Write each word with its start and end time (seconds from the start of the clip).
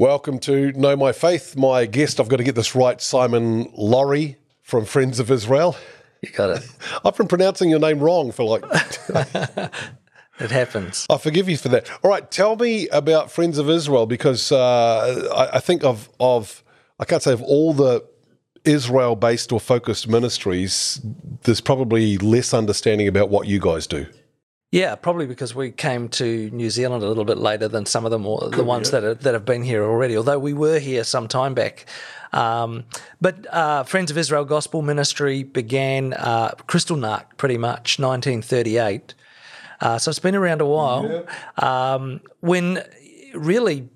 Welcome 0.00 0.38
to 0.40 0.70
Know 0.74 0.94
My 0.94 1.10
Faith. 1.10 1.56
My 1.56 1.84
guest, 1.84 2.20
I've 2.20 2.28
got 2.28 2.36
to 2.36 2.44
get 2.44 2.54
this 2.54 2.76
right, 2.76 3.00
Simon 3.00 3.68
Laurie 3.76 4.36
from 4.62 4.84
Friends 4.84 5.18
of 5.18 5.28
Israel. 5.28 5.76
You 6.22 6.30
got 6.30 6.50
it. 6.50 6.70
I've 7.04 7.16
been 7.16 7.26
pronouncing 7.26 7.68
your 7.68 7.80
name 7.80 7.98
wrong 7.98 8.30
for 8.30 8.44
like. 8.44 8.62
it 10.38 10.52
happens. 10.52 11.04
I 11.10 11.18
forgive 11.18 11.48
you 11.48 11.56
for 11.56 11.68
that. 11.70 11.90
All 12.04 12.12
right, 12.12 12.30
tell 12.30 12.54
me 12.54 12.86
about 12.90 13.32
Friends 13.32 13.58
of 13.58 13.68
Israel 13.68 14.06
because 14.06 14.52
uh, 14.52 15.30
I, 15.34 15.56
I 15.56 15.58
think 15.58 15.82
of 15.82 16.08
of 16.20 16.62
I 17.00 17.04
can't 17.04 17.20
say 17.20 17.32
of 17.32 17.42
all 17.42 17.72
the 17.72 18.06
Israel 18.64 19.16
based 19.16 19.50
or 19.50 19.58
focused 19.58 20.06
ministries, 20.06 21.00
there's 21.42 21.60
probably 21.60 22.18
less 22.18 22.54
understanding 22.54 23.08
about 23.08 23.30
what 23.30 23.48
you 23.48 23.58
guys 23.58 23.88
do. 23.88 24.06
Yeah, 24.70 24.96
probably 24.96 25.26
because 25.26 25.54
we 25.54 25.70
came 25.70 26.10
to 26.10 26.50
New 26.50 26.68
Zealand 26.68 27.02
a 27.02 27.08
little 27.08 27.24
bit 27.24 27.38
later 27.38 27.68
than 27.68 27.86
some 27.86 28.04
of 28.04 28.10
them, 28.10 28.26
or 28.26 28.50
the 28.50 28.62
ones 28.62 28.90
that 28.90 29.02
are, 29.02 29.14
that 29.14 29.32
have 29.32 29.46
been 29.46 29.62
here 29.62 29.82
already. 29.82 30.14
Although 30.14 30.38
we 30.38 30.52
were 30.52 30.78
here 30.78 31.04
some 31.04 31.26
time 31.26 31.54
back, 31.54 31.86
um, 32.34 32.84
but 33.18 33.46
uh, 33.52 33.84
Friends 33.84 34.10
of 34.10 34.18
Israel 34.18 34.44
Gospel 34.44 34.82
Ministry 34.82 35.42
began 35.42 36.12
uh, 36.12 36.50
Kristallnacht, 36.66 37.38
pretty 37.38 37.56
much 37.56 37.98
1938. 37.98 39.14
Uh, 39.80 39.98
so 39.98 40.10
it's 40.10 40.18
been 40.18 40.34
around 40.34 40.60
a 40.60 40.66
while. 40.66 41.24
Yeah. 41.58 41.94
Um, 41.94 42.20
when 42.40 42.82
really 43.32 43.88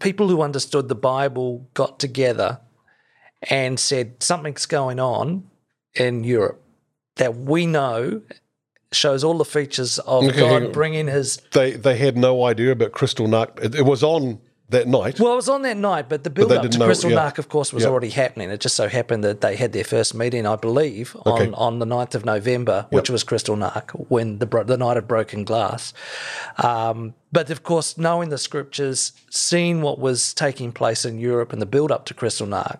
people 0.00 0.28
who 0.28 0.42
understood 0.42 0.88
the 0.88 0.94
Bible 0.94 1.68
got 1.72 1.98
together 1.98 2.60
and 3.48 3.80
said 3.80 4.22
something's 4.22 4.66
going 4.66 5.00
on 5.00 5.48
in 5.94 6.24
Europe 6.24 6.62
that 7.16 7.36
we 7.36 7.66
know 7.66 8.22
shows 8.92 9.24
all 9.24 9.38
the 9.38 9.44
features 9.44 9.98
of 10.00 10.24
okay. 10.24 10.38
God 10.38 10.72
bringing 10.72 11.06
His. 11.06 11.38
They 11.52 11.72
they 11.72 11.96
had 11.96 12.16
no 12.16 12.44
idea 12.44 12.72
about 12.72 12.92
Kristallnacht. 12.92 13.62
It, 13.62 13.74
it 13.74 13.82
was 13.82 14.02
on 14.02 14.40
that 14.72 14.88
night. 14.88 15.20
Well, 15.20 15.32
it 15.32 15.36
was 15.36 15.48
on 15.48 15.62
that 15.62 15.76
night, 15.76 16.08
but 16.08 16.24
the 16.24 16.30
build 16.30 16.48
but 16.48 16.64
up 16.64 16.70
to 16.70 16.78
Crystal 16.78 17.10
yeah. 17.10 17.18
Narc, 17.30 17.38
of 17.38 17.48
course, 17.48 17.72
was 17.72 17.84
yeah. 17.84 17.90
already 17.90 18.10
happening. 18.10 18.50
It 18.50 18.60
just 18.60 18.74
so 18.74 18.88
happened 18.88 19.22
that 19.24 19.40
they 19.40 19.54
had 19.56 19.72
their 19.72 19.84
first 19.84 20.14
meeting, 20.14 20.46
I 20.46 20.56
believe, 20.56 21.16
okay. 21.24 21.46
on, 21.46 21.54
on 21.54 21.78
the 21.78 21.86
9th 21.86 22.14
of 22.14 22.24
November, 22.24 22.86
which 22.90 23.08
yep. 23.08 23.12
was 23.12 23.24
Kristallnacht, 23.24 23.90
when 24.08 24.38
the 24.38 24.46
the 24.46 24.76
night 24.76 24.96
of 24.96 25.06
broken 25.06 25.44
glass. 25.44 25.94
Um, 26.58 27.14
but 27.32 27.50
of 27.50 27.62
course, 27.62 27.96
knowing 27.96 28.28
the 28.28 28.38
scriptures, 28.38 29.12
seeing 29.30 29.80
what 29.80 29.98
was 29.98 30.34
taking 30.34 30.70
place 30.70 31.04
in 31.06 31.18
Europe 31.18 31.52
and 31.52 31.62
the 31.62 31.66
build 31.66 31.90
up 31.90 32.04
to 32.04 32.14
Kristallnacht, 32.14 32.78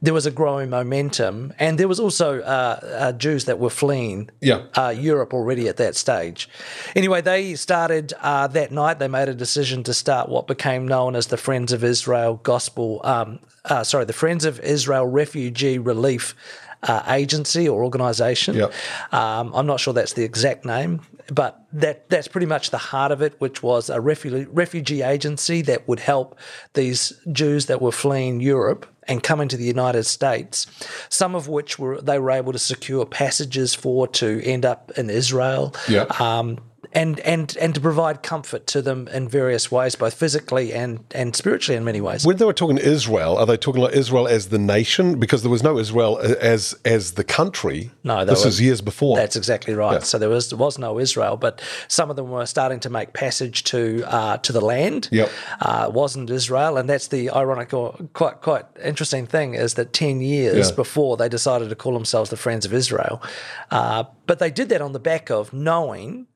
there 0.00 0.14
was 0.14 0.24
a 0.24 0.30
growing 0.30 0.70
momentum. 0.70 1.52
And 1.58 1.78
there 1.78 1.88
was 1.88 1.98
also 1.98 2.40
uh, 2.40 2.80
uh, 2.82 3.12
Jews 3.12 3.46
that 3.46 3.58
were 3.58 3.70
fleeing 3.70 4.30
yeah. 4.40 4.66
uh, 4.74 4.94
Europe 4.96 5.34
already 5.34 5.68
at 5.68 5.76
that 5.78 5.96
stage. 5.96 6.48
Anyway, 6.94 7.20
they 7.20 7.56
started 7.56 8.12
uh, 8.20 8.46
that 8.46 8.70
night, 8.70 9.00
they 9.00 9.08
made 9.08 9.28
a 9.28 9.34
decision 9.34 9.82
to 9.82 9.94
start 9.94 10.28
what 10.28 10.46
became 10.46 10.86
known 10.86 11.16
as 11.16 11.26
the 11.26 11.36
Friends 11.36 11.72
of 11.72 11.82
Israel 11.82 12.40
Gospel, 12.42 13.00
um, 13.02 13.40
uh, 13.64 13.82
sorry, 13.82 14.04
the 14.04 14.12
Friends 14.12 14.44
of 14.44 14.60
Israel 14.60 15.06
Refugee 15.06 15.78
Relief 15.78 16.36
uh, 16.82 17.02
agency 17.08 17.68
or 17.68 17.82
organisation. 17.84 18.56
Yep. 18.56 18.72
Um, 19.12 19.52
I'm 19.54 19.66
not 19.66 19.80
sure 19.80 19.92
that's 19.94 20.12
the 20.12 20.24
exact 20.24 20.64
name, 20.64 21.00
but 21.32 21.60
that 21.72 22.08
that's 22.08 22.28
pretty 22.28 22.46
much 22.46 22.70
the 22.70 22.78
heart 22.78 23.12
of 23.12 23.22
it, 23.22 23.40
which 23.40 23.62
was 23.62 23.90
a 23.90 24.00
refugee, 24.00 24.46
refugee 24.50 25.02
agency 25.02 25.62
that 25.62 25.88
would 25.88 26.00
help 26.00 26.38
these 26.74 27.12
Jews 27.32 27.66
that 27.66 27.82
were 27.82 27.92
fleeing 27.92 28.40
Europe 28.40 28.86
and 29.08 29.22
coming 29.22 29.48
to 29.48 29.56
the 29.56 29.64
United 29.64 30.04
States. 30.04 30.66
Some 31.08 31.34
of 31.34 31.48
which 31.48 31.78
were 31.78 32.00
they 32.00 32.18
were 32.18 32.30
able 32.30 32.52
to 32.52 32.58
secure 32.58 33.04
passages 33.06 33.74
for 33.74 34.06
to 34.08 34.40
end 34.44 34.64
up 34.64 34.92
in 34.96 35.10
Israel. 35.10 35.74
Um, 36.20 36.58
and 36.92 37.20
and 37.20 37.56
and 37.60 37.74
to 37.74 37.80
provide 37.80 38.22
comfort 38.22 38.66
to 38.68 38.82
them 38.82 39.08
in 39.08 39.28
various 39.28 39.70
ways, 39.70 39.94
both 39.94 40.14
physically 40.14 40.72
and 40.72 41.04
and 41.12 41.36
spiritually 41.36 41.76
in 41.76 41.84
many 41.84 42.00
ways. 42.00 42.26
When 42.26 42.36
they 42.36 42.44
were 42.44 42.52
talking 42.52 42.78
Israel, 42.78 43.36
are 43.36 43.46
they 43.46 43.56
talking 43.56 43.82
about 43.82 43.94
Israel 43.94 44.26
as 44.26 44.48
the 44.48 44.58
nation? 44.58 45.18
Because 45.18 45.42
there 45.42 45.50
was 45.50 45.62
no 45.62 45.78
Israel 45.78 46.18
as 46.18 46.74
as 46.84 47.12
the 47.12 47.24
country. 47.24 47.90
No, 48.04 48.24
this 48.24 48.44
was 48.44 48.60
years 48.60 48.80
before. 48.80 49.16
That's 49.16 49.36
exactly 49.36 49.74
right. 49.74 49.94
Yeah. 49.94 49.98
So 50.00 50.18
there 50.18 50.28
was 50.28 50.50
there 50.50 50.58
was 50.58 50.78
no 50.78 50.98
Israel, 50.98 51.36
but 51.36 51.60
some 51.88 52.10
of 52.10 52.16
them 52.16 52.30
were 52.30 52.46
starting 52.46 52.80
to 52.80 52.90
make 52.90 53.12
passage 53.12 53.64
to 53.64 54.04
uh, 54.06 54.38
to 54.38 54.52
the 54.52 54.60
land. 54.60 55.08
Yep. 55.12 55.30
Uh, 55.60 55.90
wasn't 55.92 56.30
Israel, 56.30 56.76
and 56.76 56.88
that's 56.88 57.08
the 57.08 57.30
ironic 57.30 57.74
or 57.74 57.92
quite 58.14 58.40
quite 58.40 58.64
interesting 58.82 59.26
thing 59.26 59.54
is 59.54 59.74
that 59.74 59.92
ten 59.92 60.20
years 60.20 60.70
yeah. 60.70 60.76
before 60.76 61.16
they 61.16 61.28
decided 61.28 61.68
to 61.68 61.76
call 61.76 61.92
themselves 61.92 62.30
the 62.30 62.36
Friends 62.36 62.64
of 62.64 62.72
Israel, 62.72 63.22
uh, 63.70 64.04
but 64.26 64.38
they 64.38 64.50
did 64.50 64.68
that 64.70 64.80
on 64.80 64.92
the 64.92 65.00
back 65.00 65.30
of 65.30 65.52
knowing 65.52 66.26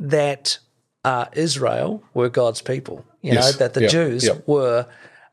that 0.00 0.58
uh, 1.04 1.26
Israel 1.34 2.02
were 2.14 2.28
God's 2.28 2.62
people. 2.62 3.04
You 3.22 3.34
yes. 3.34 3.52
know 3.52 3.58
that 3.58 3.74
the 3.74 3.82
yep. 3.82 3.90
Jews 3.90 4.26
yep. 4.26 4.46
were. 4.46 4.86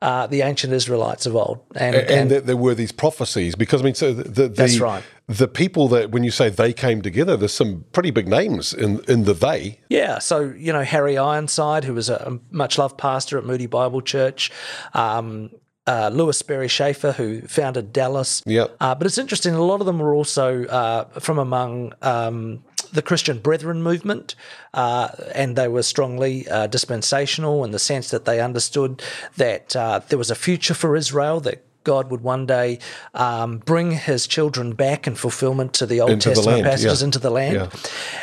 Uh, 0.03 0.25
the 0.25 0.41
ancient 0.41 0.73
Israelites 0.73 1.27
of 1.27 1.35
old, 1.35 1.59
and, 1.75 1.95
and, 1.95 2.09
and, 2.09 2.31
and 2.31 2.47
there 2.47 2.57
were 2.57 2.73
these 2.73 2.91
prophecies 2.91 3.53
because 3.53 3.81
I 3.81 3.83
mean, 3.83 3.93
so 3.93 4.11
the, 4.11 4.23
the 4.23 4.47
that's 4.47 4.79
right. 4.79 5.03
The 5.27 5.47
people 5.47 5.87
that 5.89 6.09
when 6.09 6.23
you 6.23 6.31
say 6.31 6.49
they 6.49 6.73
came 6.73 7.03
together, 7.03 7.37
there's 7.37 7.53
some 7.53 7.85
pretty 7.91 8.09
big 8.09 8.27
names 8.27 8.73
in 8.73 9.01
in 9.07 9.25
the 9.25 9.35
they. 9.35 9.79
Yeah, 9.89 10.17
so 10.17 10.55
you 10.57 10.73
know 10.73 10.81
Harry 10.81 11.19
Ironside, 11.19 11.83
who 11.83 11.93
was 11.93 12.09
a 12.09 12.39
much 12.49 12.79
loved 12.79 12.97
pastor 12.97 13.37
at 13.37 13.45
Moody 13.45 13.67
Bible 13.67 14.01
Church. 14.01 14.49
Um, 14.95 15.51
uh, 15.87 16.09
Lewis 16.13 16.37
Sperry 16.37 16.67
Chafer, 16.67 17.11
who 17.11 17.41
founded 17.41 17.91
Dallas. 17.91 18.43
Yep. 18.45 18.77
Uh, 18.79 18.95
but 18.95 19.07
it's 19.07 19.17
interesting, 19.17 19.53
a 19.53 19.63
lot 19.63 19.81
of 19.81 19.87
them 19.87 19.99
were 19.99 20.13
also 20.13 20.65
uh, 20.65 21.05
from 21.19 21.39
among 21.39 21.93
um, 22.01 22.63
the 22.91 23.01
Christian 23.01 23.39
Brethren 23.39 23.81
movement, 23.81 24.35
uh, 24.73 25.09
and 25.33 25.55
they 25.55 25.67
were 25.67 25.83
strongly 25.83 26.47
uh, 26.47 26.67
dispensational 26.67 27.63
in 27.63 27.71
the 27.71 27.79
sense 27.79 28.09
that 28.09 28.25
they 28.25 28.39
understood 28.39 29.01
that 29.37 29.75
uh, 29.75 29.99
there 30.09 30.17
was 30.17 30.31
a 30.31 30.35
future 30.35 30.73
for 30.73 30.95
Israel, 30.95 31.39
that 31.41 31.63
God 31.83 32.11
would 32.11 32.21
one 32.21 32.45
day 32.45 32.79
um, 33.13 33.57
bring 33.59 33.91
his 33.91 34.27
children 34.27 34.73
back 34.73 35.07
in 35.07 35.15
fulfillment 35.15 35.73
to 35.73 35.85
the 35.85 36.01
Old 36.01 36.11
into 36.11 36.29
Testament 36.29 36.63
the 36.63 36.69
passages 36.69 37.01
yeah. 37.01 37.05
into 37.05 37.19
the 37.19 37.31
land. 37.31 37.55
Yeah. 37.55 37.69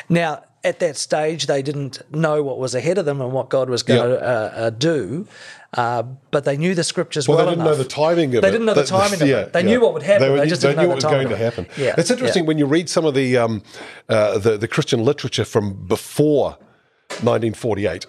Now, 0.09 0.45
at 0.65 0.81
that 0.81 0.97
stage, 0.97 1.47
they 1.47 1.63
didn't 1.63 2.01
know 2.13 2.43
what 2.43 2.59
was 2.59 2.75
ahead 2.75 2.99
of 2.99 3.05
them 3.05 3.21
and 3.21 3.33
what 3.33 3.49
God 3.49 3.71
was 3.71 3.83
going 3.83 4.11
to 4.11 4.21
uh, 4.21 4.53
uh, 4.55 4.71
do. 4.71 5.27
Uh, 5.75 6.03
but 6.31 6.45
they 6.47 6.57
knew 6.57 6.75
the 6.75 6.83
scriptures 6.83 7.29
well. 7.29 7.37
well 7.37 7.47
they 7.47 7.53
didn't 7.53 7.67
enough. 7.67 7.77
know 7.77 7.83
the 7.83 7.89
timing 7.89 8.25
of 8.25 8.31
they 8.33 8.39
it. 8.39 8.41
They 8.41 8.51
didn't 8.53 8.67
know 8.67 8.75
the 8.75 8.85
timing 8.85 9.21
of 9.21 9.29
it. 9.29 9.53
They 9.53 9.63
knew 9.63 9.81
what 9.83 9.93
would 9.93 10.03
happen. 10.03 10.23
They, 10.23 10.31
were, 10.31 10.39
they 10.39 10.47
just 10.47 10.63
they 10.63 10.69
didn't 10.69 10.81
knew 10.81 10.89
know 10.89 10.95
what 10.95 11.01
the 11.03 11.09
was 11.09 11.15
going 11.15 11.29
to 11.29 11.37
happen. 11.37 11.67
Yeah, 11.77 11.95
it's 11.99 12.11
interesting 12.11 12.47
when 12.47 12.57
you 12.57 12.65
read 12.65 12.89
some 12.89 13.05
of 13.05 13.15
the, 13.15 13.37
um, 13.37 13.63
uh, 14.09 14.39
the 14.39 14.57
the 14.57 14.69
Christian 14.69 15.05
literature 15.05 15.45
from 15.45 15.87
before 15.87 16.57
1948 17.21 18.07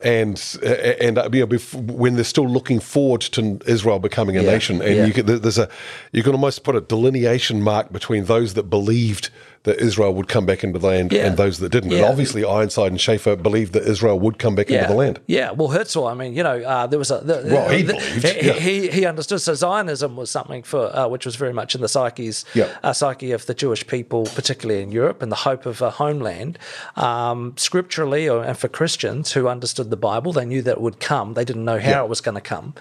and 0.00 0.58
uh, 0.62 0.66
and 0.66 1.18
uh, 1.18 1.28
you 1.32 1.46
know, 1.46 1.58
when 1.72 2.14
they're 2.14 2.24
still 2.24 2.48
looking 2.48 2.78
forward 2.78 3.20
to 3.20 3.58
Israel 3.66 3.98
becoming 3.98 4.36
a 4.36 4.42
yeah, 4.42 4.50
nation, 4.50 4.80
and 4.80 4.94
yeah. 4.94 5.04
you 5.06 5.12
can, 5.12 5.26
there's 5.26 5.58
a 5.58 5.68
you 6.12 6.22
can 6.22 6.32
almost 6.32 6.62
put 6.62 6.76
a 6.76 6.80
delineation 6.80 7.62
mark 7.62 7.92
between 7.92 8.26
those 8.26 8.54
that 8.54 8.64
believed 8.64 9.30
that 9.64 9.80
Israel 9.80 10.14
would 10.14 10.28
come 10.28 10.46
back 10.46 10.64
into 10.64 10.78
the 10.78 10.86
land 10.86 11.12
yeah. 11.12 11.26
and 11.26 11.36
those 11.36 11.58
that 11.58 11.70
didn't. 11.70 11.92
And 11.92 12.04
obviously, 12.04 12.44
Ironside 12.44 12.90
and 12.90 13.00
Chafer 13.00 13.36
believed 13.36 13.72
that 13.72 13.84
Israel 13.84 14.18
would 14.20 14.38
come 14.38 14.54
back 14.54 14.70
into 14.70 14.86
the 14.86 14.94
land. 14.94 15.20
Yeah, 15.26 15.50
well, 15.50 15.68
Herzl, 15.68 16.06
I 16.06 16.14
mean, 16.14 16.34
you 16.34 16.42
know, 16.42 16.62
uh, 16.62 16.86
there 16.86 16.98
was 16.98 17.10
a 17.10 17.18
the, 17.18 17.42
well, 17.44 17.68
he 17.68 17.82
the, 17.82 17.94
believed. 17.94 18.24
He, 18.24 18.52
he, 18.52 18.88
he 18.88 19.06
understood. 19.06 19.40
So 19.40 19.54
Zionism 19.54 20.16
was 20.16 20.30
something 20.30 20.62
for 20.62 20.94
uh, 20.96 21.08
which 21.08 21.26
was 21.26 21.36
very 21.36 21.52
much 21.52 21.74
in 21.74 21.80
the 21.80 21.88
psyches 21.88 22.44
uh, 22.82 22.92
psyche 22.92 23.32
of 23.32 23.46
the 23.46 23.54
Jewish 23.54 23.86
people, 23.86 24.26
particularly 24.34 24.82
in 24.82 24.92
Europe, 24.92 25.22
and 25.22 25.30
the 25.30 25.36
hope 25.36 25.66
of 25.66 25.82
a 25.82 25.90
homeland. 25.90 26.58
Um, 26.96 27.54
scripturally, 27.56 28.28
or, 28.28 28.44
and 28.44 28.56
for 28.56 28.68
Christians 28.68 29.32
who 29.32 29.48
understood 29.48 29.90
the 29.90 29.96
Bible, 29.96 30.32
they 30.32 30.44
knew 30.44 30.62
that 30.62 30.72
it 30.72 30.80
would 30.80 31.00
come. 31.00 31.34
They 31.34 31.44
didn't 31.44 31.64
know 31.64 31.78
how 31.78 32.04
it 32.04 32.08
was 32.08 32.20
going 32.20 32.36
to 32.36 32.40
come. 32.40 32.74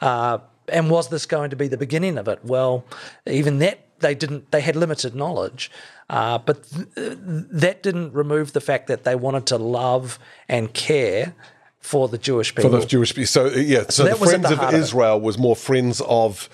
Uh, 0.00 0.38
and 0.68 0.90
was 0.90 1.08
this 1.08 1.26
going 1.26 1.50
to 1.50 1.56
be 1.56 1.68
the 1.68 1.76
beginning 1.76 2.18
of 2.18 2.28
it? 2.28 2.40
Well, 2.42 2.84
even 3.26 3.58
that 3.58 3.80
they 4.00 4.14
didn't. 4.14 4.50
They 4.50 4.60
had 4.60 4.76
limited 4.76 5.14
knowledge. 5.14 5.70
Uh, 6.10 6.38
but 6.38 6.64
th- 6.64 6.86
that 6.96 7.82
didn't 7.82 8.12
remove 8.12 8.52
the 8.52 8.60
fact 8.60 8.88
that 8.88 9.04
they 9.04 9.14
wanted 9.14 9.46
to 9.46 9.56
love 9.56 10.18
and 10.48 10.72
care 10.74 11.34
for 11.80 12.08
the 12.08 12.18
Jewish 12.18 12.54
people. 12.54 12.70
For 12.70 12.80
the 12.80 12.86
Jewish 12.86 13.14
people. 13.14 13.26
So, 13.26 13.46
yeah, 13.48 13.82
so, 13.84 13.90
so 13.90 14.04
the 14.04 14.16
Friends 14.16 14.48
the 14.48 14.66
of 14.66 14.74
Israel 14.74 15.16
of 15.16 15.22
was 15.22 15.38
more 15.38 15.56
friends 15.56 16.00
of. 16.02 16.48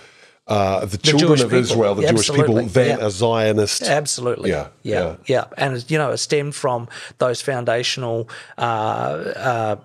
Uh, 0.47 0.81
the, 0.81 0.87
the, 0.87 0.99
children 0.99 1.29
Jewish 1.29 1.41
of 1.43 1.51
people. 1.51 1.59
Israel, 1.59 1.95
the 1.95 2.09
Absolutely. 2.09 2.55
Jewish 2.55 2.65
people, 2.65 2.83
than 2.83 2.99
yeah. 2.99 3.07
a 3.07 3.11
Zionist. 3.11 3.83
Absolutely. 3.83 4.51
Yeah. 4.51 4.69
Yeah. 4.83 4.99
Yeah. 4.99 5.17
yeah. 5.27 5.45
And, 5.57 5.89
you 5.89 5.97
know, 5.97 6.11
it 6.11 6.17
stemmed 6.17 6.57
from 6.57 6.89
those 7.19 7.41
foundational 7.41 8.29
uh, 8.59 8.61
uh, 8.61 9.77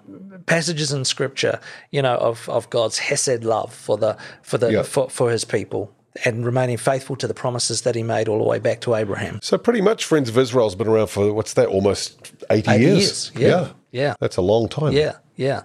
passages 0.47 0.91
in 0.91 1.05
Scripture, 1.05 1.59
you 1.91 2.01
know, 2.01 2.15
of, 2.15 2.49
of 2.49 2.67
God's 2.71 2.97
Hesed 2.97 3.43
love 3.43 3.75
for 3.75 3.95
the 3.95 4.17
for 4.41 4.57
the 4.57 4.71
yeah. 4.71 4.81
for, 4.81 5.07
for 5.07 5.29
his 5.29 5.45
people 5.45 5.94
and 6.23 6.45
remaining 6.45 6.77
faithful 6.77 7.15
to 7.17 7.27
the 7.27 7.33
promises 7.33 7.81
that 7.81 7.95
he 7.95 8.03
made 8.03 8.27
all 8.27 8.37
the 8.37 8.43
way 8.43 8.59
back 8.59 8.81
to 8.81 8.95
Abraham. 8.95 9.39
So 9.41 9.57
pretty 9.57 9.81
much 9.81 10.05
Friends 10.05 10.29
of 10.29 10.37
Israel's 10.37 10.75
been 10.75 10.87
around 10.87 11.07
for 11.07 11.33
what's 11.33 11.53
that, 11.53 11.67
almost 11.67 12.33
80, 12.49 12.71
80 12.71 12.83
years? 12.83 12.95
years. 12.95 13.31
Yeah. 13.35 13.71
yeah. 13.91 14.15
That's 14.19 14.37
a 14.37 14.41
long 14.41 14.69
time. 14.69 14.93
Yeah. 14.93 15.17
Yeah. 15.35 15.63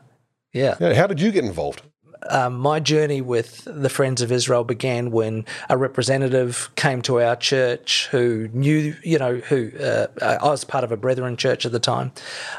Yeah. 0.52 0.76
yeah. 0.81 0.94
How 0.94 1.06
did 1.06 1.20
you 1.20 1.31
get 1.31 1.44
involved? 1.44 1.82
Um, 2.28 2.58
my 2.58 2.81
journey 2.81 3.20
with 3.20 3.64
the 3.64 3.88
Friends 3.88 4.22
of 4.22 4.31
Israel 4.31 4.64
began 4.64 5.11
when 5.11 5.44
a 5.69 5.76
representative 5.76 6.70
came 6.76 7.02
to 7.02 7.20
our 7.20 7.37
church 7.37 8.08
who 8.11 8.49
knew, 8.52 8.94
you 9.02 9.19
know, 9.19 9.37
who 9.37 9.70
uh, 9.78 10.06
I 10.20 10.44
was 10.44 10.64
part 10.64 10.84
of 10.84 10.93
a 10.93 10.96
Brethren 10.96 11.37
church 11.37 11.67
at 11.67 11.72
the 11.72 11.81
time. 11.81 12.12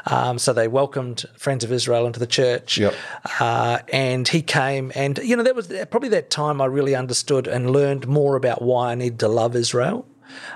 Um, 0.06 0.38
so 0.38 0.52
they 0.52 0.68
welcomed 0.68 1.24
Friends 1.36 1.64
of 1.64 1.72
Israel 1.72 2.06
into 2.06 2.20
the 2.20 2.26
church. 2.26 2.78
Yep. 2.78 2.94
Uh, 3.40 3.78
and 3.92 4.26
he 4.28 4.42
came, 4.42 4.92
and, 4.94 5.18
you 5.18 5.36
know, 5.36 5.42
that 5.42 5.54
was 5.54 5.72
probably 5.90 6.10
that 6.10 6.30
time 6.30 6.60
I 6.60 6.66
really 6.66 6.94
understood 6.94 7.46
and 7.46 7.70
learned 7.70 8.06
more 8.08 8.36
about 8.36 8.62
why 8.62 8.92
I 8.92 8.94
need 8.94 9.18
to 9.20 9.28
love 9.28 9.56
Israel. 9.56 10.06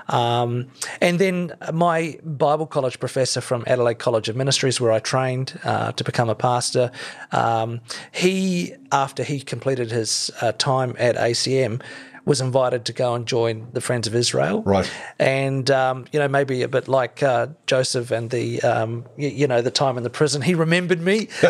Um, 0.09 0.67
and 1.01 1.19
then 1.19 1.53
my 1.73 2.19
Bible 2.23 2.67
college 2.67 2.99
professor 2.99 3.41
from 3.41 3.63
Adelaide 3.67 3.99
College 3.99 4.29
of 4.29 4.35
Ministries, 4.35 4.79
where 4.79 4.91
I 4.91 4.99
trained 4.99 5.59
uh, 5.63 5.91
to 5.93 6.03
become 6.03 6.29
a 6.29 6.35
pastor, 6.35 6.91
um, 7.31 7.81
he, 8.11 8.75
after 8.91 9.23
he 9.23 9.39
completed 9.39 9.91
his 9.91 10.31
uh, 10.41 10.51
time 10.53 10.95
at 10.97 11.15
ACM, 11.15 11.81
was 12.27 12.41
invited 12.41 12.83
to 12.83 12.91
go 12.91 13.15
and 13.15 13.25
join 13.25 13.69
the 13.71 13.79
Friends 13.79 14.05
of 14.05 14.13
Israel. 14.13 14.61
Right. 14.63 14.91
And, 15.17 15.71
um, 15.71 16.07
you 16.11 16.19
know, 16.19 16.27
maybe 16.27 16.61
a 16.61 16.67
bit 16.67 16.89
like 16.89 17.23
uh, 17.23 17.47
Joseph 17.67 18.11
and 18.11 18.29
the, 18.29 18.61
um, 18.63 19.05
you, 19.15 19.29
you, 19.29 19.47
know, 19.47 19.61
the 19.61 19.71
time 19.71 19.95
in 19.97 20.03
the 20.03 20.09
prison, 20.09 20.41
he 20.41 20.53
remembered 20.53 20.99
me. 20.99 21.29
um, 21.43 21.47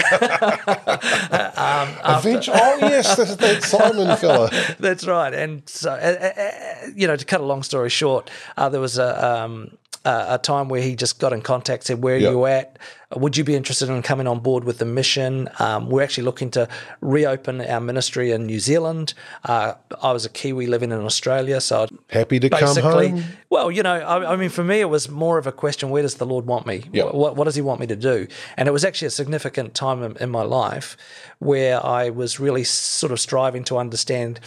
after, 1.57 2.29
oh, 2.53 2.77
yes, 2.79 3.15
that's 3.15 3.37
that 3.37 3.63
Simon 3.63 4.15
fella. 4.17 4.51
that's 4.79 5.07
right. 5.07 5.33
And 5.33 5.67
so, 5.67 5.93
uh, 5.93 6.31
uh, 6.39 6.91
you 6.95 7.07
know, 7.07 7.15
to 7.15 7.25
cut 7.25 7.41
a 7.41 7.45
long 7.45 7.63
story 7.63 7.89
short, 7.89 8.29
uh, 8.55 8.69
there 8.69 8.79
was 8.79 8.99
a, 8.99 9.27
um, 9.27 9.79
a 10.05 10.37
time 10.37 10.69
where 10.69 10.83
he 10.83 10.95
just 10.95 11.17
got 11.17 11.33
in 11.33 11.41
contact, 11.41 11.85
said, 11.85 12.03
Where 12.03 12.17
are 12.17 12.19
yep. 12.19 12.31
you 12.31 12.45
at? 12.45 12.77
Would 13.15 13.37
you 13.37 13.45
be 13.45 13.55
interested 13.55 13.87
in 13.87 14.01
coming 14.01 14.27
on 14.27 14.39
board 14.39 14.65
with 14.65 14.79
the 14.79 14.85
mission? 14.85 15.47
Um, 15.59 15.89
we're 15.89 16.03
actually 16.03 16.25
looking 16.25 16.51
to 16.51 16.67
reopen 16.99 17.61
our 17.61 17.79
ministry 17.79 18.31
in 18.31 18.45
New 18.45 18.59
Zealand. 18.59 19.13
Uh, 19.45 19.75
I 20.03 20.11
was 20.11 20.25
a 20.25 20.29
Kiwi 20.29 20.67
living 20.67 20.91
in 20.91 20.99
Australia, 20.99 21.61
so 21.61 21.83
I'd 21.83 21.89
happy 22.09 22.37
to 22.41 22.49
come 22.49 22.75
home. 22.75 23.23
Well, 23.49 23.71
you 23.71 23.81
know, 23.81 23.93
I, 23.93 24.33
I, 24.33 24.35
mean, 24.35 24.49
for 24.49 24.63
me, 24.63 24.81
it 24.81 24.89
was 24.89 25.07
more 25.07 25.37
of 25.37 25.47
a 25.47 25.53
question: 25.53 25.89
Where 25.89 26.01
does 26.01 26.15
the 26.15 26.25
Lord 26.25 26.47
want 26.47 26.65
me? 26.67 26.83
Yep. 26.91 27.13
What, 27.13 27.37
what, 27.37 27.45
does 27.45 27.55
He 27.55 27.61
want 27.61 27.79
me 27.79 27.87
to 27.87 27.95
do? 27.95 28.27
And 28.57 28.67
it 28.67 28.73
was 28.73 28.83
actually 28.83 29.07
a 29.07 29.11
significant 29.11 29.73
time 29.73 30.03
in, 30.03 30.17
in 30.17 30.29
my 30.29 30.43
life 30.43 30.97
where 31.39 31.83
I 31.85 32.09
was 32.09 32.41
really 32.41 32.65
sort 32.65 33.13
of 33.13 33.21
striving 33.21 33.63
to 33.65 33.77
understand, 33.77 34.41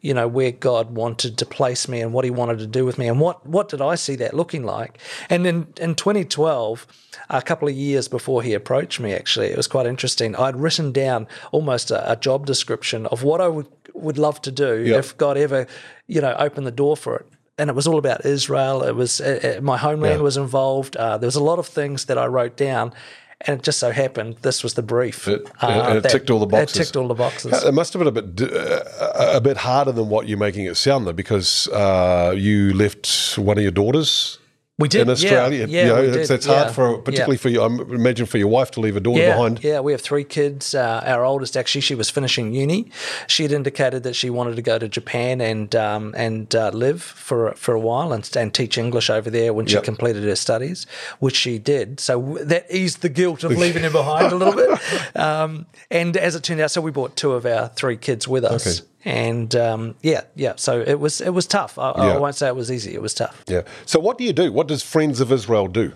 you 0.00 0.14
know, 0.14 0.26
where 0.26 0.52
God 0.52 0.92
wanted 0.92 1.36
to 1.36 1.44
place 1.44 1.86
me 1.86 2.00
and 2.00 2.14
what 2.14 2.24
He 2.24 2.30
wanted 2.30 2.60
to 2.60 2.66
do 2.66 2.86
with 2.86 2.96
me, 2.96 3.08
and 3.08 3.20
what 3.20 3.44
what 3.44 3.68
did 3.68 3.82
I 3.82 3.94
see 3.94 4.16
that 4.16 4.32
looking 4.32 4.64
like? 4.64 4.98
And 5.28 5.46
in 5.46 5.66
in 5.78 5.96
2012 5.96 6.86
a 7.30 7.42
couple 7.42 7.68
of 7.68 7.74
years 7.74 8.05
before 8.08 8.42
he 8.42 8.54
approached 8.54 9.00
me, 9.00 9.12
actually. 9.12 9.48
It 9.48 9.56
was 9.56 9.66
quite 9.66 9.86
interesting. 9.86 10.36
I'd 10.36 10.56
written 10.56 10.92
down 10.92 11.26
almost 11.52 11.90
a, 11.90 12.12
a 12.12 12.16
job 12.16 12.46
description 12.46 13.06
of 13.06 13.22
what 13.22 13.40
I 13.40 13.48
would, 13.48 13.68
would 13.94 14.18
love 14.18 14.40
to 14.42 14.50
do 14.50 14.82
yep. 14.82 14.98
if 15.00 15.16
God 15.16 15.36
ever, 15.36 15.66
you 16.06 16.20
know, 16.20 16.34
opened 16.38 16.66
the 16.66 16.72
door 16.72 16.96
for 16.96 17.16
it. 17.16 17.26
And 17.58 17.70
it 17.70 17.76
was 17.76 17.86
all 17.86 17.98
about 17.98 18.26
Israel. 18.26 18.82
It 18.82 18.94
was 18.94 19.20
uh, 19.20 19.60
my 19.62 19.78
homeland 19.78 20.18
yeah. 20.18 20.22
was 20.22 20.36
involved. 20.36 20.94
Uh, 20.96 21.16
there 21.16 21.26
was 21.26 21.36
a 21.36 21.42
lot 21.42 21.58
of 21.58 21.66
things 21.66 22.04
that 22.04 22.18
I 22.18 22.26
wrote 22.26 22.54
down, 22.56 22.92
and 23.40 23.58
it 23.58 23.64
just 23.64 23.78
so 23.78 23.92
happened 23.92 24.36
this 24.42 24.62
was 24.62 24.74
the 24.74 24.82
brief. 24.82 25.26
It, 25.26 25.50
uh, 25.62 26.00
it 26.04 26.10
ticked 26.10 26.28
all 26.28 26.38
the 26.38 26.46
boxes. 26.46 26.76
It 26.76 26.84
ticked 26.84 26.96
all 26.96 27.08
the 27.08 27.14
boxes. 27.14 27.64
It 27.64 27.72
must 27.72 27.94
have 27.94 28.00
been 28.00 28.08
a 28.08 28.22
bit 28.22 28.52
uh, 28.52 29.36
a 29.38 29.40
bit 29.40 29.56
harder 29.56 29.92
than 29.92 30.10
what 30.10 30.28
you're 30.28 30.36
making 30.36 30.66
it 30.66 30.76
sound, 30.76 31.06
though, 31.06 31.14
because 31.14 31.66
uh, 31.68 32.34
you 32.36 32.74
left 32.74 33.38
one 33.38 33.56
of 33.56 33.62
your 33.62 33.72
daughters 33.72 34.38
we 34.78 34.88
did 34.88 35.02
in 35.02 35.10
Australia. 35.10 35.66
Yeah, 35.66 35.86
yeah 35.86 36.00
you 36.00 36.08
know, 36.08 36.18
it's, 36.18 36.28
it's 36.28 36.44
hard 36.44 36.74
for 36.74 36.98
particularly 36.98 37.36
yeah. 37.36 37.40
for 37.40 37.48
you. 37.48 37.62
I 37.62 37.66
imagine 37.66 38.26
for 38.26 38.36
your 38.36 38.48
wife 38.48 38.70
to 38.72 38.80
leave 38.80 38.94
a 38.94 39.00
daughter 39.00 39.22
yeah, 39.22 39.32
behind. 39.32 39.64
Yeah, 39.64 39.80
we 39.80 39.92
have 39.92 40.02
three 40.02 40.24
kids. 40.24 40.74
Uh, 40.74 41.02
our 41.06 41.24
oldest 41.24 41.56
actually, 41.56 41.80
she 41.80 41.94
was 41.94 42.10
finishing 42.10 42.52
uni. 42.52 42.90
She 43.26 43.42
had 43.42 43.52
indicated 43.52 44.02
that 44.02 44.14
she 44.14 44.28
wanted 44.28 44.56
to 44.56 44.62
go 44.62 44.78
to 44.78 44.86
Japan 44.86 45.40
and 45.40 45.74
um, 45.74 46.14
and 46.14 46.54
uh, 46.54 46.70
live 46.74 47.02
for 47.02 47.54
for 47.54 47.74
a 47.74 47.80
while 47.80 48.12
and, 48.12 48.28
and 48.36 48.52
teach 48.52 48.76
English 48.76 49.08
over 49.08 49.30
there 49.30 49.54
when 49.54 49.64
she 49.64 49.74
yep. 49.74 49.84
completed 49.84 50.24
her 50.24 50.36
studies, 50.36 50.86
which 51.20 51.36
she 51.36 51.58
did. 51.58 51.98
So 51.98 52.36
that 52.42 52.66
eased 52.70 53.00
the 53.00 53.08
guilt 53.08 53.44
of 53.44 53.52
leaving 53.52 53.82
her 53.82 53.90
behind 53.90 54.32
a 54.32 54.36
little 54.36 54.54
bit. 54.54 54.78
Um, 55.16 55.66
and 55.90 56.16
as 56.16 56.34
it 56.34 56.42
turned 56.42 56.60
out, 56.60 56.70
so 56.70 56.80
we 56.80 56.90
brought 56.90 57.16
two 57.16 57.32
of 57.32 57.46
our 57.46 57.68
three 57.68 57.96
kids 57.96 58.28
with 58.28 58.44
us. 58.44 58.80
Okay 58.80 58.86
and 59.06 59.54
um, 59.54 59.94
yeah, 60.02 60.22
yeah. 60.34 60.54
So 60.56 60.80
it 60.80 60.98
was 60.98 61.20
it 61.20 61.30
was 61.30 61.46
tough. 61.46 61.78
I, 61.78 61.92
yeah. 61.96 62.14
I, 62.14 62.18
won't 62.18 62.34
say 62.34 62.48
it 62.48 62.56
was 62.56 62.72
easy. 62.72 62.92
It 62.92 63.00
was 63.00 63.14
tough. 63.14 63.44
Yeah. 63.46 63.62
So 63.86 64.00
what 64.00 64.18
do 64.18 64.24
you 64.24 64.32
do? 64.32 64.52
What 64.52 64.66
does 64.66 64.82
Friends 64.82 65.20
of 65.20 65.30
Israel 65.30 65.68
do? 65.68 65.92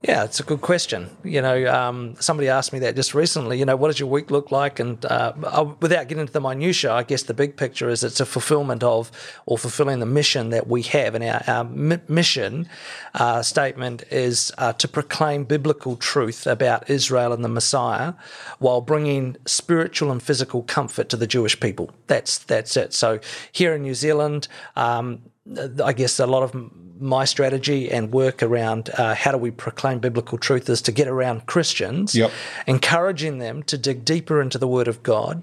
Yeah, 0.00 0.22
it's 0.22 0.38
a 0.38 0.44
good 0.44 0.60
question. 0.60 1.10
You 1.24 1.42
know, 1.42 1.66
um, 1.74 2.14
somebody 2.20 2.48
asked 2.48 2.72
me 2.72 2.78
that 2.78 2.94
just 2.94 3.14
recently. 3.14 3.58
You 3.58 3.64
know, 3.64 3.74
what 3.74 3.88
does 3.88 3.98
your 3.98 4.08
week 4.08 4.30
look 4.30 4.52
like? 4.52 4.78
And 4.78 5.04
uh, 5.04 5.32
without 5.80 6.06
getting 6.06 6.20
into 6.20 6.32
the 6.32 6.40
minutiae, 6.40 6.92
I 6.92 7.02
guess 7.02 7.24
the 7.24 7.34
big 7.34 7.56
picture 7.56 7.88
is 7.88 8.04
it's 8.04 8.20
a 8.20 8.26
fulfillment 8.26 8.84
of 8.84 9.10
or 9.44 9.58
fulfilling 9.58 9.98
the 9.98 10.06
mission 10.06 10.50
that 10.50 10.68
we 10.68 10.82
have. 10.82 11.16
And 11.16 11.24
our, 11.24 11.42
our 11.48 11.64
mission 11.64 12.68
uh, 13.14 13.42
statement 13.42 14.04
is 14.12 14.52
uh, 14.56 14.72
to 14.74 14.86
proclaim 14.86 15.42
biblical 15.42 15.96
truth 15.96 16.46
about 16.46 16.88
Israel 16.88 17.32
and 17.32 17.44
the 17.44 17.48
Messiah, 17.48 18.14
while 18.60 18.80
bringing 18.80 19.36
spiritual 19.46 20.12
and 20.12 20.22
physical 20.22 20.62
comfort 20.62 21.08
to 21.08 21.16
the 21.16 21.26
Jewish 21.26 21.58
people. 21.58 21.90
That's 22.06 22.38
that's 22.38 22.76
it. 22.76 22.94
So 22.94 23.18
here 23.50 23.74
in 23.74 23.82
New 23.82 23.94
Zealand. 23.94 24.46
Um, 24.76 25.22
I 25.84 25.92
guess 25.92 26.18
a 26.18 26.26
lot 26.26 26.42
of 26.42 26.54
my 27.00 27.24
strategy 27.24 27.90
and 27.90 28.12
work 28.12 28.42
around 28.42 28.90
uh, 28.98 29.14
how 29.14 29.30
do 29.32 29.38
we 29.38 29.50
proclaim 29.50 29.98
biblical 29.98 30.38
truth 30.38 30.68
is 30.68 30.82
to 30.82 30.92
get 30.92 31.08
around 31.08 31.46
Christians, 31.46 32.14
yep. 32.14 32.30
encouraging 32.66 33.38
them 33.38 33.62
to 33.64 33.78
dig 33.78 34.04
deeper 34.04 34.40
into 34.40 34.58
the 34.58 34.68
Word 34.68 34.88
of 34.88 35.02
God 35.02 35.42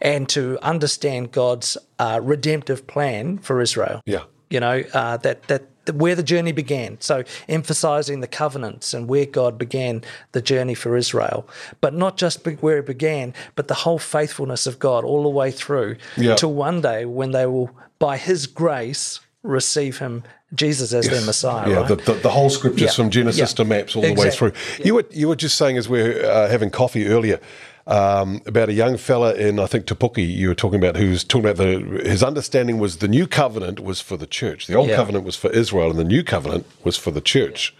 and 0.00 0.28
to 0.30 0.58
understand 0.62 1.32
God's 1.32 1.78
uh, 1.98 2.20
redemptive 2.22 2.86
plan 2.86 3.38
for 3.38 3.60
Israel. 3.60 4.00
Yeah, 4.04 4.24
you 4.50 4.60
know 4.60 4.82
uh, 4.92 5.16
that 5.18 5.44
that 5.44 5.62
where 5.94 6.14
the 6.14 6.22
journey 6.22 6.52
began. 6.52 7.00
So 7.00 7.24
emphasizing 7.48 8.20
the 8.20 8.26
covenants 8.26 8.92
and 8.92 9.08
where 9.08 9.26
God 9.26 9.58
began 9.58 10.02
the 10.32 10.42
journey 10.42 10.74
for 10.74 10.96
Israel, 10.96 11.48
but 11.80 11.94
not 11.94 12.16
just 12.16 12.44
where 12.60 12.78
it 12.78 12.86
began, 12.86 13.34
but 13.54 13.68
the 13.68 13.74
whole 13.74 13.98
faithfulness 13.98 14.66
of 14.66 14.78
God 14.78 15.04
all 15.04 15.22
the 15.22 15.28
way 15.28 15.50
through 15.50 15.96
yeah. 16.16 16.34
till 16.34 16.52
one 16.52 16.80
day 16.80 17.04
when 17.04 17.30
they 17.30 17.46
will, 17.46 17.70
by 17.98 18.16
His 18.16 18.46
grace, 18.46 19.20
receive 19.46 19.98
him, 19.98 20.24
Jesus 20.54 20.92
as 20.92 21.06
yes. 21.06 21.14
their 21.14 21.26
Messiah. 21.26 21.68
Yeah, 21.68 21.76
right? 21.76 21.88
the, 21.88 21.96
the, 21.96 22.12
the, 22.14 22.30
whole 22.30 22.50
scriptures 22.50 22.82
yeah. 22.82 22.90
from 22.90 23.10
Genesis 23.10 23.52
yeah. 23.52 23.56
to 23.56 23.64
maps 23.64 23.96
all 23.96 24.04
exactly. 24.04 24.14
the 24.14 24.28
way 24.28 24.52
through. 24.52 24.84
You 24.84 24.94
were 24.94 25.06
you 25.10 25.28
were 25.28 25.36
just 25.36 25.56
saying 25.56 25.76
as 25.76 25.88
we 25.88 26.00
are 26.00 26.24
uh, 26.24 26.48
having 26.48 26.70
coffee 26.70 27.06
earlier. 27.06 27.40
Um, 27.88 28.42
about 28.46 28.68
a 28.68 28.72
young 28.72 28.96
fella 28.96 29.34
in 29.34 29.60
I 29.60 29.66
think 29.66 29.86
Te 29.86 30.22
you 30.22 30.48
were 30.48 30.56
talking 30.56 30.80
about 30.80 30.96
who's 30.96 31.22
talking 31.22 31.48
about 31.48 31.56
the 31.56 32.00
his 32.04 32.20
understanding 32.20 32.80
was 32.80 32.96
the 32.96 33.06
new 33.06 33.28
covenant 33.28 33.78
was 33.78 34.00
for 34.00 34.16
the 34.16 34.26
church 34.26 34.66
the 34.66 34.74
old 34.74 34.90
covenant 34.90 35.24
was 35.24 35.36
for 35.36 35.50
Israel 35.50 35.90
and 35.90 35.96
the 35.96 36.02
new 36.02 36.24
covenant 36.24 36.66
was 36.82 36.96
for 36.96 37.12
the 37.12 37.20
church 37.20 37.72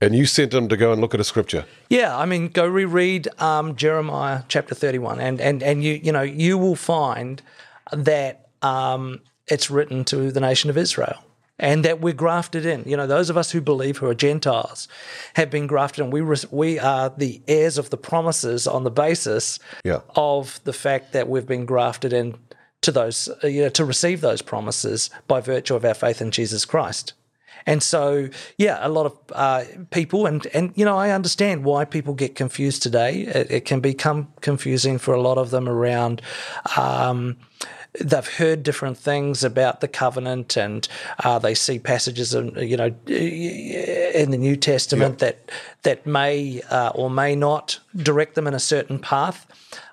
and 0.00 0.14
you 0.14 0.26
sent 0.26 0.52
him 0.52 0.68
to 0.68 0.76
go 0.76 0.92
and 0.92 1.00
look 1.00 1.14
at 1.14 1.20
a 1.20 1.24
scripture. 1.24 1.64
Yeah, 1.88 2.16
I 2.16 2.26
mean, 2.26 2.48
go 2.48 2.66
reread 2.66 3.28
um, 3.40 3.76
Jeremiah 3.76 4.42
chapter 4.48 4.74
thirty-one, 4.74 5.20
and 5.20 5.40
and 5.40 5.62
and 5.62 5.82
you 5.82 5.94
you 5.94 6.12
know 6.12 6.22
you 6.22 6.58
will 6.58 6.76
find 6.76 7.42
that 7.92 8.48
um, 8.62 9.20
it's 9.48 9.70
written 9.70 10.04
to 10.06 10.30
the 10.30 10.40
nation 10.40 10.70
of 10.70 10.76
Israel 10.76 11.22
and 11.58 11.84
that 11.84 12.00
we're 12.00 12.12
grafted 12.12 12.66
in. 12.66 12.84
You 12.86 12.96
know, 12.96 13.06
those 13.06 13.30
of 13.30 13.36
us 13.36 13.50
who 13.50 13.60
believe 13.60 13.98
who 13.98 14.06
are 14.06 14.14
Gentiles 14.14 14.88
have 15.34 15.50
been 15.50 15.66
grafted 15.66 16.04
in. 16.04 16.10
We 16.10 16.22
we 16.50 16.78
are 16.78 17.10
the 17.16 17.40
heirs 17.48 17.78
of 17.78 17.90
the 17.90 17.96
promises 17.96 18.66
on 18.66 18.84
the 18.84 18.90
basis 18.90 19.58
yeah. 19.84 20.00
of 20.14 20.60
the 20.64 20.72
fact 20.72 21.12
that 21.12 21.28
we've 21.28 21.46
been 21.46 21.66
grafted 21.66 22.12
in 22.12 22.36
to 22.82 22.92
those, 22.92 23.28
uh, 23.42 23.46
you 23.46 23.62
know, 23.62 23.68
to 23.70 23.84
receive 23.84 24.20
those 24.20 24.42
promises 24.42 25.10
by 25.26 25.40
virtue 25.40 25.74
of 25.74 25.84
our 25.84 25.94
faith 25.94 26.20
in 26.20 26.30
Jesus 26.30 26.64
Christ. 26.64 27.14
And 27.68 27.82
so, 27.82 28.28
yeah, 28.58 28.78
a 28.80 28.88
lot 28.88 29.06
of 29.06 29.18
uh, 29.32 29.64
people, 29.90 30.26
and 30.26 30.46
and 30.54 30.72
you 30.76 30.84
know, 30.84 30.96
I 30.96 31.10
understand 31.10 31.64
why 31.64 31.84
people 31.84 32.14
get 32.14 32.36
confused 32.36 32.82
today. 32.82 33.22
It, 33.22 33.50
it 33.50 33.64
can 33.64 33.80
become 33.80 34.28
confusing 34.40 34.98
for 34.98 35.14
a 35.14 35.20
lot 35.20 35.36
of 35.36 35.50
them 35.50 35.68
around. 35.68 36.22
Um, 36.76 37.38
they've 38.00 38.26
heard 38.26 38.62
different 38.62 38.98
things 38.98 39.44
about 39.44 39.80
the 39.80 39.88
covenant, 39.88 40.56
and 40.56 40.86
uh, 41.24 41.38
they 41.38 41.54
see 41.54 41.78
passages, 41.78 42.34
in, 42.34 42.54
you 42.56 42.76
know, 42.76 42.94
in 43.06 44.30
the 44.30 44.38
New 44.38 44.56
Testament 44.56 45.20
yep. 45.20 45.46
that 45.46 45.50
that 45.86 46.04
may 46.04 46.60
uh, 46.62 46.90
or 46.96 47.08
may 47.08 47.36
not 47.36 47.78
direct 47.94 48.34
them 48.34 48.48
in 48.48 48.54
a 48.54 48.58
certain 48.58 48.98
path. 48.98 49.46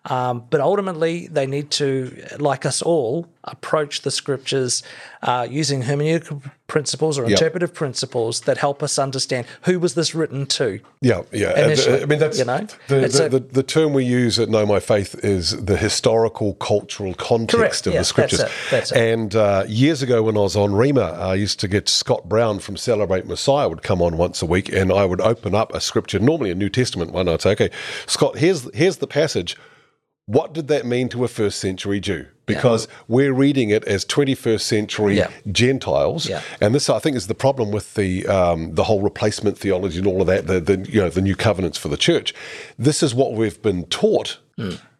Um, 0.06 0.44
but 0.50 0.60
ultimately, 0.60 1.28
they 1.28 1.46
need 1.46 1.72
to, 1.72 2.26
like 2.38 2.66
us 2.66 2.82
all, 2.82 3.28
approach 3.46 4.02
the 4.02 4.12
scriptures 4.12 4.84
uh, 5.22 5.48
using 5.50 5.84
hermeneutical 5.84 6.52
principles 6.68 7.18
or 7.18 7.24
yep. 7.24 7.32
interpretive 7.32 7.74
principles 7.74 8.42
that 8.42 8.58
help 8.58 8.82
us 8.82 8.98
understand 8.98 9.46
who 9.64 9.80
was 9.80 9.96
this 9.96 10.16
written 10.16 10.46
to. 10.46 10.80
Yeah, 11.02 11.22
yeah. 11.32 11.52
I 11.52 12.06
mean, 12.06 12.20
that's 12.20 12.40
you 12.40 12.46
know, 12.46 12.66
the, 12.88 13.08
the, 13.08 13.26
a, 13.26 13.30
the, 13.30 13.40
the, 13.40 13.64
term 13.64 13.94
we 13.94 14.04
use 14.06 14.40
at 14.40 14.50
Know 14.50 14.66
My 14.66 14.80
Faith 14.80 15.16
is 15.24 15.64
the 15.64 15.78
historical, 15.78 16.56
cultural 16.56 17.14
context 17.14 17.56
correct, 17.56 17.88
of 17.88 17.94
yeah, 17.94 18.00
the 18.00 18.06
scriptures. 18.06 18.40
That's 18.40 18.52
it, 18.52 18.72
that's 18.72 18.92
it. 18.92 18.98
And 18.98 19.36
uh, 19.36 19.66
years 19.68 20.02
ago, 20.02 20.24
when 20.24 20.36
I 20.36 20.42
was 20.42 20.56
on 20.56 20.72
Rhema, 20.72 21.18
I 21.18 21.36
used 21.36 21.60
to 21.62 21.68
get 21.68 21.88
Scott 21.88 22.28
Brown 22.28 22.60
from 22.60 22.76
Celebrate 22.76 23.26
Messiah 23.26 23.70
would 23.70 23.84
come 23.84 24.02
on 24.02 24.18
once 24.18 24.42
a 24.42 24.46
week, 24.46 24.70
and 24.70 24.92
I 24.92 25.06
would 25.06 25.22
open 25.22 25.54
up 25.54 25.74
a 25.74 25.82
scripture, 25.84 26.20
normally 26.20 26.52
a 26.52 26.56
New 26.56 26.70
Testament 26.70 27.12
one. 27.12 27.28
I'd 27.30 27.42
say, 27.42 27.52
"Okay, 27.52 27.70
Scott, 28.08 28.38
here's 28.38 28.74
here's 28.75 28.98
the 28.98 29.08
passage." 29.08 29.58
what 30.25 30.54
did 30.54 30.70
that 30.70 30.86
mean 30.86 31.10
to 31.10 31.25
a 31.25 31.28
first 31.28 31.60
century 31.60 32.00
Jew? 32.00 32.25
Because 32.46 32.88
we're 33.10 33.34
reading 33.34 33.72
it 33.72 33.84
as 33.84 34.06
21st 34.06 34.62
century 34.62 35.18
Yeah. 35.18 35.30
Gentiles, 35.52 36.30
Yeah. 36.30 36.42
and 36.62 36.74
this 36.74 36.90
I 36.90 37.00
think 37.00 37.18
is 37.18 37.28
the 37.28 37.36
problem 37.36 37.72
with 37.72 37.96
the 37.96 38.25
um, 38.28 38.74
the 38.75 38.86
whole 38.86 39.02
replacement 39.02 39.58
theology 39.58 39.98
and 39.98 40.08
all 40.08 40.22
of 40.22 40.28
that. 40.28 40.48
The, 40.48 40.62
the 40.62 40.90
you 40.90 41.02
know 41.02 41.10
the 41.10 41.22
new 41.22 41.36
covenants 41.36 41.78
for 41.78 41.90
the 41.90 41.98
church. 41.98 42.34
This 42.80 43.04
is 43.04 43.13
what 43.13 43.34
we've 43.34 43.62
been 43.62 43.84
taught 43.88 44.40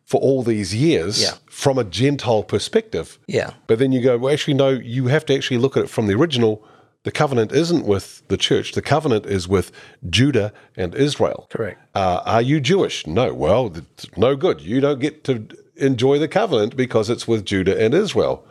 for 0.04 0.20
all 0.20 0.44
these 0.44 0.75
years. 0.75 1.22
Yeah. 1.22 1.36
from 1.46 1.78
a 1.78 1.86
Gentile 1.86 2.44
perspective. 2.44 3.18
Yeah. 3.28 3.52
But 3.68 3.80
then 3.80 3.94
you 3.94 4.02
go, 4.02 4.18
well, 4.18 4.34
actually, 4.34 4.56
no, 4.56 4.70
you 4.72 5.08
have 5.08 5.25
to 5.28 5.34
actually 5.36 5.60
look 5.60 5.78
at 5.78 5.84
it 5.86 5.90
from 5.90 6.08
the 6.08 6.16
original. 6.16 6.62
The 7.03 7.12
covenant 7.12 7.51
isn't 7.51 7.86
with 7.86 8.25
the 8.29 8.38
church. 8.38 8.72
The 8.72 8.81
covenant 8.81 9.25
is 9.25 9.48
with 9.48 9.72
Judah 10.10 10.53
and 10.77 10.95
Israel. 10.95 11.48
Correct. 11.50 11.79
Uh, 11.93 12.22
are 12.25 12.41
you 12.41 12.62
Jewish? 12.62 13.05
No. 13.05 13.33
Well, 13.33 13.74
no 14.15 14.36
good. 14.36 14.62
You 14.62 14.79
don't 14.79 15.00
get 15.00 15.24
to 15.25 15.45
enjoy 15.75 16.17
the 16.19 16.27
covenant 16.29 16.75
because 16.77 17.10
it's 17.10 17.27
with 17.27 17.43
Judah 17.45 17.77
and 17.83 17.93
Israel. 17.93 18.45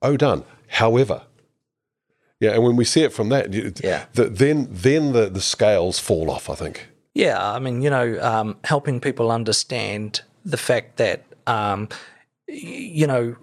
Oh, 0.00 0.16
done. 0.16 0.44
However, 0.68 1.22
yeah, 2.40 2.52
and 2.52 2.62
when 2.62 2.76
we 2.76 2.84
see 2.84 3.02
it 3.02 3.12
from 3.12 3.28
that, 3.30 3.52
Yeah. 3.82 4.06
the, 4.14 4.24
then 4.24 4.68
then 4.70 5.12
the, 5.12 5.28
the 5.28 5.40
scales 5.40 5.98
fall 5.98 6.30
off. 6.30 6.48
I 6.50 6.54
think. 6.54 6.88
Yeah, 7.14 7.38
I 7.52 7.58
mean, 7.58 7.82
you 7.82 7.90
know, 7.90 8.18
um, 8.22 8.56
helping 8.64 9.00
people 9.00 9.30
understand 9.30 10.22
the 10.44 10.56
fact 10.56 10.96
that, 10.96 11.24
um, 11.46 11.88
you 12.48 13.06
know, 13.06 13.36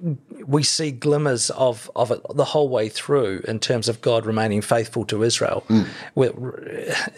we 0.46 0.63
see 0.63 0.91
glimmers 0.91 1.50
of, 1.51 1.89
of 1.96 2.12
it 2.12 2.22
the 2.34 2.46
whole 2.46 2.69
way 2.69 2.89
through 2.89 3.41
in 3.48 3.60
terms 3.60 3.88
of 3.89 4.01
God 4.01 4.25
remaining 4.25 4.62
faithful 4.62 5.05
to 5.05 5.24
Israel. 5.24 5.63
We're- 6.15 6.34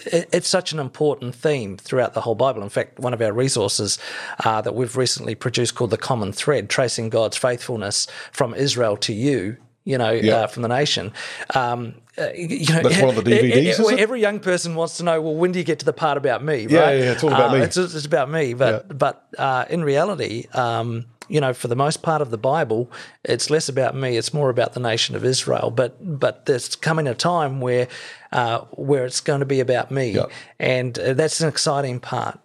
it- 0.05 0.29
It's 0.31 0.47
such 0.47 0.71
an 0.71 0.79
important 0.79 1.35
theme 1.35 1.77
throughout 1.77 2.13
the 2.13 2.21
whole 2.21 2.35
Bible. 2.35 2.61
In 2.63 2.69
fact, 2.69 2.99
one 2.99 3.13
of 3.13 3.21
our 3.21 3.31
resources 3.33 3.99
uh, 4.45 4.61
that 4.61 4.73
we've 4.75 4.95
recently 4.97 5.35
produced 5.35 5.75
called 5.75 5.91
The 5.91 5.97
Common 5.97 6.31
Thread, 6.33 6.69
tracing 6.69 7.09
God's 7.09 7.37
faithfulness 7.37 8.07
from 8.31 8.53
Israel 8.53 8.97
to 8.97 9.13
you. 9.13 9.57
You 9.83 9.97
know, 9.97 10.13
uh, 10.13 10.45
from 10.47 10.61
the 10.61 10.67
nation. 10.67 11.11
Um, 11.55 11.95
uh, 12.15 12.27
you 12.35 12.71
know, 12.71 12.83
That's 12.83 13.01
one 13.01 13.17
of 13.17 13.23
the 13.25 13.31
DVDs, 13.31 13.79
is 13.79 13.79
it? 13.79 13.99
Every 13.99 14.21
young 14.21 14.39
person 14.39 14.75
wants 14.75 14.97
to 14.97 15.03
know. 15.03 15.19
Well, 15.19 15.33
when 15.33 15.51
do 15.53 15.57
you 15.57 15.65
get 15.65 15.79
to 15.79 15.85
the 15.85 15.91
part 15.93 16.17
about 16.17 16.43
me? 16.43 16.67
Yeah, 16.69 16.79
right? 16.81 16.99
yeah, 16.99 17.11
it's 17.13 17.23
all 17.23 17.33
about 17.33 17.49
Uh, 17.49 17.53
me. 17.55 17.59
It's, 17.61 17.77
it's 17.77 18.05
about 18.05 18.29
me. 18.29 18.53
But 18.53 18.95
but 18.95 19.25
uh, 19.39 19.65
in 19.71 19.83
reality, 19.83 20.45
um, 20.53 21.05
you 21.31 21.39
know, 21.41 21.53
for 21.53 21.67
the 21.67 21.75
most 21.75 22.01
part 22.01 22.21
of 22.21 22.29
the 22.29 22.38
Bible, 22.38 22.91
it's 23.23 23.50
less 23.50 23.69
about 23.69 23.95
me. 23.95 24.17
It's 24.17 24.33
more 24.33 24.50
about 24.50 24.73
the 24.73 24.79
nation 24.79 25.15
of 25.15 25.23
Israel. 25.23 25.71
But 25.71 25.91
but 26.19 26.45
there's 26.45 26.75
coming 26.75 27.07
a 27.07 27.15
time 27.15 27.61
where 27.61 27.88
uh, 28.31 28.59
where 28.71 29.05
it's 29.05 29.21
going 29.21 29.39
to 29.39 29.45
be 29.45 29.59
about 29.59 29.91
me, 29.91 30.11
Yeah. 30.11 30.25
and 30.59 30.97
uh, 31.00 31.13
that's 31.13 31.39
an 31.41 31.50
exciting 31.50 32.00
part. 32.00 32.39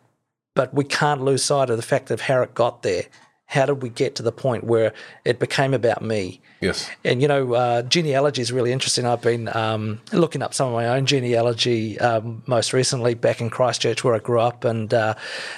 But 0.55 0.73
we 0.73 0.85
can't 0.85 1.21
lose 1.21 1.43
sight 1.45 1.69
of 1.71 1.77
the 1.77 1.83
fact 1.83 2.11
of 2.11 2.21
how 2.23 2.41
it 2.43 2.55
got 2.55 2.83
there. 2.83 3.05
How 3.49 3.67
did 3.67 3.83
we 3.83 3.91
get 3.91 4.17
to 4.17 4.23
the 4.25 4.33
point 4.33 4.65
where 4.65 4.93
it 5.25 5.39
became 5.39 5.73
about 5.75 6.03
me? 6.03 6.41
Yes. 6.61 6.89
And 7.05 7.21
you 7.23 7.29
know, 7.29 7.55
uh, 7.55 7.83
genealogy 7.83 8.41
is 8.43 8.51
really 8.53 8.73
interesting. 8.73 9.05
I've 9.07 9.21
been 9.21 9.47
um, 9.55 10.01
looking 10.13 10.43
up 10.43 10.53
some 10.55 10.69
of 10.69 10.73
my 10.75 10.89
own 10.89 11.07
genealogy 11.07 11.99
um, 12.01 12.43
most 12.47 12.73
recently 12.73 13.15
back 13.15 13.41
in 13.41 13.51
Christchurch, 13.51 14.03
where 14.03 14.15
I 14.15 14.19
grew 14.19 14.41
up. 14.41 14.65
And 14.65 14.93
uh, 14.93 15.15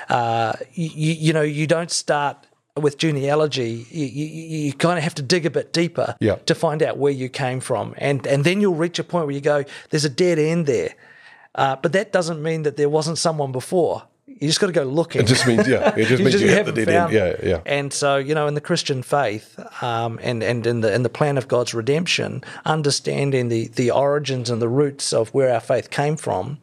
uh, 0.09 0.53
you, 0.73 1.13
you 1.27 1.33
know, 1.33 1.43
you 1.43 1.67
don't 1.67 1.91
start 1.91 2.37
with 2.81 2.99
genealogy. 2.99 3.87
You, 3.91 4.07
you, 4.07 4.27
you 4.67 4.73
kind 4.73 4.99
of 4.99 5.05
have 5.05 5.15
to 5.17 5.23
dig 5.23 5.47
a 5.47 5.51
bit 5.51 5.73
deeper 5.73 6.17
Yeah. 6.21 6.37
to 6.47 6.55
find 6.55 6.83
out 6.83 6.97
where 6.99 7.13
you 7.13 7.29
came 7.29 7.61
from, 7.61 7.95
and 7.99 8.27
and 8.27 8.45
then 8.45 8.61
you'll 8.61 8.75
reach 8.75 8.99
a 8.99 9.05
point 9.05 9.27
where 9.27 9.35
you 9.35 9.41
go, 9.41 9.65
"There's 9.91 10.05
a 10.05 10.11
dead 10.11 10.39
end 10.39 10.67
there." 10.67 10.95
Uh, 11.55 11.77
but 11.77 11.93
that 11.93 12.13
doesn't 12.13 12.43
mean 12.43 12.63
that 12.63 12.77
there 12.77 12.89
wasn't 12.89 13.19
someone 13.19 13.51
before. 13.53 14.03
You 14.27 14.47
just 14.47 14.61
got 14.61 14.69
to 14.69 14.73
go 14.73 14.85
looking. 14.85 15.23
It 15.23 15.27
just 15.27 15.47
means 15.49 15.67
yeah. 15.67 15.93
It 15.97 16.05
just 16.13 16.23
means 16.23 16.41
you, 16.41 16.47
hit 16.49 16.51
the 16.51 16.57
haven't 16.57 16.75
dead 16.77 16.89
end. 16.89 16.97
found- 16.97 17.13
Yeah, 17.13 17.35
yeah. 17.43 17.61
And 17.67 17.93
so, 17.93 18.19
you 18.19 18.35
know, 18.35 18.47
in 18.47 18.55
the 18.55 18.61
Christian 18.61 19.03
faith, 19.03 19.59
um, 19.83 20.21
and 20.23 20.43
and 20.45 20.65
in 20.67 20.81
the 20.83 20.95
in 20.95 21.03
the 21.03 21.09
plan 21.09 21.37
of 21.39 21.49
God's 21.49 21.75
redemption, 21.75 22.45
understanding 22.65 23.49
the 23.49 23.69
the 23.69 23.91
origins 23.91 24.51
and 24.51 24.63
the 24.63 24.69
roots 24.69 25.13
of 25.13 25.31
where 25.35 25.53
our 25.53 25.61
faith 25.61 25.91
came 25.91 26.17
from, 26.17 26.59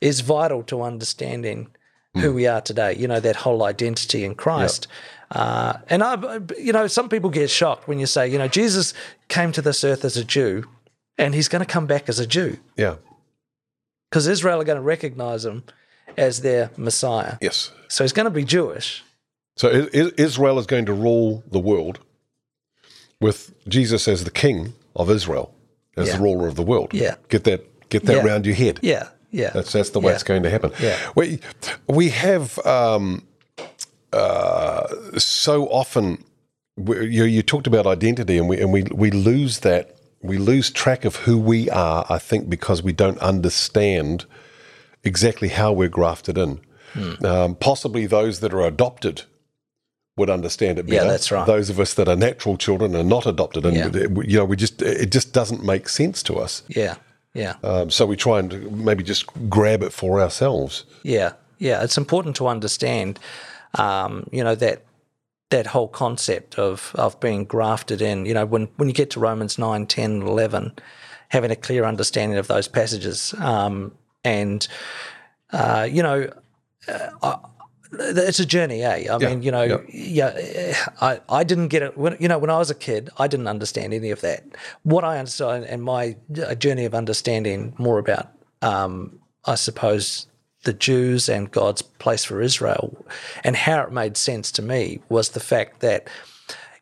is 0.00 0.20
vital 0.20 0.62
to 0.64 0.80
understanding 0.82 1.68
who 2.14 2.32
we 2.32 2.46
are 2.46 2.60
today. 2.62 2.94
You 2.96 3.06
know, 3.08 3.20
that 3.20 3.36
whole 3.36 3.62
identity 3.64 4.24
in 4.24 4.34
Christ. 4.34 4.86
Uh, 5.30 5.78
and 5.88 6.02
I, 6.02 6.38
you 6.58 6.72
know, 6.72 6.86
some 6.86 7.08
people 7.08 7.30
get 7.30 7.50
shocked 7.50 7.86
when 7.88 7.98
you 7.98 8.06
say, 8.06 8.28
you 8.28 8.38
know, 8.38 8.48
Jesus 8.48 8.94
came 9.28 9.52
to 9.52 9.60
this 9.62 9.84
earth 9.84 10.04
as 10.04 10.16
a 10.16 10.24
Jew, 10.24 10.64
and 11.18 11.34
he's 11.34 11.48
going 11.48 11.60
to 11.64 11.70
come 11.70 11.86
back 11.86 12.08
as 12.08 12.18
a 12.18 12.26
Jew 12.26 12.56
Yeah. 12.76 12.96
because 14.08 14.26
Israel 14.26 14.60
are 14.60 14.64
going 14.64 14.76
to 14.76 14.82
recognize 14.82 15.44
him 15.44 15.64
as 16.16 16.40
their 16.40 16.70
Messiah. 16.76 17.36
Yes. 17.42 17.70
So 17.88 18.04
he's 18.04 18.12
going 18.12 18.24
to 18.24 18.30
be 18.30 18.44
Jewish. 18.44 19.04
So 19.56 19.88
Israel 19.92 20.58
is 20.58 20.66
going 20.66 20.86
to 20.86 20.92
rule 20.92 21.42
the 21.50 21.58
world 21.58 21.98
with 23.20 23.52
Jesus 23.68 24.06
as 24.08 24.24
the 24.24 24.30
king 24.30 24.72
of 24.94 25.10
Israel, 25.10 25.52
as 25.96 26.08
Yeah. 26.08 26.16
the 26.16 26.22
ruler 26.22 26.46
of 26.48 26.54
the 26.54 26.62
world. 26.62 26.94
Yeah. 26.94 27.16
Get 27.28 27.44
that 27.44 27.64
get 27.90 28.04
that 28.06 28.16
Yeah. 28.16 28.22
round 28.22 28.46
your 28.46 28.54
head. 28.54 28.78
Yeah, 28.82 29.08
yeah. 29.30 29.50
That's 29.50 29.72
that's 29.72 29.90
the 29.90 30.00
way 30.00 30.10
Yeah. 30.12 30.14
it's 30.14 30.22
going 30.22 30.42
to 30.44 30.50
happen. 30.50 30.72
Yeah. 30.80 30.96
We 31.16 31.40
we 31.88 32.10
have 32.10 32.58
um, 32.66 33.26
uh, 34.12 34.86
so 35.18 35.66
often 35.68 36.24
we, 36.76 37.06
you 37.06 37.24
you 37.24 37.42
talked 37.42 37.66
about 37.66 37.86
identity 37.86 38.38
and 38.38 38.48
we 38.48 38.60
and 38.60 38.72
we 38.72 38.82
we 38.94 39.10
lose 39.10 39.60
that 39.60 39.96
we 40.22 40.38
lose 40.38 40.70
track 40.70 41.04
of 41.04 41.16
who 41.16 41.38
we 41.38 41.68
are. 41.70 42.04
I 42.08 42.18
think 42.18 42.48
because 42.48 42.82
we 42.82 42.92
don't 42.92 43.18
understand 43.18 44.24
exactly 45.04 45.48
how 45.48 45.72
we're 45.72 45.88
grafted 45.88 46.38
in. 46.38 46.60
Hmm. 46.94 47.24
Um, 47.24 47.54
possibly 47.54 48.06
those 48.06 48.40
that 48.40 48.52
are 48.54 48.62
adopted 48.62 49.22
would 50.16 50.30
understand 50.30 50.78
it 50.78 50.86
better. 50.86 51.04
Yeah, 51.04 51.04
that's 51.10 51.30
right. 51.30 51.46
Those 51.46 51.70
of 51.70 51.78
us 51.78 51.94
that 51.94 52.08
are 52.08 52.16
natural 52.16 52.56
children 52.56 52.96
are 52.96 53.04
not 53.04 53.26
adopted, 53.26 53.64
and 53.66 53.76
Yeah. 53.76 54.06
you 54.24 54.38
know, 54.38 54.44
we 54.44 54.56
just 54.56 54.82
it 54.82 55.10
just 55.12 55.32
doesn't 55.32 55.62
make 55.62 55.88
sense 55.88 56.22
to 56.24 56.38
us. 56.38 56.62
Yeah, 56.68 56.96
yeah, 57.34 57.54
Um, 57.62 57.90
so 57.90 58.06
we 58.06 58.16
try 58.16 58.40
and 58.40 58.84
maybe 58.84 59.04
just 59.04 59.26
grab 59.48 59.82
it 59.82 59.92
for 59.92 60.20
ourselves. 60.20 60.84
yeah, 61.04 61.32
yeah. 61.58 61.84
It's 61.84 61.96
important 61.98 62.34
to 62.36 62.48
understand, 62.48 63.20
um, 63.74 64.28
you 64.32 64.42
know, 64.42 64.54
that 64.54 64.84
that 65.50 65.66
whole 65.66 65.88
concept 65.88 66.58
of 66.58 66.92
of 66.94 67.18
being 67.20 67.44
grafted 67.44 68.02
in. 68.02 68.26
You 68.26 68.34
know, 68.34 68.46
when 68.46 68.68
when 68.76 68.88
you 68.88 68.94
get 68.94 69.10
to 69.10 69.20
Romans 69.20 69.58
9, 69.58 69.86
10, 69.86 70.22
11, 70.22 70.72
having 71.28 71.50
a 71.50 71.56
clear 71.56 71.84
understanding 71.84 72.38
of 72.38 72.48
those 72.48 72.68
passages, 72.68 73.34
um, 73.38 73.92
and 74.24 74.66
uh, 75.52 75.88
you 75.90 76.02
know. 76.02 76.30
Uh, 77.22 77.36
it's 77.92 78.38
a 78.38 78.46
journey, 78.46 78.82
eh? 78.82 79.12
I 79.12 79.18
mean, 79.18 79.42
you 79.42 79.50
know, 79.50 79.82
yeah. 79.88 80.76
I, 81.00 81.20
I 81.28 81.44
didn't 81.44 81.68
get 81.68 81.82
it 81.82 81.96
when 81.96 82.16
you 82.20 82.28
know 82.28 82.38
when 82.38 82.50
I 82.50 82.58
was 82.58 82.70
a 82.70 82.74
kid. 82.74 83.10
I 83.18 83.28
didn't 83.28 83.48
understand 83.48 83.94
any 83.94 84.10
of 84.10 84.20
that. 84.20 84.44
What 84.82 85.04
I 85.04 85.18
understood 85.18 85.64
and 85.64 85.82
my 85.82 86.16
journey 86.58 86.84
of 86.84 86.94
understanding 86.94 87.74
more 87.78 87.98
about, 87.98 88.28
um, 88.62 89.18
I 89.46 89.54
suppose, 89.54 90.26
the 90.68 90.72
Jews 90.90 91.28
and 91.34 91.50
God's 91.50 91.82
place 91.82 92.24
for 92.28 92.42
Israel, 92.42 92.86
and 93.42 93.56
how 93.56 93.78
it 93.84 93.92
made 94.00 94.16
sense 94.18 94.52
to 94.52 94.62
me 94.62 94.80
was 95.08 95.30
the 95.30 95.40
fact 95.52 95.80
that, 95.80 96.00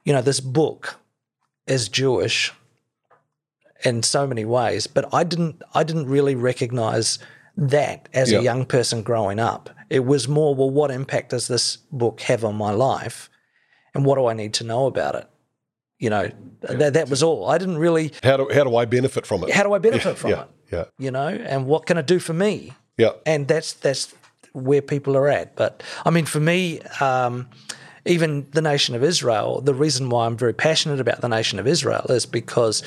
you 0.05 0.13
know, 0.13 0.23
this 0.23 0.41
book 0.41 0.97
is 1.75 1.89
Jewish 1.89 2.53
in 3.85 4.03
so 4.03 4.27
many 4.27 4.45
ways, 4.45 4.87
but 4.97 5.05
I 5.15 5.23
didn't 5.25 5.63
I 5.75 5.83
didn't 5.85 6.09
really 6.17 6.35
recognize 6.35 7.19
that 7.57 8.09
as 8.13 8.33
Yeah. 8.33 8.41
a 8.41 8.43
young 8.51 8.65
person 8.67 9.03
growing 9.03 9.39
up. 9.39 9.71
It 9.89 10.05
was 10.05 10.27
more, 10.29 10.53
well, 10.59 10.71
what 10.71 10.91
impact 10.91 11.31
does 11.31 11.47
this 11.49 11.77
book 11.93 12.21
have 12.23 12.45
on 12.45 12.57
my 12.57 12.73
life? 12.73 13.31
And 13.95 14.05
what 14.05 14.17
do 14.17 14.27
I 14.27 14.35
need 14.35 14.53
to 14.55 14.65
know 14.65 14.87
about 14.87 15.15
it? 15.15 15.27
You 15.99 16.11
know, 16.11 16.31
that, 16.63 16.93
that 16.95 17.09
was 17.09 17.23
all. 17.23 17.49
I 17.49 17.57
didn't 17.59 17.79
really, 17.79 18.13
How 18.23 18.37
do 18.37 18.45
how 18.53 18.65
do 18.65 18.73
I 18.83 18.85
benefit 18.85 19.25
from 19.27 19.45
it? 19.45 19.51
how 19.57 19.63
do 19.63 19.73
I 19.73 19.79
benefit 19.79 20.19
from 20.19 20.31
yeah, 20.31 20.43
it? 20.43 20.49
yeah, 20.73 20.85
You 21.05 21.11
know, 21.17 21.29
and 21.29 21.67
what 21.67 21.87
can 21.87 21.97
it 21.99 22.07
do 22.07 22.19
for 22.19 22.35
me? 22.35 22.73
Yeah. 22.97 23.11
and 23.25 23.49
that's 23.49 23.73
that's 23.75 24.15
where 24.53 24.83
people 24.83 25.17
are 25.17 25.29
at. 25.29 25.55
But 25.57 25.83
I 26.05 26.11
mean, 26.11 26.25
for 26.25 26.41
me, 26.41 26.81
um, 27.01 27.49
even 28.07 28.47
the 28.53 28.63
nation 28.63 28.95
of 28.95 29.03
Israel, 29.03 29.61
the 29.61 29.75
reason 29.75 30.09
why 30.09 30.27
I'm 30.27 30.37
very 30.37 30.55
passionate 30.55 31.01
about 31.01 31.21
the 31.21 31.29
nation 31.29 31.59
of 31.59 31.67
Israel 31.67 32.07
is 32.09 32.25
because 32.25 32.83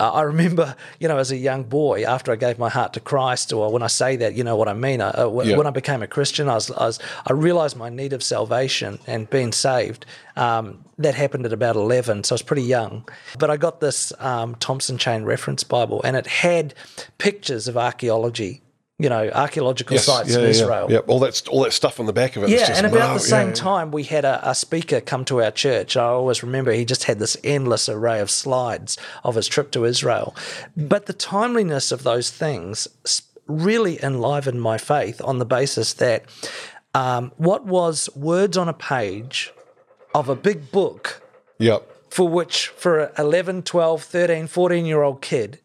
uh, 0.00 0.10
I 0.10 0.22
remember, 0.22 0.74
you 0.98 1.06
know, 1.06 1.18
as 1.18 1.30
a 1.30 1.36
young 1.36 1.64
boy, 1.64 2.04
after 2.04 2.32
I 2.32 2.36
gave 2.36 2.58
my 2.58 2.68
heart 2.70 2.94
to 2.94 3.00
Christ, 3.00 3.52
or 3.52 3.70
when 3.70 3.82
I 3.82 3.88
say 3.88 4.16
that, 4.16 4.34
you 4.34 4.42
know 4.42 4.56
what 4.56 4.68
I 4.68 4.72
mean. 4.74 5.00
I, 5.00 5.10
uh, 5.10 5.24
w- 5.24 5.50
Yeah. 5.50 5.56
When 5.56 5.66
I 5.66 5.70
became 5.70 6.02
a 6.02 6.06
Christian, 6.06 6.48
I 6.48 6.54
was, 6.54 6.70
I 6.70 6.86
was 6.86 6.98
I 7.26 7.32
realized 7.32 7.76
my 7.76 7.90
need 7.90 8.12
of 8.12 8.22
salvation 8.22 8.98
and 9.06 9.28
being 9.30 9.52
saved. 9.52 10.06
Um, 10.36 10.84
that 10.98 11.14
happened 11.14 11.44
at 11.44 11.52
about 11.52 11.76
11, 11.76 12.24
so 12.24 12.32
I 12.32 12.34
was 12.34 12.42
pretty 12.42 12.62
young. 12.62 13.06
But 13.38 13.50
I 13.50 13.56
got 13.56 13.80
this 13.80 14.12
um, 14.18 14.54
Thompson 14.56 14.96
Chain 14.98 15.24
Reference 15.24 15.62
Bible, 15.62 16.00
and 16.02 16.16
it 16.16 16.26
had 16.26 16.74
pictures 17.18 17.68
of 17.68 17.76
archaeology. 17.76 18.62
You 18.98 19.08
know, 19.08 19.28
archaeological 19.30 19.94
Yes, 19.94 20.04
sites 20.04 20.30
yeah, 20.30 20.38
in 20.38 20.44
Israel. 20.44 20.86
Yeah, 20.88 20.98
all 20.98 21.18
that 21.20 21.48
all 21.48 21.64
that 21.64 21.72
stuff 21.72 21.98
on 21.98 22.06
the 22.06 22.12
back 22.12 22.36
of 22.36 22.44
it. 22.44 22.50
Yeah, 22.50 22.58
just, 22.58 22.78
and 22.78 22.86
about 22.86 23.08
wow, 23.08 23.14
the 23.14 23.20
same 23.20 23.48
yeah, 23.48 23.54
time, 23.54 23.90
we 23.90 24.04
had 24.04 24.24
a, 24.24 24.48
a 24.48 24.54
speaker 24.54 25.00
come 25.00 25.24
to 25.24 25.42
our 25.42 25.50
church. 25.50 25.96
I 25.96 26.04
always 26.04 26.44
remember 26.44 26.70
he 26.72 26.84
just 26.84 27.04
had 27.04 27.18
this 27.18 27.36
endless 27.42 27.88
array 27.88 28.20
of 28.20 28.30
slides 28.30 28.96
of 29.24 29.34
his 29.34 29.48
trip 29.48 29.72
to 29.72 29.84
Israel. 29.84 30.36
But 30.76 31.06
the 31.06 31.12
timeliness 31.12 31.90
of 31.90 32.04
those 32.04 32.30
things 32.30 32.86
really 33.48 34.02
enlivened 34.02 34.62
my 34.62 34.78
faith 34.78 35.20
on 35.24 35.38
the 35.40 35.44
basis 35.44 35.92
that 35.94 36.24
um, 36.94 37.32
what 37.36 37.66
was 37.66 38.08
words 38.14 38.56
on 38.56 38.68
a 38.68 38.72
page 38.72 39.52
of 40.14 40.28
a 40.28 40.36
big 40.36 40.70
book 40.70 41.20
Yep. 41.58 41.88
for 42.10 42.28
which 42.28 42.68
for 42.68 43.00
a 43.00 43.12
11 43.18 43.62
12 43.62 44.02
13 44.02 44.46
14 44.46 44.86
year 44.86 45.02
old 45.02 45.20
kid 45.20 45.58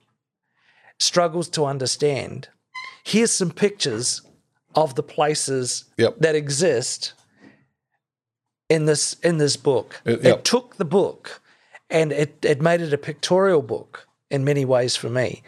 struggles 0.98 1.48
to 1.50 1.66
understand 1.66 2.50
here's 3.04 3.32
some 3.32 3.52
pictures 3.52 4.22
of 4.76 4.96
the 4.96 5.04
places 5.04 5.86
Yep. 5.98 6.20
that 6.20 6.36
exist 6.36 7.14
in 8.70 8.86
this 8.86 9.16
in 9.24 9.38
this 9.38 9.58
book 9.58 10.02
Uh, 10.06 10.12
yep. 10.12 10.24
it 10.26 10.44
took 10.46 10.78
the 10.78 10.86
book 10.86 11.42
and 11.90 12.12
it, 12.12 12.38
it 12.44 12.62
made 12.62 12.82
it 12.82 12.94
a 12.94 12.98
pictorial 12.98 13.62
book 13.62 14.08
in 14.30 14.44
many 14.44 14.64
ways 14.66 14.96
for 14.96 15.10
me 15.10 15.42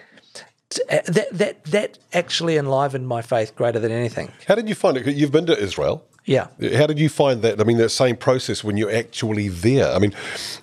uh, 0.90 1.00
that 1.08 1.28
that 1.32 1.64
that 1.66 2.00
actually 2.14 2.58
enlivened 2.58 3.08
my 3.08 3.22
faith 3.22 3.56
greater 3.56 3.80
than 3.80 3.92
anything 3.92 4.32
How 4.48 4.56
did 4.56 4.68
you 4.70 4.76
find 4.76 4.98
it? 4.98 5.06
You've 5.16 5.32
been 5.32 5.46
to 5.48 5.58
Israel. 5.58 6.04
Yeah 6.26 6.48
How 6.78 6.86
did 6.88 7.00
you 7.00 7.10
find 7.10 7.42
that? 7.42 7.60
I 7.60 7.64
mean, 7.64 7.78
that 7.78 7.90
same 7.90 8.16
process 8.16 8.64
when 8.64 8.78
you're 8.78 8.96
actually 8.96 9.48
there. 9.50 9.92
I 9.92 10.00
mean, 10.00 10.14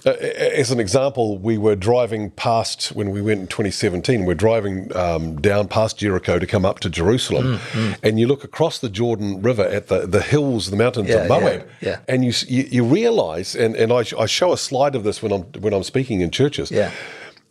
uh, 0.07 0.11
as 0.11 0.71
an 0.71 0.79
example, 0.81 1.37
we 1.39 1.59
were 1.59 1.75
driving 1.77 2.31
past 2.31 2.93
when 2.95 3.11
we 3.11 3.21
went 3.21 3.41
in 3.41 3.47
2017. 3.49 4.25
We're 4.25 4.35
driving 4.35 4.95
um, 4.97 5.41
down 5.41 5.67
past 5.69 5.99
Jericho 5.99 6.39
to 6.39 6.47
come 6.47 6.65
up 6.65 6.79
to 6.81 6.89
Jerusalem, 6.91 7.59
and 8.03 8.19
you 8.21 8.27
look 8.29 8.45
across 8.45 8.79
the 8.79 8.89
Jordan 8.89 9.43
River 9.43 9.65
at 9.65 9.89
the, 9.89 10.07
the 10.07 10.23
hills, 10.23 10.71
the 10.71 10.77
mountains 10.77 11.09
Yeah, 11.09 11.23
of 11.23 11.29
Moab, 11.29 11.67
yeah, 11.81 11.89
yeah. 11.91 11.99
and 12.09 12.25
you, 12.25 12.33
you 12.47 12.63
you 12.71 12.85
realize, 12.85 13.57
and 13.57 13.75
and 13.77 13.93
I, 13.93 14.05
sh- 14.05 14.15
I 14.19 14.27
show 14.27 14.53
a 14.53 14.59
slide 14.59 14.95
of 14.95 15.03
this 15.03 15.23
when 15.23 15.33
I'm 15.33 15.43
when 15.61 15.73
I'm 15.75 15.85
speaking 15.85 16.21
in 16.21 16.31
churches. 16.31 16.71
yeah 16.71 16.91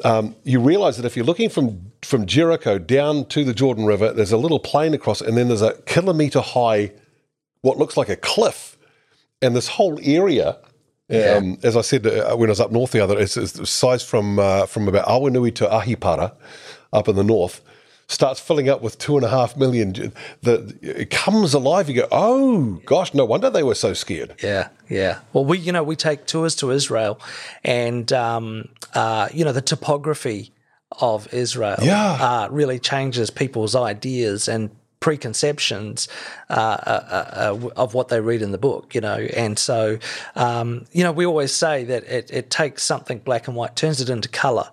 Um, 0.03 0.35
you 0.43 0.59
realize 0.61 0.95
that 0.97 1.05
if 1.05 1.15
you're 1.17 1.25
looking 1.31 1.49
from 1.49 1.91
from 2.03 2.25
Jericho 2.25 2.77
down 2.79 3.25
to 3.25 3.43
the 3.43 3.53
Jordan 3.53 3.85
River, 3.85 4.13
there's 4.13 4.31
a 4.33 4.37
little 4.45 4.59
plain 4.59 4.93
across, 4.93 5.21
and 5.21 5.35
then 5.37 5.47
there's 5.49 5.63
a 5.63 5.73
kilometer 5.85 6.39
high, 6.41 6.91
what 7.61 7.77
looks 7.77 7.97
like 7.97 8.09
a 8.09 8.15
cliff, 8.15 8.77
and 9.41 9.55
this 9.55 9.67
whole 9.67 9.99
area. 10.03 10.57
Um, 11.09 11.57
As 11.63 11.77
I 11.77 11.81
said 11.81 12.05
uh, 12.05 12.35
when 12.35 12.49
I 12.49 12.51
was 12.51 12.59
up 12.59 12.71
north 12.71 12.91
the 12.91 12.99
other, 12.99 13.17
it's, 13.17 13.37
it's 13.37 13.69
size 13.69 14.03
from 14.03 14.39
uh, 14.39 14.65
from 14.65 14.89
about 14.89 15.05
Awanui 15.07 15.55
to 15.55 15.65
Ahipara, 15.65 16.35
up 16.91 17.07
in 17.07 17.15
the 17.15 17.23
north, 17.23 17.61
starts 18.09 18.41
filling 18.41 18.67
up 18.67 18.81
with 18.81 18.97
two 18.97 19.15
and 19.15 19.25
a 19.25 19.29
half 19.29 19.55
million. 19.55 20.11
The 20.41 20.77
it 20.81 21.09
comes 21.09 21.53
alive. 21.53 21.87
You 21.87 21.95
go, 22.01 22.07
oh 22.11 22.81
gosh, 22.85 23.13
no 23.13 23.23
wonder 23.23 23.49
they 23.49 23.63
were 23.63 23.75
so 23.75 23.93
scared. 23.93 24.35
Yeah, 24.43 24.67
yeah. 24.89 25.19
Well, 25.31 25.45
we 25.45 25.57
you 25.59 25.71
know 25.71 25.81
we 25.81 25.95
take 25.95 26.25
tours 26.25 26.55
to 26.57 26.71
Israel, 26.71 27.21
and 27.63 28.11
um, 28.11 28.67
uh, 28.93 29.29
you 29.33 29.45
know 29.45 29.53
the 29.53 29.61
topography 29.61 30.51
of 30.99 31.33
Israel 31.33 31.77
Yeah. 31.81 32.11
uh, 32.19 32.47
really 32.51 32.79
changes 32.79 33.29
people's 33.29 33.75
ideas 33.75 34.47
and 34.49 34.71
preconceptions 34.99 36.07
uh, 36.49 36.53
uh, 36.53 37.55
uh, 37.55 37.69
of 37.75 37.93
what 37.93 38.07
they 38.09 38.19
read 38.21 38.41
in 38.41 38.51
the 38.51 38.57
book. 38.57 38.95
You 38.95 39.01
know, 39.01 39.17
and 39.35 39.57
so 39.59 39.97
um, 40.35 40.85
you 40.91 41.03
know 41.03 41.11
we 41.11 41.25
always 41.25 41.51
say 41.53 41.83
that 41.85 42.03
it, 42.05 42.29
it 42.31 42.49
takes 42.49 42.83
something 42.83 43.19
black 43.19 43.47
and 43.47 43.55
white, 43.55 43.75
turns 43.75 44.01
it 44.01 44.09
into 44.09 44.29
color. 44.29 44.69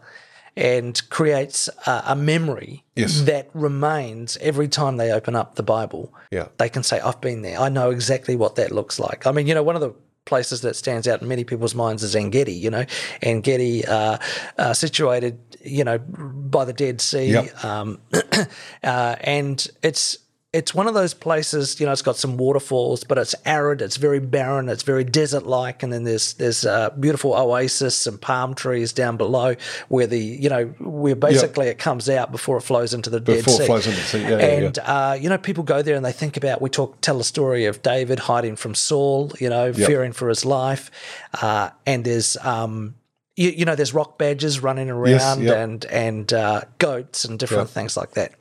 And 0.57 1.03
creates 1.11 1.69
a, 1.85 2.03
a 2.11 2.15
memory 2.15 2.85
Yes. 2.95 3.23
that 3.23 3.49
remains 3.55 4.37
every 4.41 4.69
time 4.69 4.99
they 4.99 5.11
open 5.11 5.35
up 5.35 5.57
the 5.57 5.65
Bible 5.65 6.15
Yeah. 6.31 6.47
they 6.59 6.69
can 6.69 6.85
say, 6.85 7.01
I've 7.01 7.21
been 7.21 7.43
there. 7.43 7.59
I 7.59 7.69
know 7.69 7.91
exactly 7.91 8.37
what 8.37 8.55
that 8.55 8.71
looks 8.71 9.01
like. 9.01 9.27
I 9.27 9.33
mean, 9.33 9.49
you 9.49 9.55
know, 9.55 9.65
one 9.65 9.75
of 9.75 9.81
the 9.81 9.93
places 10.27 10.61
that 10.61 10.77
stands 10.77 11.09
out 11.09 11.21
in 11.23 11.27
many 11.27 11.43
people's 11.43 11.75
minds 11.75 12.05
is 12.05 12.15
Engedi, 12.15 12.53
you 12.53 12.71
know, 12.71 12.85
Engedi, 13.21 13.85
uh, 13.85 14.19
uh, 14.57 14.73
situated, 14.73 15.41
you 15.65 15.85
know, 15.85 15.99
by 15.99 16.65
the 16.65 16.73
Dead 16.73 17.01
Sea. 17.01 17.33
Yep. 17.33 17.65
Um, 17.65 18.01
uh, 18.83 19.17
and 19.21 19.67
it's, 19.83 20.19
it's 20.55 20.73
one 20.73 20.87
of 20.87 20.95
those 20.95 21.15
places, 21.15 21.81
you 21.81 21.87
know, 21.87 21.91
it's 21.91 22.01
got 22.01 22.17
some 22.17 22.37
waterfalls, 22.37 23.03
but 23.03 23.19
it's 23.19 23.35
arid, 23.45 23.83
it's 23.83 23.97
very 23.97 24.21
barren, 24.21 24.69
it's 24.69 24.85
very 24.85 25.03
desert-like, 25.03 25.83
and 25.83 25.93
then 25.93 26.05
there's 26.05 26.35
there's 26.35 26.65
a 26.65 26.95
beautiful 26.99 27.35
oasis 27.35 28.07
and 28.07 28.21
palm 28.21 28.55
trees 28.55 28.93
down 28.93 29.17
below 29.17 29.57
where 29.89 30.07
the 30.07 30.17
you 30.21 30.49
know 30.49 30.67
where 30.79 31.17
basically 31.17 31.67
it 31.67 31.79
comes 31.79 32.09
out 32.09 32.31
before 32.31 32.57
it 32.57 32.61
flows 32.61 32.95
into 32.95 33.11
the 33.11 33.19
Dead 33.19 33.45
Before 33.45 33.55
it 33.55 33.57
Sea. 33.57 33.67
flows 33.67 33.87
into 33.89 33.99
the 33.99 34.07
sea, 34.07 34.23
yeah, 34.23 34.29
yeah, 34.29 34.37
and 34.37 34.79
uh, 34.79 35.19
you 35.21 35.29
know, 35.29 35.39
people 35.39 35.65
go 35.65 35.83
there 35.83 35.97
and 35.97 36.05
they 36.05 36.13
think 36.13 36.37
about. 36.37 36.63
We 36.63 36.71
talk, 36.71 37.01
tell 37.01 37.19
the 37.19 37.25
story 37.25 37.65
of 37.65 37.83
David 37.83 38.21
hiding 38.21 38.55
from 38.55 38.77
Saul. 38.77 39.33
You 39.41 39.51
know, 39.51 39.73
fearing 39.73 40.13
for 40.13 40.29
his 40.29 40.45
life, 40.45 40.93
uh, 41.43 41.71
and 41.85 42.05
there's. 42.05 42.37
Um, 42.37 42.95
you, 43.37 43.51
you 43.51 43.65
know, 43.65 43.75
there's 43.75 43.93
rock 43.93 44.17
badgers 44.19 44.61
running 44.61 44.91
around 44.91 45.43
yep. 45.43 45.57
and 45.57 45.85
and 45.87 46.33
uh, 46.33 46.63
goats 46.79 47.25
and 47.25 47.39
different 47.39 47.69
things 47.69 47.97
like 47.97 48.13
that. 48.13 48.33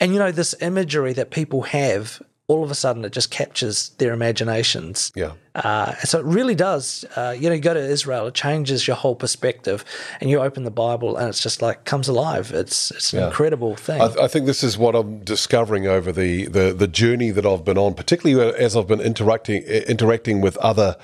And 0.00 0.12
you 0.12 0.18
know, 0.18 0.32
this 0.32 0.54
imagery 0.60 1.12
that 1.12 1.30
people 1.30 1.62
have, 1.62 2.20
all 2.48 2.64
of 2.64 2.70
a 2.70 2.74
sudden, 2.74 3.04
it 3.04 3.12
just 3.12 3.30
captures 3.30 3.90
their 3.98 4.12
imaginations. 4.12 5.12
Yeah. 5.14 5.32
Uh, 5.54 5.94
so 5.98 6.18
it 6.18 6.24
really 6.24 6.56
does. 6.56 7.04
Uh, 7.14 7.34
you 7.38 7.48
know, 7.48 7.54
you 7.54 7.60
go 7.60 7.74
to 7.74 7.80
Israel, 7.80 8.26
it 8.26 8.34
changes 8.34 8.88
your 8.88 8.96
whole 8.96 9.14
perspective, 9.14 9.84
and 10.20 10.28
you 10.28 10.40
open 10.40 10.64
the 10.64 10.70
Bible, 10.72 11.16
and 11.16 11.28
it's 11.28 11.40
just 11.40 11.62
like 11.62 11.84
comes 11.84 12.08
alive. 12.08 12.50
It's 12.50 12.90
it's 12.90 13.12
an 13.12 13.22
incredible 13.22 13.76
thing. 13.76 14.00
I, 14.00 14.24
I 14.24 14.26
think 14.26 14.46
this 14.46 14.64
is 14.64 14.76
what 14.76 14.96
I'm 14.96 15.20
discovering 15.20 15.86
over 15.86 16.10
the, 16.10 16.46
the, 16.46 16.72
the 16.72 16.88
journey 16.88 17.30
that 17.30 17.46
I've 17.46 17.64
been 17.64 17.78
on, 17.78 17.94
particularly 17.94 18.52
as 18.56 18.76
I've 18.76 18.88
been 18.88 19.00
interacting 19.00 19.62
interacting 19.62 20.40
with 20.40 20.56
other 20.56 20.96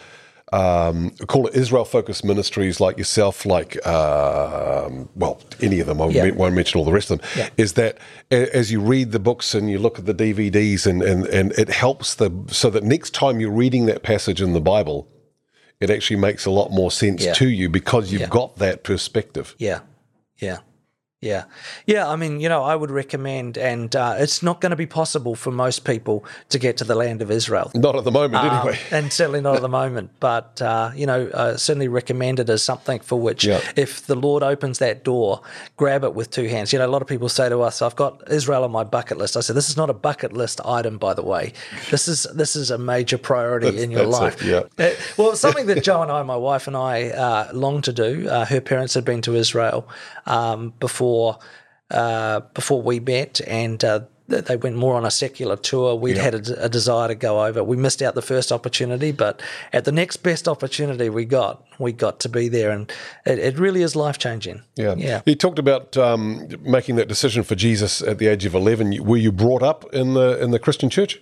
um, 0.52 1.10
call 1.26 1.46
it 1.48 1.54
Israel 1.54 1.84
focused 1.84 2.24
ministries 2.24 2.78
like 2.80 2.98
yourself, 2.98 3.44
like 3.44 3.84
um, 3.86 5.08
well, 5.16 5.40
any 5.60 5.80
of 5.80 5.86
them. 5.86 6.00
I 6.00 6.06
Yeah. 6.08 6.30
won't 6.30 6.54
mention 6.54 6.78
all 6.78 6.84
the 6.84 6.92
rest 6.92 7.10
of 7.10 7.20
them. 7.20 7.28
Yeah. 7.36 7.48
Is 7.56 7.72
that 7.74 7.98
a- 8.30 8.54
as 8.56 8.70
you 8.70 8.80
read 8.80 9.12
the 9.12 9.18
books 9.18 9.54
and 9.54 9.68
you 9.70 9.78
look 9.78 9.98
at 9.98 10.06
the 10.06 10.14
DVDs 10.14 10.86
and, 10.86 11.02
and 11.02 11.26
and 11.26 11.52
it 11.52 11.68
helps 11.70 12.14
the 12.14 12.30
so 12.48 12.70
that 12.70 12.84
next 12.84 13.12
time 13.12 13.40
you're 13.40 13.50
reading 13.50 13.86
that 13.86 14.02
passage 14.02 14.40
in 14.40 14.52
the 14.52 14.60
Bible, 14.60 15.08
it 15.80 15.90
actually 15.90 16.16
makes 16.20 16.46
a 16.46 16.50
lot 16.50 16.70
more 16.70 16.90
sense 16.90 17.24
Yeah. 17.24 17.32
to 17.34 17.48
you 17.48 17.68
because 17.68 18.12
you've 18.12 18.30
got 18.30 18.56
that 18.58 18.84
perspective. 18.84 19.54
Yeah, 19.58 19.80
yeah, 20.38 20.58
yeah, 21.26 21.44
yeah. 21.86 22.04
I 22.12 22.16
mean, 22.16 22.40
you 22.40 22.48
know, 22.48 22.62
I 22.72 22.74
would 22.80 22.90
recommend, 23.02 23.58
and 23.58 23.90
uh, 24.04 24.14
it's 24.24 24.42
not 24.48 24.56
going 24.62 24.70
to 24.70 24.76
be 24.76 24.86
possible 24.86 25.34
for 25.34 25.50
most 25.66 25.84
people 25.84 26.16
to 26.52 26.58
get 26.58 26.76
to 26.80 26.84
the 26.84 26.94
land 26.94 27.20
of 27.22 27.30
Israel. 27.30 27.70
Not 27.74 27.94
at 28.00 28.04
the 28.04 28.10
moment, 28.20 28.42
Um, 28.44 28.50
anyway. 28.56 28.78
and 28.96 29.12
certainly 29.12 29.40
not 29.40 29.54
at 29.56 29.62
the 29.62 29.74
moment. 29.82 30.10
But 30.20 30.50
uh, 30.62 30.90
you 31.00 31.06
know, 31.10 31.20
uh, 31.40 31.56
certainly 31.56 31.88
recommend 32.00 32.40
it 32.42 32.48
as 32.56 32.62
something 32.70 33.00
for 33.00 33.18
which, 33.26 33.42
Yeah. 33.44 33.60
if 33.76 33.90
the 34.06 34.14
Lord 34.26 34.42
opens 34.52 34.76
that 34.78 34.96
door, 35.12 35.30
grab 35.76 36.02
it 36.08 36.14
with 36.18 36.28
two 36.30 36.46
hands. 36.54 36.72
You 36.72 36.78
know, 36.80 36.86
a 36.86 36.94
lot 36.96 37.02
of 37.02 37.08
people 37.14 37.28
say 37.28 37.46
to 37.54 37.58
us, 37.68 37.76
"I've 37.86 37.96
got 38.04 38.12
Israel 38.38 38.62
on 38.68 38.72
my 38.80 38.84
bucket 38.96 39.16
list." 39.18 39.32
I 39.36 39.40
said, 39.46 39.56
"This 39.60 39.68
is 39.72 39.76
not 39.82 39.88
a 39.96 39.98
bucket 40.08 40.32
list 40.42 40.60
item, 40.78 40.94
by 41.06 41.12
the 41.18 41.26
way. 41.32 41.44
This 41.92 42.04
is 42.12 42.18
this 42.42 42.52
is 42.56 42.70
a 42.70 42.78
major 42.94 43.18
priority 43.30 43.72
in 43.82 43.88
your 43.96 44.06
that's 44.06 44.20
life." 44.20 44.36
it, 44.42 44.48
yeah. 44.78 44.84
Uh, 44.86 44.90
well, 45.18 45.30
something 45.46 45.66
that 45.70 45.80
Joe 45.88 46.00
and 46.04 46.10
I, 46.18 46.20
my 46.36 46.40
wife 46.50 46.64
and 46.70 46.76
I, 46.92 46.94
uh, 47.26 47.42
long 47.64 47.76
to 47.88 47.92
do. 48.04 48.10
Uh, 48.36 48.44
her 48.52 48.60
parents 48.72 48.92
had 48.98 49.04
been 49.10 49.22
to 49.28 49.32
Israel 49.44 49.78
um, 50.36 50.60
before 50.86 51.15
uh, 51.90 52.40
before 52.54 52.82
we 52.82 53.00
met, 53.00 53.40
and 53.46 53.84
uh, 53.84 54.00
they 54.28 54.56
went 54.56 54.76
more 54.76 54.96
on 54.96 55.04
a 55.04 55.10
secular 55.10 55.56
tour. 55.56 55.94
We'd 55.94 56.16
had 56.16 56.34
a, 56.34 56.64
a 56.64 56.68
desire 56.68 57.08
to 57.08 57.14
go 57.14 57.44
over. 57.44 57.62
We 57.62 57.76
missed 57.76 58.02
out 58.02 58.14
the 58.14 58.22
first 58.22 58.50
opportunity, 58.50 59.12
but 59.12 59.40
at 59.72 59.84
the 59.84 59.92
next 59.92 60.18
best 60.18 60.48
opportunity 60.48 61.08
we 61.08 61.24
got, 61.24 61.64
we 61.78 61.92
got 61.92 62.18
to 62.20 62.28
be 62.28 62.48
there, 62.48 62.70
and 62.70 62.90
it, 63.24 63.38
it 63.38 63.58
really 63.58 63.82
is 63.82 63.94
life 63.94 64.18
changing. 64.18 64.62
Yeah. 64.74 64.94
yeah. 64.96 65.22
You 65.26 65.36
talked 65.36 65.58
about 65.58 65.96
um, 65.96 66.48
making 66.60 66.96
that 66.96 67.08
decision 67.08 67.44
for 67.44 67.54
Jesus 67.54 68.02
at 68.02 68.18
the 68.18 68.26
age 68.26 68.44
of 68.44 68.54
11. 68.54 69.04
Were 69.04 69.16
you 69.16 69.30
brought 69.30 69.62
up 69.62 69.84
in 69.92 70.14
the 70.14 70.42
in 70.42 70.50
the 70.50 70.58
Christian 70.58 70.90
church? 70.90 71.20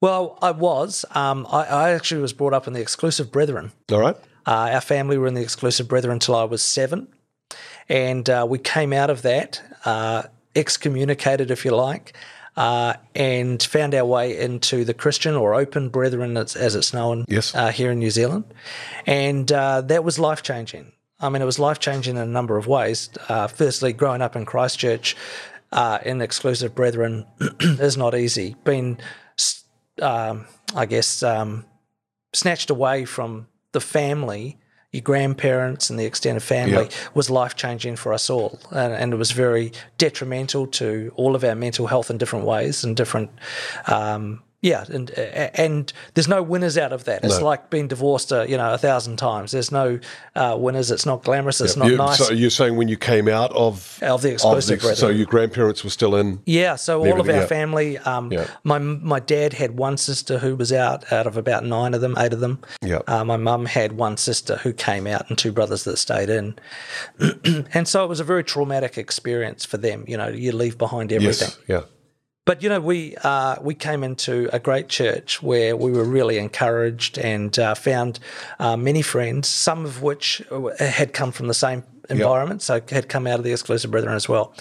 Well, 0.00 0.38
I 0.42 0.50
was. 0.50 1.06
Um, 1.14 1.46
I, 1.50 1.64
I 1.64 1.90
actually 1.92 2.20
was 2.20 2.34
brought 2.34 2.52
up 2.52 2.66
in 2.66 2.74
the 2.74 2.80
Exclusive 2.80 3.32
Brethren. 3.32 3.72
All 3.90 4.00
right. 4.00 4.16
Uh, 4.46 4.68
our 4.74 4.82
family 4.82 5.16
were 5.16 5.26
in 5.26 5.32
the 5.32 5.40
Exclusive 5.40 5.88
Brethren 5.88 6.12
until 6.12 6.34
I 6.34 6.44
was 6.44 6.62
seven. 6.62 7.08
And 7.88 8.28
uh, 8.30 8.46
we 8.48 8.58
came 8.58 8.92
out 8.92 9.10
of 9.10 9.22
that, 9.22 9.62
uh, 9.84 10.24
excommunicated, 10.56 11.50
if 11.50 11.64
you 11.64 11.72
like, 11.74 12.16
uh, 12.56 12.94
and 13.14 13.62
found 13.62 13.94
our 13.94 14.04
way 14.04 14.38
into 14.38 14.84
the 14.84 14.94
Christian 14.94 15.34
or 15.34 15.54
Open 15.54 15.88
Brethren, 15.88 16.36
as, 16.36 16.56
as 16.56 16.74
it's 16.74 16.94
known 16.94 17.24
Yes. 17.28 17.54
uh, 17.54 17.68
here 17.70 17.90
in 17.90 17.98
New 17.98 18.10
Zealand. 18.10 18.44
And 19.06 19.50
uh, 19.52 19.80
that 19.82 20.04
was 20.04 20.18
life 20.18 20.42
changing. 20.42 20.92
I 21.20 21.28
mean, 21.28 21.42
it 21.42 21.46
was 21.46 21.58
life 21.58 21.78
changing 21.78 22.16
in 22.16 22.22
a 22.22 22.26
number 22.26 22.56
of 22.56 22.66
ways. 22.66 23.10
Uh, 23.28 23.46
firstly, 23.46 23.92
growing 23.92 24.22
up 24.22 24.36
in 24.36 24.44
Christchurch 24.44 25.16
uh, 25.72 25.98
in 26.04 26.20
Exclusive 26.20 26.74
Brethren 26.74 27.26
is 27.60 27.96
not 27.96 28.14
easy. 28.14 28.56
Being, 28.64 28.98
um, 30.00 30.46
I 30.74 30.86
guess, 30.86 31.22
um, 31.22 31.64
snatched 32.32 32.70
away 32.70 33.04
from 33.04 33.46
the 33.72 33.80
family, 33.80 34.58
your 34.94 35.02
grandparents 35.02 35.90
and 35.90 35.98
the 35.98 36.04
extended 36.06 36.42
family, 36.42 36.84
Yeah. 36.84 37.08
was 37.14 37.28
life 37.28 37.54
changing 37.56 37.96
for 37.96 38.12
us 38.14 38.30
all, 38.30 38.58
and, 38.70 38.92
and 38.94 39.12
it 39.12 39.16
was 39.16 39.32
very 39.32 39.72
detrimental 39.98 40.66
to 40.68 41.12
all 41.16 41.34
of 41.34 41.42
our 41.44 41.54
mental 41.56 41.86
health 41.88 42.10
in 42.10 42.18
different 42.18 42.44
ways 42.46 42.84
and 42.84 42.96
different. 42.96 43.30
Um, 43.88 44.42
Yeah, 44.64 44.84
and 44.90 45.10
and 45.10 45.92
there's 46.14 46.26
no 46.26 46.42
winners 46.42 46.78
out 46.78 46.94
of 46.94 47.04
that. 47.04 47.22
It's 47.22 47.38
No. 47.38 47.44
like 47.44 47.68
being 47.68 47.86
divorced, 47.86 48.32
uh, 48.32 48.46
you 48.48 48.56
know, 48.56 48.72
a 48.72 48.78
thousand 48.78 49.18
times. 49.18 49.50
There's 49.52 49.70
no 49.70 49.98
uh, 50.34 50.56
winners. 50.58 50.90
It's 50.90 51.04
not 51.04 51.22
glamorous. 51.22 51.60
It's 51.60 51.76
not 51.76 51.88
You- 51.90 51.98
nice. 51.98 52.16
So 52.26 52.32
you're 52.32 52.48
saying 52.48 52.76
when 52.76 52.88
you 52.88 52.96
came 52.96 53.28
out 53.28 53.52
of 53.52 53.98
Of 54.02 54.22
the 54.22 54.32
exclusive 54.32 54.80
so 54.96 55.08
your 55.08 55.26
grandparents 55.26 55.84
were 55.84 55.90
still 55.90 56.16
in. 56.16 56.40
Yeah, 56.46 56.76
so 56.76 57.00
all 57.04 57.20
of 57.20 57.28
our 57.28 57.34
yeah. 57.42 57.46
family. 57.46 57.98
Um, 57.98 58.32
Yeah. 58.32 58.46
My 58.64 58.78
my 58.78 59.20
dad 59.20 59.52
had 59.52 59.78
one 59.78 59.98
sister 59.98 60.38
who 60.38 60.56
was 60.56 60.72
out 60.72 61.12
out 61.12 61.26
of 61.26 61.36
about 61.36 61.64
nine 61.66 61.92
of 61.92 62.00
them, 62.00 62.14
eight 62.18 62.32
of 62.32 62.40
them. 62.40 62.58
Yeah. 62.80 63.00
Uh, 63.06 63.22
my 63.22 63.36
mum 63.36 63.66
had 63.66 63.92
one 63.98 64.16
sister 64.16 64.56
who 64.56 64.72
came 64.72 65.06
out, 65.06 65.28
and 65.28 65.36
two 65.36 65.52
brothers 65.52 65.84
that 65.84 65.98
stayed 65.98 66.30
in. 66.30 66.54
and 67.74 67.86
so 67.86 68.02
it 68.04 68.08
was 68.08 68.20
a 68.20 68.24
very 68.24 68.42
traumatic 68.44 68.96
experience 68.96 69.64
for 69.66 69.76
them. 69.76 70.04
You 70.08 70.16
know, 70.16 70.28
you 70.28 70.52
leave 70.52 70.78
behind 70.78 71.12
everything. 71.12 71.48
Yes. 71.48 71.58
Yeah. 71.68 71.82
But 72.46 72.62
you 72.62 72.68
know, 72.68 72.80
we 72.80 73.16
uh, 73.22 73.56
we 73.62 73.74
came 73.74 74.04
into 74.04 74.50
a 74.52 74.58
great 74.58 74.88
church 74.88 75.42
where 75.42 75.76
we 75.76 75.90
were 75.90 76.04
really 76.04 76.36
encouraged 76.36 77.16
and 77.18 77.58
uh, 77.58 77.74
found 77.74 78.20
uh, 78.58 78.76
many 78.76 79.00
friends, 79.00 79.48
some 79.48 79.86
of 79.86 80.02
which 80.02 80.42
had 80.78 81.14
come 81.14 81.32
from 81.32 81.48
the 81.48 81.54
same 81.54 81.84
environment, 82.10 82.60
so 82.60 82.82
had 82.90 83.08
come 83.08 83.26
out 83.26 83.38
of 83.38 83.44
the 83.44 83.52
exclusive 83.52 83.90
brethren 83.90 84.14
as 84.14 84.28
well. 84.28 84.54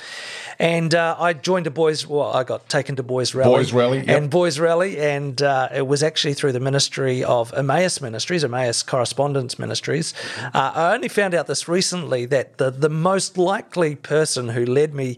And 0.59 0.95
uh, 0.95 1.17
I 1.19 1.33
joined 1.33 1.67
a 1.67 1.71
boys. 1.71 2.07
Well, 2.07 2.31
I 2.31 2.43
got 2.43 2.69
taken 2.69 2.95
to 2.95 3.03
boys 3.03 3.35
rally, 3.35 3.53
Boys 3.53 3.73
Rally, 3.73 3.97
yep. 3.99 4.07
and 4.07 4.29
boys 4.29 4.59
rally, 4.59 4.97
and 4.99 5.41
uh, 5.41 5.67
it 5.73 5.87
was 5.87 6.03
actually 6.03 6.35
through 6.35 6.53
the 6.53 6.59
ministry 6.59 7.23
of 7.23 7.53
Emmaus 7.53 7.99
Ministries, 8.01 8.43
Emmaus 8.43 8.83
Correspondence 8.83 9.59
Ministries. 9.59 10.13
Uh, 10.53 10.71
I 10.73 10.93
only 10.93 11.09
found 11.09 11.33
out 11.33 11.47
this 11.47 11.67
recently 11.67 12.25
that 12.27 12.59
the 12.59 12.71
the 12.71 12.89
most 12.89 13.37
likely 13.37 13.95
person 13.95 14.49
who 14.49 14.65
led 14.65 14.93
me 14.93 15.17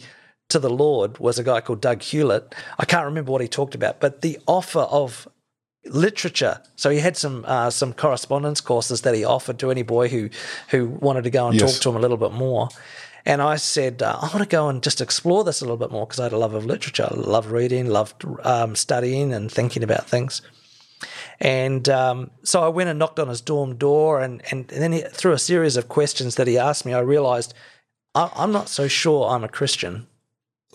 to 0.49 0.59
the 0.59 0.69
Lord 0.69 1.17
was 1.17 1.39
a 1.39 1.43
guy 1.43 1.61
called 1.61 1.81
Doug 1.81 2.01
Hewlett. 2.01 2.53
I 2.77 2.85
can't 2.85 3.05
remember 3.05 3.31
what 3.31 3.41
he 3.41 3.47
talked 3.47 3.75
about, 3.75 3.99
but 3.99 4.21
the 4.21 4.39
offer 4.47 4.81
of 4.81 5.27
literature. 5.85 6.61
So 6.75 6.89
he 6.89 6.99
had 6.99 7.17
some 7.17 7.45
uh, 7.47 7.69
some 7.69 7.93
correspondence 7.93 8.61
courses 8.61 9.01
that 9.01 9.15
he 9.15 9.23
offered 9.23 9.59
to 9.59 9.71
any 9.71 9.83
boy 9.83 10.09
who 10.09 10.29
who 10.69 10.87
wanted 10.87 11.23
to 11.25 11.29
go 11.29 11.47
and 11.47 11.59
Yes. 11.59 11.73
talk 11.73 11.81
to 11.83 11.89
him 11.89 11.95
a 11.95 11.99
little 11.99 12.17
bit 12.17 12.31
more. 12.31 12.69
And 13.27 13.41
I 13.41 13.55
said, 13.55 14.03
uh, 14.03 14.19
I 14.21 14.27
want 14.27 14.39
to 14.43 14.45
go 14.45 14.69
and 14.69 14.83
just 14.83 15.01
explore 15.01 15.43
this 15.43 15.61
a 15.61 15.65
little 15.65 15.77
bit 15.77 15.89
more 15.91 16.05
because 16.05 16.19
I 16.19 16.23
had 16.23 16.33
a 16.33 16.37
love 16.37 16.53
of 16.53 16.63
literature. 16.63 17.07
I 17.09 17.15
loved 17.15 17.49
reading, 17.49 17.87
loved 17.87 18.23
um, 18.43 18.75
studying 18.75 19.33
and 19.33 19.51
thinking 19.51 19.81
about 19.81 20.07
things. 20.07 20.43
And 21.39 21.89
um, 21.89 22.29
so 22.43 22.61
I 22.63 22.67
went 22.67 22.89
and 22.89 22.99
knocked 22.99 23.19
on 23.19 23.27
his 23.27 23.41
dorm 23.41 23.77
door, 23.77 24.21
and, 24.21 24.43
and, 24.51 24.71
and 24.71 24.81
then 24.81 24.91
he, 24.91 25.01
through 25.01 25.33
a 25.33 25.39
series 25.39 25.75
of 25.75 25.89
questions 25.89 26.35
that 26.35 26.45
he 26.47 26.57
asked 26.57 26.85
me, 26.85 26.93
I 26.93 26.99
realized 26.99 27.55
I, 28.13 28.29
I'm 28.35 28.51
not 28.51 28.69
so 28.69 28.87
sure 28.87 29.27
I'm 29.27 29.43
a 29.43 29.49
Christian. 29.49 30.05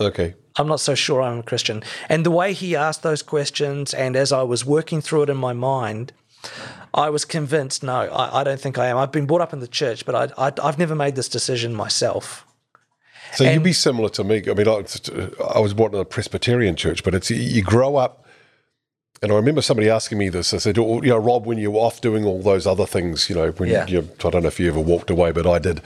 Okay. 0.00 0.34
I'm 0.56 0.66
not 0.66 0.80
so 0.80 0.94
sure 0.94 1.22
I'm 1.22 1.38
a 1.38 1.42
Christian. 1.42 1.82
And 2.08 2.24
the 2.26 2.30
way 2.30 2.52
he 2.52 2.74
asked 2.74 3.02
those 3.02 3.22
questions, 3.22 3.94
and 3.94 4.16
as 4.16 4.32
I 4.32 4.42
was 4.42 4.64
working 4.64 5.00
through 5.00 5.22
it 5.24 5.30
in 5.30 5.36
my 5.36 5.52
mind, 5.52 6.12
I 6.92 7.10
was 7.10 7.24
convinced, 7.24 7.82
no, 7.82 7.92
I, 7.94 8.40
I 8.40 8.44
don't 8.44 8.60
think 8.60 8.78
I 8.78 8.86
am. 8.88 8.96
I've 8.96 9.12
been 9.12 9.26
brought 9.26 9.40
up 9.42 9.52
in 9.52 9.60
the 9.60 9.68
church, 9.68 10.04
but 10.04 10.14
I, 10.14 10.46
I, 10.48 10.52
I've 10.62 10.78
never 10.78 10.94
made 10.94 11.14
this 11.14 11.28
decision 11.28 11.74
myself. 11.74 12.46
So 13.34 13.44
you'd 13.44 13.62
be 13.62 13.72
similar 13.72 14.08
to 14.10 14.24
me. 14.24 14.42
I 14.50 14.54
mean, 14.54 14.66
I, 14.66 14.82
I 15.54 15.60
was 15.60 15.72
born 15.72 15.94
in 15.94 16.00
a 16.00 16.04
Presbyterian 16.04 16.74
church, 16.74 17.04
but 17.04 17.14
it's 17.14 17.30
you 17.30 17.62
grow 17.62 17.94
up. 17.96 18.26
And 19.22 19.30
I 19.30 19.36
remember 19.36 19.60
somebody 19.62 19.88
asking 19.88 20.18
me 20.18 20.30
this. 20.30 20.52
I 20.54 20.56
said, 20.56 20.78
oh, 20.78 21.02
"You 21.02 21.10
know, 21.10 21.18
Rob, 21.18 21.46
when 21.46 21.58
you 21.58 21.70
were 21.70 21.80
off 21.80 22.00
doing 22.00 22.24
all 22.24 22.42
those 22.42 22.66
other 22.66 22.86
things, 22.86 23.28
you 23.28 23.36
know, 23.36 23.50
when 23.52 23.68
Yeah. 23.68 23.86
you, 23.86 24.08
I 24.24 24.30
don't 24.30 24.42
know 24.42 24.48
if 24.48 24.58
you 24.58 24.66
ever 24.66 24.80
walked 24.80 25.10
away, 25.10 25.30
but 25.30 25.46
I 25.46 25.58
did. 25.58 25.82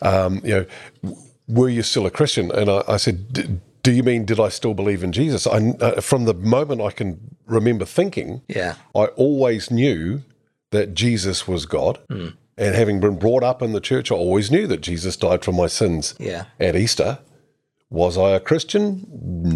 Um, 0.00 0.40
you 0.42 0.66
know, 1.04 1.16
were 1.48 1.68
you 1.68 1.82
still 1.82 2.06
a 2.06 2.10
Christian?" 2.10 2.50
And 2.52 2.70
I, 2.70 2.82
I 2.86 2.96
said, 2.98 3.32
"D- 3.32 3.58
"Do 3.82 3.92
you 3.92 4.02
mean 4.02 4.24
did 4.24 4.38
I 4.38 4.48
still 4.50 4.74
believe 4.74 5.02
in 5.02 5.12
Jesus?" 5.12 5.46
I, 5.46 5.58
uh, 5.80 6.00
from 6.00 6.24
the 6.26 6.34
moment 6.34 6.80
I 6.80 6.90
can 6.90 7.36
remember 7.46 7.84
thinking, 7.84 8.42
Yeah. 8.48 8.74
I 8.94 9.06
always 9.16 9.70
knew 9.70 10.22
that 10.70 10.94
Jesus 10.94 11.48
was 11.48 11.64
God. 11.66 11.98
Hmm. 12.10 12.28
And 12.58 12.74
having 12.74 12.98
been 13.00 13.18
brought 13.18 13.44
up 13.44 13.62
in 13.62 13.72
the 13.72 13.80
church, 13.80 14.10
I 14.10 14.16
always 14.16 14.50
knew 14.50 14.66
that 14.66 14.80
Jesus 14.80 15.16
died 15.16 15.44
for 15.44 15.52
my 15.52 15.68
sins 15.68 16.14
Yeah. 16.18 16.44
at 16.58 16.74
Easter. 16.76 17.18
Was 17.88 18.18
I 18.18 18.30
a 18.32 18.40
Christian? 18.40 19.06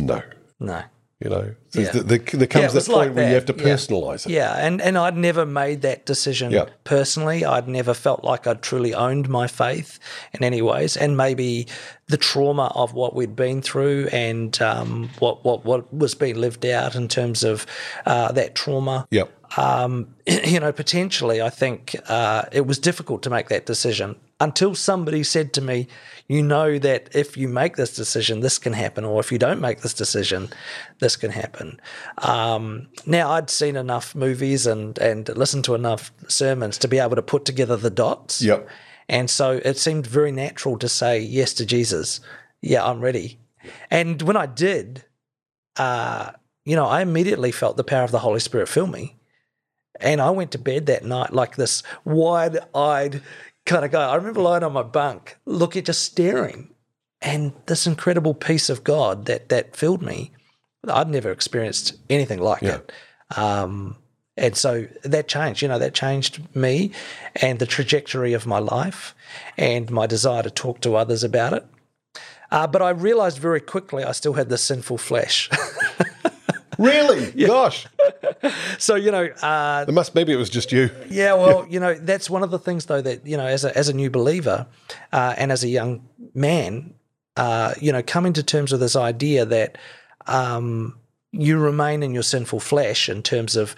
No. 0.06 0.22
No. 0.60 0.82
You 1.22 1.30
know, 1.30 1.54
Yeah. 1.72 1.90
there, 1.92 2.02
there 2.02 2.18
there 2.18 2.46
comes 2.46 2.62
Yeah, 2.74 2.80
that 2.80 2.86
point 2.86 2.98
like 3.08 3.14
where 3.16 3.28
you 3.28 3.34
have 3.34 3.46
that. 3.46 3.58
to 3.58 3.64
Yeah. 3.64 3.74
personalize 3.74 4.26
it. 4.26 4.32
Yeah, 4.32 4.54
and, 4.66 4.80
and 4.82 4.98
I'd 4.98 5.16
never 5.16 5.46
made 5.46 5.82
that 5.82 6.04
decision 6.04 6.52
personally. 6.84 7.44
I'd 7.44 7.68
never 7.68 7.94
felt 7.94 8.24
like 8.24 8.46
I'd 8.46 8.62
truly 8.62 8.92
owned 8.94 9.28
my 9.28 9.46
faith 9.46 9.98
in 10.32 10.42
any 10.44 10.60
ways. 10.62 10.96
And 10.96 11.16
maybe 11.16 11.66
the 12.08 12.16
trauma 12.16 12.72
of 12.74 12.92
what 12.94 13.14
we'd 13.14 13.36
been 13.36 13.62
through 13.62 14.08
and 14.12 14.60
um, 14.60 15.10
what, 15.20 15.44
what, 15.44 15.64
what 15.64 15.92
was 15.94 16.14
being 16.14 16.36
lived 16.40 16.66
out 16.66 16.94
in 16.94 17.08
terms 17.08 17.42
of 17.44 17.66
uh, 18.06 18.32
that 18.32 18.54
trauma 18.54 19.06
Yep. 19.10 19.30
Um, 19.56 20.14
you 20.26 20.60
know, 20.60 20.72
potentially, 20.72 21.42
I 21.42 21.50
think 21.50 21.96
uh, 22.08 22.44
it 22.52 22.66
was 22.66 22.78
difficult 22.78 23.22
to 23.24 23.30
make 23.30 23.48
that 23.48 23.66
decision 23.66 24.16
until 24.40 24.74
somebody 24.74 25.22
said 25.22 25.52
to 25.52 25.60
me, 25.60 25.86
you 26.26 26.42
know, 26.42 26.78
that 26.78 27.14
if 27.14 27.36
you 27.36 27.46
make 27.46 27.76
this 27.76 27.94
decision, 27.94 28.40
this 28.40 28.58
can 28.58 28.72
happen, 28.72 29.04
or 29.04 29.20
if 29.20 29.30
you 29.30 29.38
don't 29.38 29.60
make 29.60 29.82
this 29.82 29.94
decision, 29.94 30.48
this 30.98 31.14
can 31.14 31.30
happen. 31.30 31.80
Um, 32.18 32.88
now, 33.06 33.30
I'd 33.30 33.50
seen 33.50 33.76
enough 33.76 34.14
movies 34.14 34.66
and, 34.66 34.98
and 34.98 35.28
listened 35.36 35.64
to 35.64 35.74
enough 35.74 36.12
sermons 36.28 36.78
to 36.78 36.88
be 36.88 36.98
able 36.98 37.16
to 37.16 37.22
put 37.22 37.44
together 37.44 37.76
the 37.76 37.90
dots. 37.90 38.42
Yep. 38.42 38.68
And 39.08 39.28
so 39.28 39.60
it 39.64 39.78
seemed 39.78 40.06
very 40.06 40.32
natural 40.32 40.78
to 40.78 40.88
say 40.88 41.20
yes 41.20 41.52
to 41.54 41.66
Jesus. 41.66 42.20
Yeah, 42.62 42.84
I'm 42.84 43.00
ready. 43.00 43.38
And 43.90 44.20
when 44.22 44.36
I 44.36 44.46
did, 44.46 45.04
uh, 45.76 46.32
you 46.64 46.76
know, 46.76 46.86
I 46.86 47.02
immediately 47.02 47.52
felt 47.52 47.76
the 47.76 47.84
power 47.84 48.04
of 48.04 48.10
the 48.10 48.20
Holy 48.20 48.40
Spirit 48.40 48.68
fill 48.68 48.86
me. 48.86 49.16
And 50.00 50.20
I 50.20 50.30
went 50.30 50.50
to 50.52 50.58
bed 50.58 50.86
that 50.86 51.04
night 51.04 51.32
like 51.32 51.56
this 51.56 51.82
wide 52.04 52.58
eyed 52.74 53.22
kind 53.66 53.84
of 53.84 53.92
guy. 53.92 54.08
I 54.08 54.14
remember 54.16 54.40
lying 54.40 54.64
on 54.64 54.72
my 54.72 54.82
bunk, 54.82 55.36
looking, 55.46 55.84
just 55.84 56.02
staring, 56.02 56.70
and 57.20 57.52
this 57.66 57.86
incredible 57.86 58.34
peace 58.34 58.68
of 58.70 58.82
God 58.84 59.26
that 59.26 59.48
that 59.50 59.76
filled 59.76 60.02
me. 60.02 60.32
I'd 60.88 61.08
never 61.08 61.30
experienced 61.30 61.94
anything 62.10 62.40
like 62.40 62.62
Yeah. 62.62 62.76
it. 62.78 62.92
Um, 63.36 63.96
and 64.36 64.56
so 64.56 64.86
that 65.04 65.28
changed, 65.28 65.62
you 65.62 65.68
know, 65.68 65.78
that 65.78 65.94
changed 65.94 66.40
me 66.56 66.90
and 67.36 67.58
the 67.58 67.66
trajectory 67.66 68.32
of 68.32 68.46
my 68.46 68.58
life 68.58 69.14
and 69.56 69.90
my 69.90 70.06
desire 70.06 70.42
to 70.42 70.50
talk 70.50 70.80
to 70.80 70.96
others 70.96 71.22
about 71.22 71.52
it. 71.52 71.64
Uh, 72.50 72.66
but 72.66 72.82
I 72.82 72.90
realized 72.90 73.38
very 73.38 73.60
quickly 73.60 74.02
I 74.04 74.12
still 74.12 74.32
had 74.32 74.48
this 74.48 74.62
sinful 74.64 74.98
flesh. 74.98 75.48
Really? 76.82 77.30
Gosh. 77.46 77.86
so, 78.78 78.94
you 78.94 79.10
know, 79.10 79.24
uh, 79.42 79.84
It 79.88 79.92
must. 79.92 80.14
Maybe 80.14 80.32
it 80.32 80.36
was 80.36 80.50
just 80.50 80.72
you. 80.72 80.90
Yeah, 81.08 81.34
well, 81.34 81.66
you 81.68 81.80
know, 81.80 81.94
that's 81.94 82.28
one 82.30 82.42
of 82.42 82.50
the 82.50 82.58
things 82.58 82.86
though 82.86 83.00
that 83.00 83.26
you 83.26 83.36
know, 83.36 83.46
as 83.46 83.64
a 83.64 83.76
as 83.76 83.88
a 83.88 83.92
new 83.92 84.10
believer, 84.10 84.66
uh, 85.12 85.34
and 85.36 85.52
as 85.52 85.62
a 85.64 85.68
young 85.68 86.08
man, 86.34 86.94
uh, 87.36 87.74
you 87.80 87.92
know, 87.92 88.02
coming 88.02 88.32
to 88.34 88.42
terms 88.42 88.72
with 88.72 88.80
this 88.80 88.96
idea 88.96 89.44
that 89.46 89.78
um, 90.26 90.98
you 91.32 91.58
remain 91.58 92.02
in 92.02 92.12
your 92.14 92.22
sinful 92.22 92.60
flesh 92.60 93.08
in 93.08 93.22
terms 93.22 93.56
of. 93.56 93.74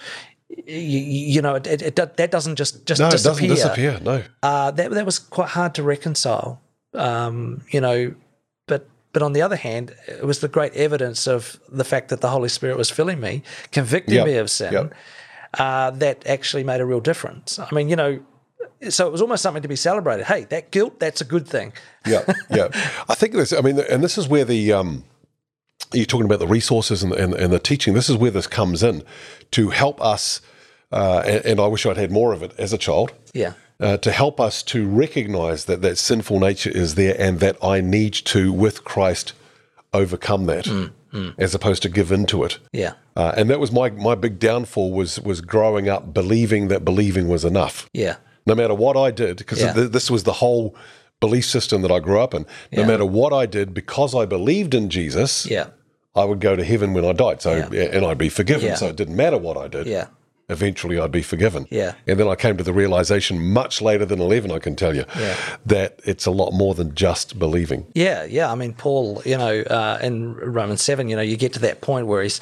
You, 0.67 1.01
you 1.01 1.43
know, 1.43 1.57
it, 1.57 1.67
it, 1.67 1.83
it, 1.83 2.17
that 2.17 2.31
doesn't 2.31 2.57
just 2.57 2.87
just 2.87 3.01
No, 3.01 3.11
disappear. 3.11 3.47
it 3.47 3.49
doesn't 3.49 3.75
disappear. 3.75 4.01
No. 4.03 4.23
Uh, 4.43 4.71
that 4.71 4.90
that 4.93 5.05
was 5.05 5.19
quite 5.19 5.49
hard 5.49 5.75
to 5.75 5.83
reconcile. 5.83 6.61
Um, 6.93 7.62
you 7.71 7.81
know, 7.81 8.14
but 9.14 9.22
on 9.22 9.33
the 9.33 9.40
other 9.40 9.57
hand, 9.57 9.94
it 10.07 10.24
was 10.24 10.40
the 10.40 10.48
great 10.48 10.74
evidence 10.74 11.27
of 11.27 11.59
the 11.70 11.85
fact 11.85 12.09
that 12.11 12.20
the 12.20 12.29
Holy 12.29 12.50
Spirit 12.50 12.77
was 12.77 12.90
filling 12.90 13.20
me, 13.20 13.42
convicting 13.70 14.16
Yep, 14.16 14.27
me 14.27 14.37
of 14.37 14.50
sin, 14.50 14.72
yep. 14.72 14.94
uh, 15.57 15.90
that 15.92 16.27
actually 16.27 16.64
made 16.64 16.81
a 16.81 16.85
real 16.85 17.00
difference. 17.00 17.59
I 17.59 17.72
mean, 17.72 17.88
you 17.88 17.96
know, 17.96 18.20
so 18.90 19.07
it 19.07 19.12
was 19.12 19.22
almost 19.22 19.42
something 19.42 19.62
to 19.62 19.68
be 19.68 19.77
celebrated. 19.77 20.27
Hey, 20.27 20.44
that 20.44 20.72
guilt, 20.72 20.98
that's 20.98 21.20
a 21.20 21.24
good 21.24 21.46
thing. 21.46 21.72
yeah, 22.05 22.24
yeah. 22.50 22.68
I 23.09 23.14
think 23.14 23.33
this. 23.33 23.53
I 23.53 23.61
mean, 23.61 23.79
and 23.79 24.03
this 24.03 24.18
is 24.18 24.29
where 24.29 24.44
the 24.44 24.72
um, 24.72 25.05
you're 25.92 26.07
talking 26.07 26.27
about 26.27 26.40
the 26.40 26.48
resources 26.48 27.03
and, 27.03 27.12
and, 27.12 27.35
and 27.35 27.53
the 27.53 27.61
teaching. 27.61 27.94
This 27.94 28.11
is 28.11 28.16
where 28.16 28.33
this 28.33 28.46
comes 28.46 28.83
in 28.83 29.03
to 29.53 29.70
help 29.70 30.03
us. 30.03 30.40
Uh, 30.92 31.22
and, 31.24 31.44
and 31.44 31.61
I 31.61 31.66
wish 31.66 31.87
I'd 31.87 31.96
had 31.96 32.12
more 32.12 32.33
of 32.33 32.42
it 32.42 32.53
as 32.59 32.72
a 32.72 32.79
child. 32.79 33.12
Yeah. 33.33 33.55
Uh, 33.85 33.97
to 33.99 34.11
help 34.11 34.40
us 34.40 34.62
to 34.62 34.79
recognize 34.88 35.66
that 35.66 35.83
that 35.83 35.99
sinful 35.99 36.40
nature 36.40 36.70
is 36.70 36.94
there 36.94 37.14
and 37.18 37.38
that 37.40 37.57
I 37.62 37.81
need 37.83 38.14
to, 38.33 38.51
with 38.53 38.83
Christ, 38.83 39.35
overcome 39.92 40.47
that, 40.47 40.66
as 41.38 41.55
opposed 41.55 41.83
to 41.83 41.88
give 41.88 42.11
in 42.11 42.25
to 42.27 42.44
it. 42.44 42.59
Yeah. 42.73 42.94
Uh, 43.16 43.33
and 43.37 43.49
that 43.51 43.61
was 43.61 43.70
my 43.70 43.90
my 43.90 44.14
big 44.14 44.38
downfall 44.38 44.90
was 44.92 45.20
was 45.20 45.40
growing 45.40 45.88
up 45.88 46.12
believing 46.14 46.68
that 46.68 46.85
believing 46.85 47.29
was 47.29 47.44
enough 47.44 47.88
Yeah. 47.92 48.16
no 48.47 48.55
matter 48.55 48.75
what 48.75 48.97
I 48.97 49.11
did, 49.12 49.37
because 49.37 49.61
Yeah. 49.61 49.73
th- 49.75 49.90
this 49.92 50.11
was 50.11 50.23
the 50.25 50.33
whole 50.44 50.75
belief 51.20 51.44
system 51.44 51.83
that 51.83 51.92
I 51.92 52.01
grew 52.01 52.20
up 52.20 52.35
in. 52.35 52.42
No 52.73 52.81
Yeah. 52.83 52.87
matter 52.87 53.05
what 53.07 53.33
I 53.33 53.47
did, 53.47 53.73
because 53.75 54.14
I 54.14 54.25
believed 54.27 54.75
in 54.75 54.88
Jesus, 54.90 55.47
Yeah. 55.47 55.66
I 56.16 56.25
would 56.25 56.40
go 56.40 56.57
to 56.57 56.64
heaven 56.64 56.92
when 56.94 57.05
I 57.05 57.12
died. 57.12 57.40
So 57.42 57.51
and 57.53 58.05
I'd 58.07 58.18
be 58.18 58.29
forgiven. 58.29 58.66
Yeah. 58.68 58.75
So 58.77 58.88
it 58.88 58.97
didn't 58.97 59.16
matter 59.16 59.38
what 59.38 59.57
I 59.57 59.68
did. 59.68 59.87
Yeah. 59.87 60.07
Eventually 60.48 60.98
I'd 60.98 61.11
be 61.11 61.22
forgiven. 61.22 61.66
Yeah. 61.70 61.94
And 62.07 62.18
then 62.20 62.28
I 62.28 62.35
came 62.35 62.57
to 62.59 62.64
the 62.64 62.72
realization 62.72 63.52
much 63.52 63.80
later 63.80 64.04
than 64.04 64.20
11, 64.20 64.50
I 64.50 64.59
can 64.59 64.76
tell 64.76 64.94
you, 64.94 65.04
Yeah. 65.18 65.37
that 65.66 66.00
it's 66.04 66.26
a 66.26 66.30
lot 66.30 66.52
more 66.52 66.74
than 66.74 66.94
just 66.94 67.38
believing. 67.38 67.87
Yeah, 67.94 68.24
yeah. 68.24 68.52
I 68.52 68.54
mean, 68.54 68.74
Paul, 68.74 69.22
you 69.24 69.38
know, 69.38 69.61
uh, 69.62 69.98
in 70.02 70.35
Romans 70.35 70.83
7, 70.83 71.09
you 71.09 71.16
know, 71.16 71.22
you 71.22 71.37
get 71.37 71.52
to 71.54 71.61
that 71.61 71.80
point 71.80 72.07
where 72.07 72.22
he's, 72.22 72.40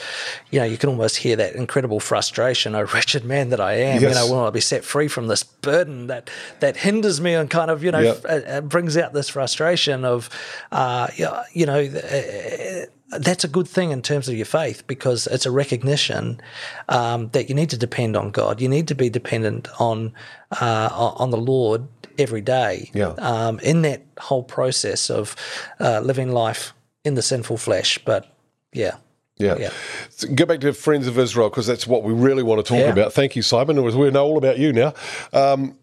you 0.51 0.59
know, 0.59 0.67
you 0.67 0.77
can 0.77 0.89
almost 0.89 1.17
hear 1.19 1.37
that 1.37 1.55
incredible 1.55 2.01
frustration. 2.01 2.75
Oh, 2.75 2.83
wretched 2.93 3.25
man 3.25 3.51
that 3.51 3.61
I 3.61 3.75
am, 3.75 4.01
Yes. 4.03 4.15
you 4.15 4.15
know, 4.15 4.27
will 4.35 4.47
I 4.47 4.51
be 4.51 4.61
set 4.61 4.85
free 4.85 5.09
from 5.09 5.29
this 5.29 5.43
burden 5.45 6.09
that 6.09 6.29
that 6.61 6.79
hinders 6.79 7.21
me 7.21 7.35
and 7.35 7.49
kind 7.49 7.71
of, 7.71 7.85
you 7.85 7.93
know, 7.93 8.01
Yeah. 8.01 8.11
f- 8.11 8.25
uh, 8.25 8.51
uh, 8.51 8.61
brings 8.63 8.97
out 8.97 9.13
this 9.13 9.29
frustration 9.29 10.05
of, 10.05 10.29
uh, 10.73 11.07
you 11.53 11.67
know, 11.67 11.81
uh, 11.81 12.87
that's 13.19 13.45
a 13.45 13.49
good 13.49 13.69
thing 13.69 13.91
in 13.91 14.03
terms 14.03 14.29
of 14.29 14.35
your 14.35 14.47
faith 14.47 14.87
because 14.87 15.27
it's 15.27 15.47
a 15.47 15.51
recognition 15.51 16.41
um, 16.89 17.29
that 17.31 17.49
you 17.49 17.55
need 17.55 17.71
to 17.71 17.77
depend 17.79 18.17
on 18.17 18.31
God. 18.31 18.61
You 18.61 18.69
need 18.69 18.89
to 18.89 18.95
be 18.95 19.11
dependent 19.11 19.69
on 19.79 20.13
uh, 20.61 20.89
on 20.93 21.31
the 21.31 21.37
Lord 21.39 21.87
every 22.19 22.41
day. 22.41 22.91
Yeah. 22.95 23.15
Um, 23.19 23.59
in 23.61 23.83
that 23.83 24.03
whole 24.19 24.43
process 24.43 25.11
of 25.11 25.37
uh, 25.81 26.01
living 26.01 26.33
life 26.33 26.73
in 27.05 27.15
the 27.15 27.23
sinful 27.23 27.57
flesh, 27.57 27.99
but 28.05 28.35
yeah. 28.73 28.97
Yeah. 29.39 29.57
Yeah. 29.59 29.71
So 30.11 30.29
go 30.29 30.47
back 30.47 30.61
to 30.61 30.73
Friends 30.73 31.07
of 31.07 31.19
Israel 31.19 31.51
because 31.51 31.67
that's 31.67 31.87
what 31.87 32.03
we 32.05 32.13
really 32.13 32.43
want 32.43 32.65
to 32.65 32.69
talk 32.69 32.81
Yeah. 32.81 32.93
about. 32.93 33.13
Thank 33.13 33.35
you, 33.35 33.43
Simon. 33.43 33.83
We 33.83 34.11
know 34.11 34.25
all 34.25 34.39
about 34.39 34.59
you 34.59 34.73
now. 34.73 34.95
Um, 35.33 35.77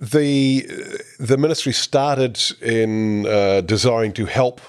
the 0.00 0.66
the 1.18 1.36
ministry 1.36 1.72
started 1.72 2.40
in 2.60 3.26
uh, 3.26 3.62
desiring 3.62 4.12
to 4.12 4.26
help 4.26 4.60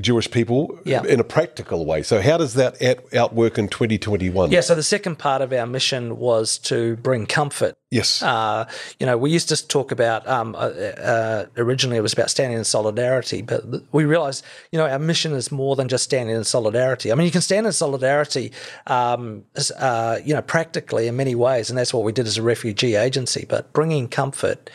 Jewish 0.00 0.30
people 0.30 0.78
Yeah. 0.84 1.02
in 1.04 1.20
a 1.20 1.24
practical 1.24 1.84
way. 1.86 2.02
So 2.02 2.20
how 2.20 2.36
does 2.36 2.54
that 2.54 2.80
out, 2.82 2.98
outwork 3.14 3.58
in 3.58 3.68
2021? 3.68 4.50
Yeah, 4.50 4.60
so 4.60 4.74
the 4.74 4.82
second 4.82 5.18
part 5.18 5.42
of 5.42 5.52
our 5.52 5.66
mission 5.66 6.18
was 6.18 6.58
to 6.58 6.96
bring 6.96 7.26
comfort. 7.26 7.74
Yes. 7.90 8.22
Uh, 8.22 8.66
you 9.00 9.06
know, 9.06 9.18
we 9.18 9.30
used 9.30 9.48
to 9.48 9.66
talk 9.66 9.90
about, 9.90 10.26
um, 10.28 10.54
uh, 10.54 10.58
uh, 10.58 11.46
originally 11.56 11.96
it 11.96 12.02
was 12.02 12.12
about 12.12 12.30
standing 12.30 12.56
in 12.56 12.62
solidarity, 12.64 13.42
but 13.42 13.64
we 13.92 14.04
realized, 14.04 14.44
you 14.70 14.78
know, 14.78 14.86
our 14.86 14.98
mission 15.00 15.32
is 15.32 15.50
more 15.50 15.74
than 15.74 15.88
just 15.88 16.04
standing 16.04 16.36
in 16.36 16.44
solidarity. 16.44 17.10
I 17.10 17.16
mean, 17.16 17.24
you 17.24 17.32
can 17.32 17.40
stand 17.40 17.66
in 17.66 17.72
solidarity, 17.72 18.52
um, 18.86 19.42
uh, 19.76 20.18
you 20.24 20.32
know, 20.34 20.42
practically 20.42 21.08
in 21.08 21.16
many 21.16 21.34
ways, 21.34 21.68
and 21.68 21.76
that's 21.76 21.92
what 21.92 22.04
we 22.04 22.12
did 22.12 22.28
as 22.28 22.38
a 22.38 22.42
refugee 22.42 22.94
agency, 22.94 23.44
but 23.48 23.72
bringing 23.72 24.06
comfort, 24.06 24.70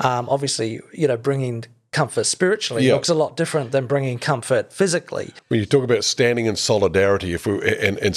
um, 0.00 0.28
obviously, 0.28 0.80
you 0.92 1.08
know, 1.08 1.16
bringing 1.16 1.64
comfort 1.98 2.24
spiritually 2.24 2.86
Yeah. 2.86 2.94
looks 2.94 3.08
a 3.08 3.14
lot 3.14 3.36
different 3.36 3.72
than 3.72 3.86
bringing 3.86 4.18
comfort 4.18 4.72
physically. 4.72 5.32
When 5.48 5.58
you 5.60 5.66
talk 5.66 5.82
about 5.84 6.04
standing 6.04 6.46
in 6.46 6.54
solidarity, 6.56 7.34
if 7.34 7.46
we, 7.46 7.54
and, 7.86 7.98
and 7.98 8.14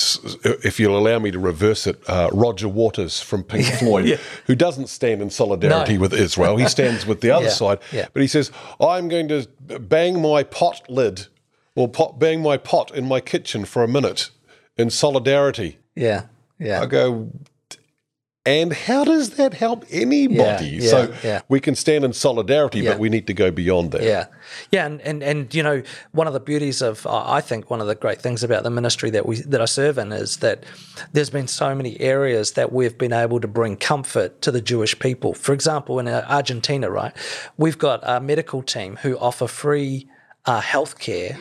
if 0.70 0.80
you'll 0.80 0.98
allow 1.04 1.17
me 1.20 1.32
to 1.32 1.39
reverse 1.39 1.88
it, 1.88 1.98
uh, 2.08 2.30
Roger 2.32 2.70
Waters 2.70 3.20
from 3.20 3.44
Pink 3.44 3.65
Floyd, 3.80 4.20
who 4.48 4.56
doesn't 4.56 4.88
stand 4.88 5.22
in 5.22 5.30
solidarity 5.32 5.96
No. 5.96 6.02
with 6.02 6.13
Israel, 6.13 6.58
he 6.58 6.67
stands 6.67 7.06
with 7.06 7.22
the 7.22 7.32
other 7.38 7.46
Yeah, 7.46 7.62
side. 7.63 7.80
yeah. 7.91 8.08
But 8.13 8.22
he 8.22 8.28
says, 8.28 8.52
"I'm 8.80 9.08
going 9.10 9.28
to 9.30 9.48
bang 9.80 10.22
my 10.22 10.44
pot 10.44 10.82
lid, 10.89 11.28
or 11.76 11.88
pot, 11.88 12.20
bang 12.20 12.41
my 12.41 12.58
pot 12.58 12.88
in 12.94 13.06
my 13.08 13.20
kitchen 13.20 13.65
for 13.65 13.84
a 13.84 13.88
minute 13.88 14.30
in 14.78 14.89
solidarity." 14.89 15.80
Yeah, 15.96 16.22
yeah. 16.60 16.82
I 16.84 16.86
go, 16.86 17.32
and 18.45 18.73
how 18.73 19.04
does 19.04 19.32
that 19.32 19.54
help 19.54 19.86
anybody? 19.91 20.80
Yeah, 20.82 20.89
so 20.89 21.01
yeah, 21.01 21.17
yeah. 21.23 21.41
we 21.47 21.60
can 21.60 21.75
stand 21.75 22.04
in 22.04 22.12
solidarity, 22.13 22.80
Yeah. 22.80 22.91
but 22.91 22.99
we 22.99 23.10
need 23.10 23.27
to 23.27 23.34
go 23.34 23.51
beyond 23.51 23.91
that. 23.91 24.01
Yeah, 24.01 24.27
yeah, 24.71 24.88
and, 24.88 24.99
and 25.01 25.21
and 25.21 25.54
you 25.54 25.62
know 25.62 25.84
one 26.12 26.25
of 26.25 26.34
the 26.34 26.39
beauties 26.39 26.82
of 26.82 27.06
I 27.06 27.39
think 27.41 27.69
one 27.69 27.82
of 27.82 27.88
the 27.88 27.93
great 27.93 28.19
things 28.19 28.43
about 28.43 28.63
the 28.63 28.71
ministry 28.71 29.12
that 29.12 29.27
we 29.27 29.41
that 29.41 29.62
I 29.62 29.65
serve 29.65 29.99
in 29.99 30.12
is 30.12 30.38
that 30.38 30.63
there's 31.13 31.30
been 31.30 31.47
so 31.47 31.75
many 31.75 31.99
areas 32.01 32.54
that 32.54 32.71
we've 32.71 32.97
been 32.97 33.13
able 33.13 33.39
to 33.39 33.47
bring 33.47 33.77
comfort 33.77 34.41
to 34.41 34.51
the 34.51 34.62
Jewish 34.62 34.97
people. 34.97 35.34
For 35.36 35.54
example, 35.54 35.99
in 35.99 36.08
uh, 36.08 36.25
Argentina, 36.27 36.89
right, 36.89 37.13
we've 37.58 37.77
got 37.77 37.99
a 38.04 38.19
medical 38.19 38.63
team 38.63 38.97
who 38.97 39.17
offer 39.19 39.45
free 39.47 40.08
uh, 40.45 40.62
health 40.62 40.97
care 40.97 41.38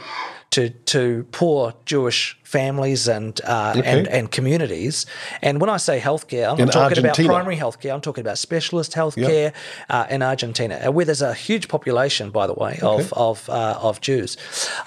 to 0.51 0.71
to 0.71 1.25
poor 1.31 1.75
Jewish 1.87 2.37
families 2.43 3.07
and 3.07 3.41
uh, 3.45 3.81
and 3.85 4.09
and 4.09 4.31
communities. 4.31 5.07
And 5.43 5.61
when 5.61 5.71
I 5.71 5.77
say 5.77 6.01
healthcare, 6.01 6.53
I'm 6.53 6.59
In 6.59 6.65
not 6.67 6.73
talking 6.73 6.99
Argentina? 6.99 7.29
about 7.29 7.35
primary 7.35 7.57
healthcare. 7.57 7.95
I'm 7.95 8.01
talking 8.01 8.23
about 8.23 8.39
specialist 8.39 8.93
healthcare 8.93 9.53
uh, 9.89 10.07
in 10.11 10.23
Argentina, 10.23 10.83
uh, 10.87 10.91
where 10.91 11.05
there's 11.05 11.23
a 11.23 11.35
huge 11.35 11.69
population, 11.69 12.31
by 12.31 12.49
the 12.49 12.55
way, 12.55 12.79
of 12.83 13.13
of 13.13 13.49
uh, 13.49 13.79
of 13.81 14.01
Jews. 14.01 14.37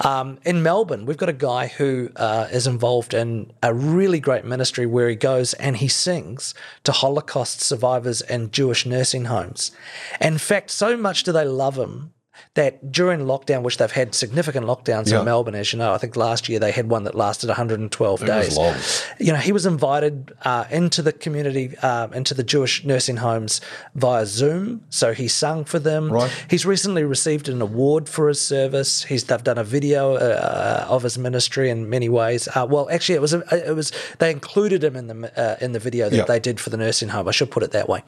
Um, 0.04 0.38
in 0.44 0.64
Melbourne, 0.64 1.06
we've 1.06 1.18
got 1.18 1.30
a 1.30 1.34
guy 1.34 1.68
who 1.68 2.10
uh, 2.18 2.48
is 2.52 2.68
involved 2.68 3.14
in 3.14 3.54
a 3.62 3.74
really 3.74 4.20
great 4.20 4.44
ministry 4.44 4.86
where 4.86 5.08
he 5.08 5.16
goes 5.16 5.54
and 5.54 5.78
he 5.78 5.88
sings 5.88 6.54
to 6.84 6.92
Holocaust 6.92 7.62
survivors 7.62 8.22
in 8.22 8.52
Jewish 8.52 8.86
nursing 8.86 9.26
homes. 9.26 9.72
In 10.20 10.38
fact, 10.38 10.72
so 10.72 10.98
much 10.98 11.24
do 11.24 11.32
they 11.32 11.46
love 11.46 11.78
him 11.78 12.14
that 12.56 12.92
during 12.92 13.22
lockdown, 13.22 13.62
which 13.64 13.78
they've 13.78 13.92
had 13.92 14.14
significant 14.16 14.66
lockdowns 14.66 15.12
Yeah. 15.12 15.20
in 15.20 15.26
Melbourne, 15.26 15.56
as 15.56 15.72
you 15.74 15.80
know, 15.80 15.94
I 15.94 15.98
think 15.98 16.16
last 16.16 16.50
year 16.50 16.60
they 16.60 16.72
had 16.72 16.90
one 16.90 17.04
that 17.04 17.16
lasted 17.16 17.50
112 17.50 18.22
was 18.22 18.30
days. 18.30 18.58
long. 18.58 18.76
You 19.20 19.34
know, 19.34 19.40
he 19.40 19.52
was 19.52 19.66
invited 19.66 20.32
uh, 20.44 20.66
into 20.72 21.02
the 21.02 21.12
community, 21.12 21.78
um, 21.80 22.14
into 22.14 22.34
the 22.34 22.44
Jewish 22.44 22.84
nursing 22.86 23.18
homes 23.18 23.62
via 23.96 24.26
Zoom. 24.26 24.84
So 24.90 25.14
he 25.14 25.28
sung 25.28 25.64
for 25.66 25.80
them. 25.80 26.12
Right. 26.12 26.32
He's 26.50 26.66
recently 26.66 27.04
received 27.04 27.50
an 27.50 27.62
award 27.62 28.10
for 28.10 28.28
his 28.28 28.42
service. 28.42 29.04
He's 29.04 29.24
they've 29.26 29.44
done 29.44 29.58
a 29.58 29.64
video 29.64 30.16
uh, 30.16 30.86
of 30.90 31.04
his 31.04 31.18
ministry 31.18 31.70
in 31.70 31.90
many 31.90 32.10
ways. 32.10 32.48
Uh, 32.48 32.66
well, 32.70 32.90
actually, 32.90 33.16
it 33.16 33.22
was 33.22 33.34
a, 33.34 33.68
it 33.70 33.76
was 33.76 33.92
they 34.20 34.32
included 34.32 34.84
him 34.84 34.96
in 34.96 35.08
the 35.08 35.40
uh, 35.40 35.58
in 35.62 35.72
the 35.72 35.80
video 35.80 36.10
that 36.10 36.16
Yeah. 36.16 36.26
they 36.26 36.40
did 36.40 36.60
for 36.60 36.70
the 36.70 36.78
nursing 36.78 37.10
home. 37.10 37.28
I 37.28 37.32
should 37.32 37.52
put 37.52 37.64
it 37.64 37.72
that 37.72 37.88
way. 37.90 38.04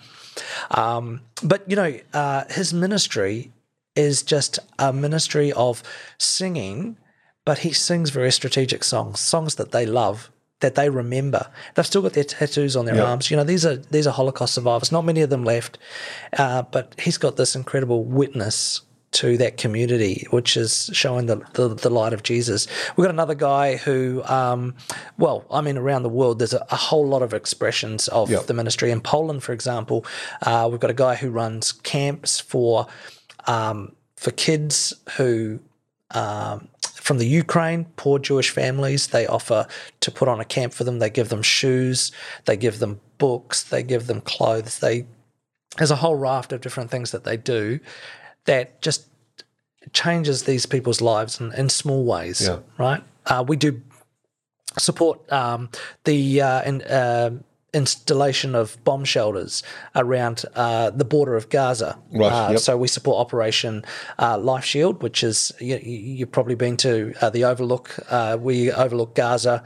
Um, 0.71 1.21
but 1.43 1.63
you 1.69 1.75
know, 1.75 1.97
uh, 2.13 2.43
his 2.49 2.73
ministry 2.73 3.51
is 3.95 4.23
just 4.23 4.59
a 4.79 4.91
ministry 4.91 5.51
of 5.53 5.81
singing, 6.17 6.97
but 7.45 7.59
he 7.59 7.71
sings 7.73 8.09
very 8.09 8.31
strategic 8.31 8.83
songs, 8.83 9.19
songs 9.19 9.55
that 9.55 9.71
they 9.71 9.85
love, 9.85 10.31
that 10.61 10.75
they 10.75 10.89
remember. 10.89 11.47
They've 11.75 11.85
still 11.85 12.01
got 12.01 12.13
their 12.13 12.23
tattoos 12.23 12.75
on 12.75 12.85
their 12.85 12.95
Yeah. 12.95 13.03
arms. 13.03 13.29
You 13.29 13.37
know, 13.37 13.43
these 13.43 13.65
are 13.65 13.75
these 13.75 14.07
are 14.07 14.11
Holocaust 14.13 14.53
survivors. 14.53 14.91
Not 14.91 15.05
many 15.05 15.21
of 15.21 15.29
them 15.29 15.43
left, 15.43 15.77
uh, 16.37 16.63
but 16.63 16.93
he's 16.97 17.17
got 17.17 17.35
this 17.37 17.55
incredible 17.55 18.03
witness 18.03 18.81
to 19.11 19.37
that 19.37 19.55
community, 19.55 20.27
which 20.31 20.57
is 20.57 20.89
showing 20.91 21.27
the, 21.27 21.37
the, 21.53 21.69
the 21.69 21.89
light 21.89 22.11
of 22.11 22.21
Jesus. 22.21 22.67
We've 22.97 23.05
got 23.05 23.13
another 23.13 23.35
guy 23.35 23.77
who, 23.77 24.21
um, 24.25 24.75
well, 25.17 25.45
I 25.49 25.61
mean, 25.61 25.77
around 25.77 26.03
the 26.03 26.09
world, 26.09 26.39
there's 26.39 26.53
a, 26.53 26.65
a 26.69 26.75
whole 26.75 27.07
lot 27.07 27.21
of 27.21 27.33
expressions 27.33 28.09
of 28.09 28.29
Yep. 28.29 28.47
the 28.47 28.53
ministry. 28.53 28.91
In 28.91 28.99
Poland, 28.99 29.41
for 29.41 29.53
example, 29.53 30.05
uh, 30.41 30.67
we've 30.69 30.81
got 30.81 30.89
a 30.89 30.93
guy 30.95 31.15
who 31.15 31.29
runs 31.29 31.71
camps 31.71 32.41
for 32.41 32.87
um, 33.47 33.95
for 34.15 34.31
kids 34.31 34.93
who 35.17 35.59
um, 36.11 36.67
from 37.05 37.19
the 37.19 37.27
Ukraine, 37.27 37.85
poor 37.97 38.17
Jewish 38.17 38.49
families. 38.49 39.07
They 39.07 39.27
offer 39.27 39.67
to 39.99 40.11
put 40.11 40.27
on 40.27 40.39
a 40.39 40.45
camp 40.45 40.73
for 40.73 40.83
them. 40.83 40.97
They 40.97 41.11
give 41.11 41.29
them 41.29 41.43
shoes, 41.43 42.11
they 42.45 42.57
give 42.57 42.79
them 42.79 42.99
books, 43.17 43.63
they 43.63 43.83
give 43.83 44.07
them 44.07 44.21
clothes. 44.21 44.79
They 44.79 45.05
there's 45.77 45.91
a 45.91 45.97
whole 45.97 46.15
raft 46.15 46.51
of 46.53 46.61
different 46.61 46.89
things 46.89 47.11
that 47.11 47.23
they 47.23 47.37
do 47.37 47.79
that 48.45 48.81
just 48.81 49.05
changes 49.93 50.43
these 50.43 50.65
people's 50.65 51.01
lives 51.01 51.39
in, 51.39 51.53
in 51.53 51.69
small 51.69 52.05
ways. 52.05 52.41
Yeah. 52.47 52.59
Right. 52.77 53.03
Uh, 53.25 53.43
we 53.47 53.55
do 53.55 53.81
support 54.77 55.31
um, 55.31 55.69
the 56.05 56.41
uh, 56.41 56.63
in, 56.63 56.81
uh, 56.81 57.31
installation 57.75 58.55
of 58.55 58.81
bomb 58.83 59.03
shelters 59.05 59.61
around 59.95 60.45
uh, 60.55 60.89
the 60.89 61.05
border 61.05 61.35
of 61.35 61.49
Gaza. 61.49 61.97
Right, 62.11 62.31
Uh, 62.31 62.51
yep. 62.51 62.59
So 62.59 62.77
we 62.77 62.87
support 62.87 63.17
Operation 63.19 63.83
uh, 64.17 64.37
Life 64.37 64.65
Shield, 64.65 65.03
which 65.03 65.23
is 65.23 65.51
you, 65.59 65.77
you've 66.17 66.31
probably 66.31 66.55
been 66.55 66.77
to 66.77 67.13
uh, 67.21 67.29
the 67.29 67.43
Overlook. 67.43 67.87
Uh, 68.09 68.37
we 68.39 68.71
overlook 68.71 69.13
Gaza. 69.15 69.63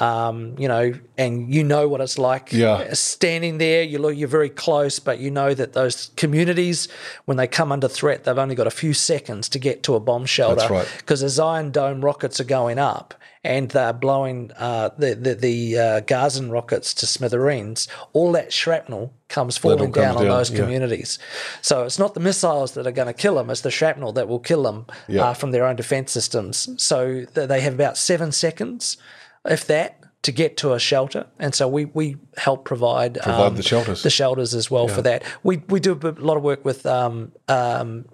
Um, 0.00 0.56
you 0.58 0.66
know, 0.66 0.92
and 1.16 1.54
you 1.54 1.62
know 1.62 1.86
what 1.86 2.00
it's 2.00 2.18
like 2.18 2.52
Yeah. 2.52 2.92
standing 2.94 3.58
there. 3.58 3.84
You 3.84 3.98
look, 4.00 4.16
you're 4.16 4.26
very 4.28 4.48
close, 4.48 4.98
but 4.98 5.20
you 5.20 5.30
know 5.30 5.54
that 5.54 5.72
those 5.72 6.10
communities, 6.16 6.88
when 7.26 7.36
they 7.36 7.46
come 7.46 7.70
under 7.70 7.86
threat, 7.86 8.24
they've 8.24 8.36
only 8.36 8.56
got 8.56 8.66
a 8.66 8.72
few 8.72 8.92
seconds 8.92 9.48
to 9.50 9.58
get 9.60 9.84
to 9.84 9.94
a 9.94 10.00
bomb 10.00 10.26
shelter 10.26 10.56
That's 10.56 10.70
right. 10.70 10.88
because 10.98 11.22
as 11.22 11.38
Iron 11.38 11.70
Dome 11.70 12.04
rockets 12.04 12.40
are 12.40 12.44
going 12.44 12.78
up 12.78 13.14
and 13.44 13.68
they're 13.70 13.92
blowing 13.92 14.50
uh, 14.58 14.90
the 14.98 15.14
the, 15.14 15.34
the 15.36 15.78
uh, 15.78 16.00
Gazan 16.00 16.50
rockets 16.50 16.92
to 16.94 17.06
smithereens, 17.06 17.86
all 18.12 18.32
that 18.32 18.52
shrapnel 18.52 19.12
comes 19.28 19.56
falling 19.56 19.78
comes 19.92 19.94
down 19.94 20.16
on 20.16 20.22
down, 20.24 20.36
those 20.38 20.50
yeah. 20.50 20.58
communities. 20.58 21.20
So 21.62 21.84
it's 21.84 22.00
not 22.00 22.14
the 22.14 22.20
missiles 22.20 22.72
that 22.72 22.84
are 22.88 22.92
going 22.92 23.06
to 23.06 23.12
kill 23.14 23.36
them; 23.36 23.48
it's 23.48 23.60
the 23.60 23.70
shrapnel 23.70 24.12
that 24.14 24.26
will 24.26 24.40
kill 24.40 24.64
them 24.64 24.86
Yeah. 25.06 25.26
uh, 25.26 25.34
from 25.34 25.52
their 25.52 25.64
own 25.66 25.76
defense 25.76 26.10
systems. 26.10 26.68
So 26.82 27.24
th- 27.32 27.46
they 27.48 27.60
have 27.60 27.74
about 27.74 27.96
seven 27.96 28.32
seconds, 28.32 28.96
if 29.44 29.66
that. 29.66 30.00
To 30.22 30.32
get 30.32 30.56
to 30.56 30.72
a 30.72 30.78
shelter, 30.78 31.26
and 31.38 31.54
so 31.54 31.68
we 31.68 31.84
we 31.84 32.16
help 32.38 32.64
provide 32.64 33.18
um, 33.18 33.24
Provide 33.24 33.56
the 33.56 33.62
shelters. 33.62 34.02
the 34.02 34.08
shelters 34.08 34.54
as 34.54 34.70
well 34.70 34.88
for 34.88 35.02
that. 35.02 35.22
We 35.42 35.58
we 35.68 35.80
do 35.80 35.92
a 36.02 36.12
lot 36.12 36.38
of 36.38 36.42
work 36.42 36.64
with 36.64 36.86
um, 36.86 37.32
um, 37.46 38.06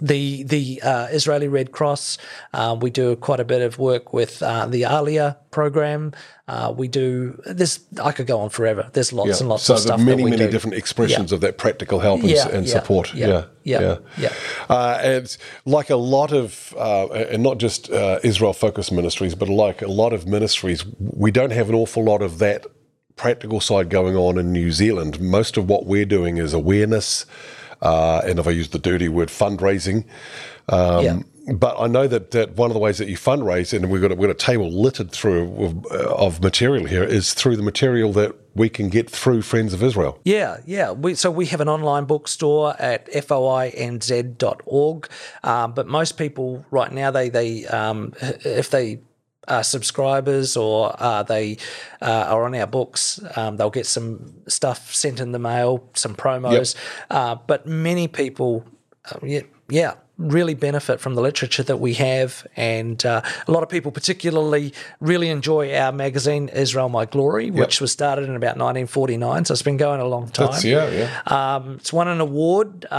the 0.00 0.42
the 0.44 0.82
uh, 0.82 1.06
Israeli 1.06 1.48
Red 1.48 1.72
Cross. 1.72 2.18
Uh, 2.52 2.76
we 2.80 2.90
do 2.90 3.16
quite 3.16 3.40
a 3.40 3.44
bit 3.44 3.62
of 3.62 3.78
work 3.78 4.12
with 4.12 4.42
uh, 4.42 4.66
the 4.66 4.82
Aliyah 4.82 5.36
program. 5.50 6.12
Uh, 6.46 6.74
we 6.76 6.88
do 6.88 7.40
this. 7.46 7.80
I 8.02 8.12
could 8.12 8.26
go 8.26 8.40
on 8.40 8.50
forever. 8.50 8.90
There's 8.92 9.12
lots 9.12 9.40
and 9.40 9.48
lots 9.48 9.62
so 9.62 9.74
of 9.74 9.80
stuff. 9.80 9.96
there 9.98 10.04
are 10.04 10.16
many, 10.16 10.24
many 10.24 10.36
do. 10.36 10.50
different 10.50 10.76
expressions 10.76 11.32
of 11.32 11.40
that 11.40 11.56
practical 11.56 12.00
help 12.00 12.20
and, 12.20 12.30
Yeah, 12.30 12.48
and 12.48 12.66
yeah, 12.66 12.72
support. 12.72 13.14
yeah, 13.14 13.44
Yeah, 13.62 13.80
yeah, 13.80 13.98
yeah. 14.18 14.32
Uh, 14.68 14.98
and 15.02 15.24
it's 15.24 15.38
like 15.64 15.88
a 15.88 15.96
lot 15.96 16.32
of, 16.32 16.74
uh, 16.76 17.06
and 17.08 17.42
not 17.42 17.58
just 17.58 17.90
uh, 17.90 18.18
Israel 18.22 18.52
focused 18.52 18.92
ministries, 18.92 19.34
but 19.34 19.48
like 19.48 19.80
a 19.80 19.88
lot 19.88 20.12
of 20.12 20.26
ministries, 20.26 20.84
we 20.98 21.30
don't 21.30 21.52
have 21.52 21.70
an 21.70 21.74
awful 21.74 22.04
lot 22.04 22.20
of 22.20 22.38
that 22.40 22.66
practical 23.16 23.60
side 23.60 23.88
going 23.88 24.16
on 24.16 24.38
in 24.38 24.52
New 24.52 24.70
Zealand. 24.70 25.20
Most 25.20 25.56
of 25.56 25.68
what 25.68 25.86
we're 25.86 26.04
doing 26.04 26.36
is 26.36 26.52
awareness, 26.52 27.26
uh, 27.82 28.22
and 28.24 28.38
if 28.38 28.46
I 28.46 28.50
use 28.50 28.68
the 28.68 28.78
dirty 28.78 29.08
word, 29.08 29.28
fundraising. 29.28 30.04
Um, 30.68 31.04
Yeah. 31.04 31.18
But 31.52 31.78
I 31.78 31.88
know 31.88 32.06
that, 32.06 32.30
that 32.30 32.56
one 32.56 32.70
of 32.70 32.74
the 32.74 32.80
ways 32.80 32.96
that 32.96 33.06
you 33.06 33.18
fundraise, 33.18 33.74
and 33.74 33.90
we've 33.90 34.00
got 34.00 34.10
a, 34.10 34.14
we've 34.14 34.28
got 34.28 34.30
a 34.30 34.46
table 34.46 34.70
littered 34.70 35.10
through 35.12 35.62
of, 35.62 35.86
uh, 35.92 36.14
of 36.14 36.42
material 36.42 36.86
here, 36.86 37.04
is 37.04 37.34
through 37.34 37.56
the 37.56 37.62
material 37.62 38.14
that 38.14 38.34
we 38.54 38.70
can 38.70 38.88
get 38.88 39.10
through 39.10 39.42
Friends 39.42 39.74
of 39.74 39.82
Israel. 39.82 40.18
Yeah, 40.24 40.58
yeah. 40.64 40.92
We, 40.92 41.16
so 41.16 41.30
we 41.30 41.44
have 41.46 41.60
an 41.60 41.68
online 41.68 42.06
bookstore 42.06 42.74
at 42.78 43.12
foinz.org. 43.12 45.08
Um, 45.42 45.72
but 45.72 45.86
most 45.86 46.12
people 46.16 46.64
right 46.70 46.92
now, 46.92 47.10
they 47.10 47.28
they 47.28 47.66
um, 47.66 48.14
if 48.20 48.70
they 48.70 49.00
are 49.48 49.62
subscribers 49.62 50.56
or 50.56 50.94
uh, 50.98 51.22
they 51.22 51.58
uh, 52.00 52.26
are 52.28 52.44
on 52.44 52.54
our 52.54 52.66
books, 52.66 53.20
um, 53.36 53.56
they'll 53.56 53.70
get 53.70 53.86
some 53.86 54.34
stuff 54.48 54.94
sent 54.94 55.20
in 55.20 55.32
the 55.32 55.38
mail, 55.38 55.88
some 55.94 56.14
promos. 56.14 56.74
Uh, 57.10 57.34
but 57.46 57.66
many 57.66 58.08
people, 58.08 58.64
uh, 59.10 59.18
yeah, 59.22 59.42
yeah, 59.68 59.94
really 60.16 60.54
benefit 60.54 61.00
from 61.00 61.14
the 61.14 61.20
literature 61.22 61.62
that 61.64 61.78
we 61.78 61.94
have, 61.94 62.46
and 62.56 63.04
uh, 63.04 63.20
a 63.46 63.50
lot 63.50 63.62
of 63.62 63.68
people, 63.68 63.90
particularly, 63.90 64.72
really 65.00 65.28
enjoy 65.28 65.74
our 65.74 65.92
magazine 65.92 66.48
Israel 66.48 66.88
My 66.88 67.04
Glory, 67.04 67.50
which 67.50 67.80
was 67.80 67.90
started 67.92 68.24
in 68.24 68.36
about 68.36 68.56
1949. 68.56 69.44
So 69.44 69.52
it's 69.52 69.62
been 69.62 69.76
going 69.76 70.00
a 70.00 70.06
long 70.06 70.28
time. 70.28 70.50
That's, 70.52 70.64
yeah, 70.64 70.88
yeah. 70.90 71.54
Um, 71.56 71.74
it's 71.74 71.92
won 71.92 72.08
an 72.08 72.20
award 72.20 72.86
uh, 72.90 72.94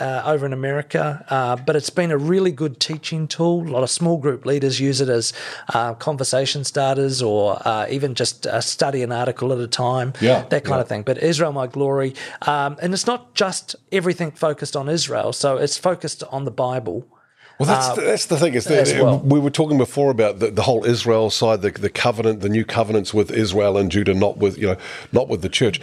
uh, 0.00 0.22
over 0.26 0.46
in 0.46 0.52
America, 0.52 1.24
uh, 1.28 1.56
but 1.56 1.76
it's 1.76 1.90
been 1.90 2.10
a 2.10 2.18
really 2.18 2.50
good 2.50 2.80
teaching 2.80 3.28
tool. 3.28 3.68
A 3.68 3.70
lot 3.70 3.82
of 3.82 3.90
small 3.90 4.18
group 4.18 4.44
leaders 4.44 4.80
use 4.80 5.00
it 5.00 5.08
as 5.08 5.32
uh, 5.74 5.94
conversation 5.94 6.64
starters 6.64 7.22
or 7.22 7.60
uh, 7.66 7.86
even 7.88 8.14
just 8.14 8.46
uh, 8.46 8.60
study 8.60 9.02
an 9.02 9.12
article 9.12 9.52
at 9.52 9.58
a 9.60 9.68
time, 9.68 10.12
Yeah, 10.20 10.42
that 10.48 10.64
kind 10.64 10.76
yeah. 10.76 10.80
of 10.80 10.88
thing. 10.88 11.02
But 11.02 11.18
Israel, 11.18 11.52
my 11.52 11.66
glory. 11.68 12.14
Um, 12.42 12.76
and 12.82 12.92
it's 12.92 13.06
not 13.06 13.34
just 13.34 13.76
everything 13.92 14.32
focused 14.32 14.74
on 14.76 14.88
Israel, 14.88 15.32
so 15.32 15.56
it's 15.56 15.78
focused 15.78 16.24
on 16.24 16.47
the 16.48 16.56
Bible. 16.68 17.06
Well, 17.58 17.66
that's 17.66 17.88
uh, 17.88 17.94
the, 17.96 18.00
that's 18.02 18.26
the 18.26 18.36
thing. 18.36 18.54
Is 18.54 18.66
that 18.66 19.02
well. 19.02 19.18
we 19.18 19.40
were 19.40 19.50
talking 19.50 19.78
before 19.78 20.10
about 20.12 20.38
the, 20.38 20.52
the 20.52 20.62
whole 20.62 20.84
Israel 20.84 21.28
side, 21.28 21.60
the, 21.60 21.72
the 21.72 21.90
covenant, 21.90 22.40
the 22.40 22.48
new 22.48 22.64
covenants 22.64 23.12
with 23.12 23.32
Israel 23.32 23.76
and 23.76 23.90
Judah, 23.90 24.14
not 24.14 24.38
with 24.38 24.56
you 24.58 24.68
know, 24.68 24.76
not 25.10 25.28
with 25.28 25.42
the 25.42 25.48
church. 25.48 25.80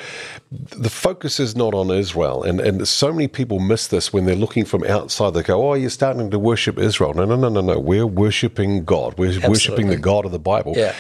The 0.52 0.90
focus 0.90 1.38
is 1.38 1.54
not 1.54 1.74
on 1.74 1.92
Israel, 1.92 2.44
and 2.44 2.62
and 2.62 2.88
so 2.88 3.12
many 3.12 3.28
people 3.28 3.60
miss 3.60 3.88
this 3.88 4.14
when 4.14 4.24
they're 4.26 4.36
looking 4.46 4.64
from 4.64 4.86
outside. 4.86 5.34
They 5.34 5.44
go, 5.44 5.70
"Oh, 5.70 5.74
you're 5.74 5.90
starting 5.90 6.32
to 6.32 6.40
worship 6.40 6.80
Israel." 6.80 7.14
No, 7.14 7.26
no, 7.26 7.36
no, 7.36 7.50
no, 7.50 7.62
no. 7.62 7.78
We're 7.78 8.08
worshiping 8.08 8.86
God. 8.86 9.18
We're 9.18 9.38
worshiping 9.48 9.88
the 9.88 9.98
God 9.98 10.24
of 10.26 10.32
the 10.32 10.40
Bible. 10.40 10.74
Yeah. 10.78 10.96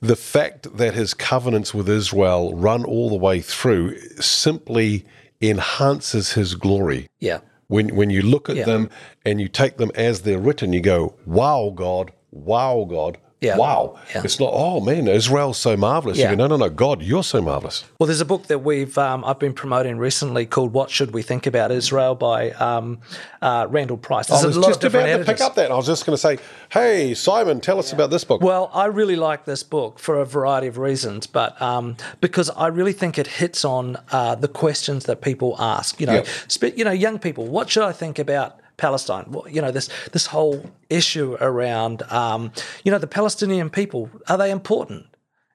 The 0.00 0.16
fact 0.16 0.76
that 0.76 0.94
His 0.94 1.12
covenants 1.12 1.74
with 1.74 1.88
Israel 1.88 2.54
run 2.54 2.84
all 2.84 3.10
the 3.10 3.16
way 3.16 3.40
through 3.40 3.98
simply 4.20 5.04
enhances 5.42 6.34
His 6.34 6.54
glory. 6.54 7.08
Yeah. 7.18 7.40
When 7.70 7.94
when 7.94 8.10
you 8.10 8.20
look 8.22 8.50
at 8.50 8.56
Yeah. 8.56 8.64
them 8.64 8.90
and 9.24 9.40
you 9.40 9.46
take 9.46 9.76
them 9.76 9.92
as 9.94 10.22
they're 10.22 10.40
written, 10.40 10.72
you 10.72 10.80
go, 10.80 11.14
"Wow, 11.24 11.72
God! 11.74 12.10
Wow, 12.32 12.84
God! 12.88 13.16
Yeah. 13.40 13.56
Wow!" 13.56 13.98
Yeah. 14.14 14.22
It's 14.24 14.38
not, 14.38 14.50
"Oh 14.52 14.80
man, 14.80 15.08
Israel's 15.08 15.58
so 15.58 15.76
marvelous." 15.76 16.18
Yeah. 16.18 16.30
You 16.30 16.36
go, 16.36 16.46
"No, 16.46 16.56
no, 16.56 16.66
no, 16.66 16.70
God, 16.70 17.02
you're 17.02 17.22
so 17.24 17.40
marvelous." 17.40 17.84
Well, 17.98 18.06
there's 18.06 18.20
a 18.20 18.26
book 18.26 18.48
that 18.48 18.58
we've 18.60 18.96
um, 18.98 19.24
I've 19.24 19.38
been 19.38 19.54
promoting 19.54 19.98
recently 19.98 20.44
called 20.46 20.72
"What 20.72 20.90
Should 20.90 21.12
We 21.12 21.22
Think 21.22 21.46
About 21.46 21.70
Israel" 21.70 22.14
by 22.14 22.50
um, 22.52 22.98
uh, 23.40 23.66
Randall 23.70 23.96
Price. 23.96 24.26
There's 24.26 24.44
I 24.44 24.46
was 24.46 24.56
a 24.56 24.60
lot 24.60 24.68
just 24.68 24.84
about 24.84 25.04
different 25.06 25.26
to 25.26 25.32
pick 25.32 25.40
up 25.40 25.54
that. 25.54 25.70
I 25.70 25.74
was 25.76 25.86
just 25.86 26.04
going 26.06 26.14
to 26.14 26.20
say, 26.20 26.38
"Hey, 26.70 27.14
Simon, 27.14 27.60
tell 27.60 27.78
us 27.78 27.92
about 27.92 28.10
this 28.10 28.24
book." 28.24 28.42
Well, 28.42 28.70
I 28.74 28.86
really 28.86 29.16
like 29.16 29.44
this 29.46 29.62
book 29.62 29.98
for 29.98 30.20
a 30.20 30.26
variety 30.26 30.66
of 30.66 30.76
reasons, 30.78 31.26
but 31.26 31.60
um, 31.62 31.96
because 32.20 32.50
I 32.50 32.66
really 32.66 32.92
think 32.92 33.18
it 33.18 33.26
hits 33.26 33.64
on 33.64 33.96
uh, 34.12 34.34
the 34.34 34.48
questions 34.48 35.04
that 35.06 35.22
people 35.22 35.56
ask. 35.58 36.00
You 36.00 36.06
know, 36.06 36.24
Yep. 36.60 36.76
you 36.76 36.84
know, 36.84 36.90
young 36.90 37.18
people, 37.18 37.46
what 37.46 37.70
should 37.70 37.84
I 37.84 37.92
think 37.92 38.18
about 38.18 38.58
Palestine? 38.80 39.24
Well, 39.32 39.46
you 39.54 39.60
know, 39.62 39.72
this 39.72 39.88
this 40.12 40.26
whole 40.26 40.58
issue 40.88 41.36
around, 41.40 42.02
um, 42.10 42.50
you 42.84 42.90
know, 42.92 42.98
the 43.06 43.06
Palestinian 43.18 43.70
people 43.70 44.02
are 44.28 44.38
they 44.38 44.50
important? 44.50 45.02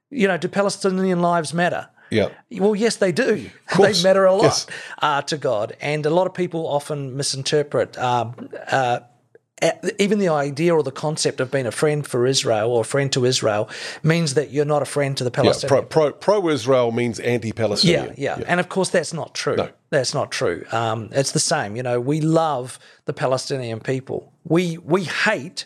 You 0.10 0.28
know, 0.30 0.38
do 0.38 0.48
Palestinian 0.48 1.22
lives 1.34 1.54
matter? 1.54 1.84
yeah, 2.12 2.30
Well, 2.64 2.76
yes, 2.76 2.98
they 2.98 3.12
do. 3.12 3.50
They 3.82 3.94
matter 4.04 4.26
a 4.26 4.34
lot 4.34 4.44
Yes. 4.44 4.68
uh, 5.02 5.22
to 5.32 5.38
God, 5.38 5.68
and 5.82 6.06
a 6.06 6.10
lot 6.10 6.28
of 6.28 6.34
people 6.34 6.60
often 6.78 7.18
misinterpret 7.18 7.98
um, 7.98 8.26
uh, 8.72 9.00
even 10.00 10.20
the 10.20 10.28
idea 10.28 10.76
or 10.76 10.84
the 10.84 10.92
concept 10.92 11.40
of 11.40 11.50
being 11.50 11.66
a 11.66 11.72
friend 11.72 12.06
for 12.06 12.26
Israel 12.26 12.72
or 12.72 12.82
a 12.82 12.86
friend 12.86 13.12
to 13.14 13.24
Israel 13.24 13.70
means 14.04 14.34
that 14.34 14.52
you're 14.52 14.66
not 14.66 14.82
a 14.82 14.86
friend 14.86 15.16
to 15.18 15.24
the 15.24 15.32
yeah. 15.44 15.54
Pro, 15.68 15.82
pro, 15.82 16.12
pro 16.12 16.50
Israel 16.50 16.92
means 16.92 17.20
anti 17.22 17.54
Palestinian. 17.54 18.02
Yeah, 18.18 18.32
Palestinian. 18.32 18.40
yeah, 18.40 18.46
and 18.48 18.60
of 18.60 18.68
course 18.68 18.90
that's 18.90 19.14
not 19.14 19.34
true. 19.34 19.58
That's 19.92 20.14
not 20.14 20.32
true. 20.32 20.66
Um, 20.72 21.10
it's 21.14 21.32
the 21.32 21.40
same. 21.40 21.78
You 21.78 21.84
know, 21.84 22.02
we 22.02 22.20
love 22.20 22.80
the 23.06 23.14
Palestinian 23.14 23.80
people. 23.80 24.34
We 24.44 24.78
we 24.80 25.06
hate 25.06 25.66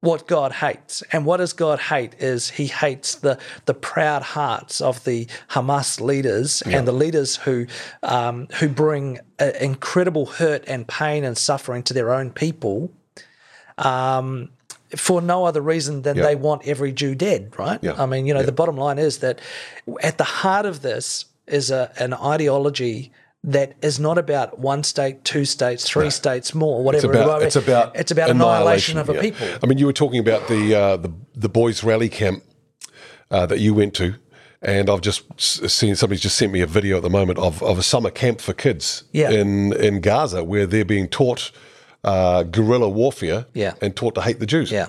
what 0.00 0.28
God 0.28 0.52
hates, 0.52 1.02
and 1.12 1.26
what 1.26 1.38
does 1.38 1.52
God 1.52 1.80
hate? 1.80 2.14
Is 2.18 2.50
He 2.50 2.66
hates 2.66 3.16
the 3.16 3.38
the 3.64 3.74
proud 3.74 4.22
hearts 4.22 4.80
of 4.80 5.02
the 5.04 5.26
Hamas 5.50 6.00
leaders 6.00 6.62
and 6.62 6.86
the 6.86 6.92
leaders 6.92 7.36
who 7.36 7.66
um, 8.02 8.46
who 8.60 8.68
bring 8.68 9.18
uh, 9.40 9.50
incredible 9.60 10.26
hurt 10.26 10.64
and 10.68 10.86
pain 10.86 11.24
and 11.24 11.36
suffering 11.36 11.82
to 11.84 11.94
their 11.94 12.12
own 12.12 12.30
people. 12.30 12.92
Um, 13.76 14.50
for 14.96 15.20
no 15.20 15.44
other 15.44 15.60
reason 15.60 16.00
than 16.02 16.16
they 16.16 16.34
want 16.34 16.66
every 16.66 16.92
Jew 16.92 17.14
dead, 17.14 17.52
right? 17.58 17.78
Yeah. 17.82 18.02
I 18.02 18.06
mean, 18.06 18.24
you 18.24 18.32
know, 18.32 18.42
the 18.42 18.52
bottom 18.52 18.76
line 18.76 18.98
is 18.98 19.18
that 19.18 19.38
at 20.02 20.16
the 20.16 20.24
heart 20.24 20.64
of 20.64 20.80
this 20.80 21.26
is 21.46 21.70
a, 21.70 21.92
an 21.98 22.14
ideology 22.14 23.12
that 23.44 23.74
is 23.82 24.00
not 24.00 24.18
about 24.18 24.58
one 24.58 24.82
state, 24.82 25.24
two 25.24 25.44
states, 25.44 25.88
three 25.88 26.10
states 26.10 26.54
more, 26.54 26.80
It's 26.94 27.04
whatever. 27.04 27.22
about, 27.22 27.42
it's 27.42 27.56
about 27.56 27.96
it's 27.96 28.10
about 28.10 28.30
annihilation, 28.30 28.98
of 28.98 29.08
a 29.08 29.14
yeah. 29.14 29.20
people. 29.20 29.46
I 29.62 29.66
mean, 29.66 29.78
you 29.78 29.86
were 29.86 29.92
talking 29.92 30.18
about 30.20 30.48
the 30.48 30.74
uh, 30.74 30.96
the 30.96 31.12
the 31.34 31.48
boys' 31.48 31.84
rally 31.84 32.08
camp 32.08 32.42
uh, 33.30 33.46
that 33.46 33.60
you 33.60 33.74
went 33.74 33.94
to, 33.94 34.14
and 34.60 34.90
I've 34.90 35.02
just 35.02 35.22
seen 35.40 35.94
somebody's 35.94 36.20
just 36.22 36.36
sent 36.36 36.52
me 36.52 36.60
a 36.62 36.66
video 36.66 36.96
at 36.96 37.02
the 37.02 37.10
moment 37.10 37.38
of, 37.38 37.62
of 37.62 37.78
a 37.78 37.82
summer 37.82 38.10
camp 38.10 38.40
for 38.40 38.52
kids 38.52 39.04
Yeah. 39.12 39.30
in 39.30 39.72
in 39.74 40.00
Gaza 40.00 40.42
where 40.42 40.66
they're 40.66 40.84
being 40.84 41.06
taught 41.08 41.52
uh, 42.04 42.42
guerrilla 42.42 42.88
warfare 42.88 43.46
Yeah. 43.54 43.74
and 43.80 43.94
taught 43.94 44.14
to 44.16 44.20
hate 44.22 44.40
the 44.40 44.46
Jews. 44.46 44.72
Yeah, 44.72 44.88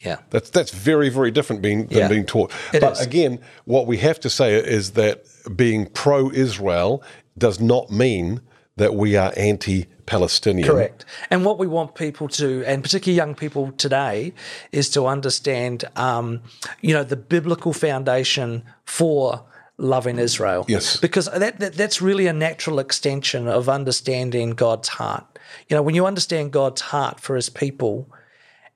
yeah, 0.00 0.16
That's 0.30 0.50
that's 0.50 0.72
very 0.72 1.10
very 1.10 1.30
different 1.30 1.62
being 1.62 1.86
than 1.86 1.98
Yeah. 1.98 2.08
being 2.08 2.26
taught. 2.26 2.50
It 2.72 2.80
but 2.80 2.94
is. 2.94 3.00
again, 3.00 3.38
what 3.66 3.86
we 3.86 3.98
have 3.98 4.18
to 4.20 4.30
say 4.30 4.54
is 4.56 4.92
that 4.92 5.24
being 5.56 5.86
pro-Israel 5.86 7.02
does 7.36 7.60
not 7.60 7.90
mean 7.90 8.40
that 8.76 8.94
we 8.94 9.16
are 9.16 9.32
anti-Palestinian. 9.36 10.66
correct. 10.66 11.04
And 11.30 11.44
what 11.44 11.58
we 11.58 11.66
want 11.66 11.94
people 11.94 12.28
to, 12.28 12.64
and 12.66 12.82
particularly 12.82 13.16
young 13.16 13.34
people 13.34 13.72
today, 13.72 14.32
is 14.72 14.90
to 14.90 15.06
understand, 15.06 15.84
um, 15.96 16.42
you 16.80 16.92
know, 16.92 17.04
the 17.04 17.16
biblical 17.16 17.72
foundation 17.72 18.64
for 18.84 19.44
loving 19.76 20.18
Israel. 20.18 20.64
Yes. 20.68 20.96
because 20.96 21.26
that, 21.26 21.58
that 21.60 21.74
that's 21.74 22.00
really 22.00 22.26
a 22.26 22.32
natural 22.32 22.78
extension 22.78 23.48
of 23.48 23.68
understanding 23.68 24.50
God's 24.50 24.88
heart. 24.88 25.24
You 25.68 25.76
know, 25.76 25.82
when 25.82 25.94
you 25.94 26.06
understand 26.06 26.52
God's 26.52 26.80
heart 26.80 27.20
for 27.20 27.36
His 27.36 27.50
people, 27.50 28.08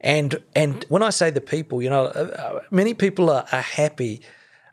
and 0.01 0.41
and 0.55 0.85
when 0.89 1.03
I 1.03 1.11
say 1.11 1.31
the 1.31 1.41
people, 1.41 1.83
you 1.83 1.91
know, 1.91 2.07
uh, 2.07 2.37
uh, 2.39 2.61
many 2.71 2.95
people 2.95 3.31
are, 3.31 3.47
are 3.51 3.63
happy 3.63 4.21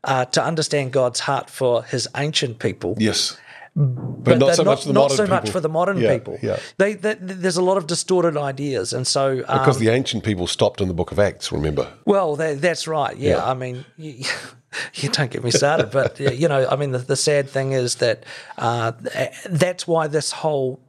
uh, 0.04 0.26
to 0.26 0.44
understand 0.44 0.94
God's 0.94 1.22
heart 1.22 1.50
for 1.50 1.84
His 1.84 2.08
ancient 2.16 2.60
people. 2.60 2.96
Yes. 3.00 3.38
But, 3.76 4.40
not 4.40 4.46
they're 4.46 4.56
so 4.56 4.64
much 4.64 4.86
the 4.86 4.94
not 4.94 5.12
so 5.12 5.28
much 5.28 5.50
for 5.50 5.60
the 5.60 5.68
modern 5.68 5.98
Yeah, 5.98 6.14
people. 6.14 6.40
Yeah. 6.42 6.60
They, 6.78 6.94
they, 6.94 7.16
there's 7.16 7.58
a 7.58 7.62
lot 7.62 7.76
of 7.76 7.88
distorted 7.88 8.38
ideas, 8.38 8.94
and 8.94 9.06
so 9.06 9.44
um, 9.50 9.60
Because 9.60 9.80
the 9.80 9.90
ancient 9.90 10.24
people 10.24 10.48
stopped 10.48 10.80
in 10.80 10.88
the 10.88 10.94
book 10.94 11.12
of 11.12 11.20
Acts, 11.20 11.52
remember? 11.52 11.92
well, 12.06 12.38
that, 12.38 12.62
that's 12.62 12.88
right. 12.88 13.18
Yeah, 13.18 13.32
Yeah. 13.32 13.46
I 13.46 13.54
mean, 13.54 13.84
you, 13.98 14.24
you 14.94 15.10
don't 15.10 15.30
get 15.30 15.44
me 15.44 15.52
started, 15.52 15.92
but 15.92 16.18
you 16.20 16.48
know, 16.48 16.66
I 16.70 16.78
mean, 16.78 16.92
the, 16.92 17.00
the 17.00 17.18
sad 17.18 17.50
thing 17.50 17.74
is 17.74 17.96
that 17.96 18.24
uh, 18.58 18.94
that's 19.50 19.86
why 19.86 20.08
this 20.08 20.32
whole 20.32 20.80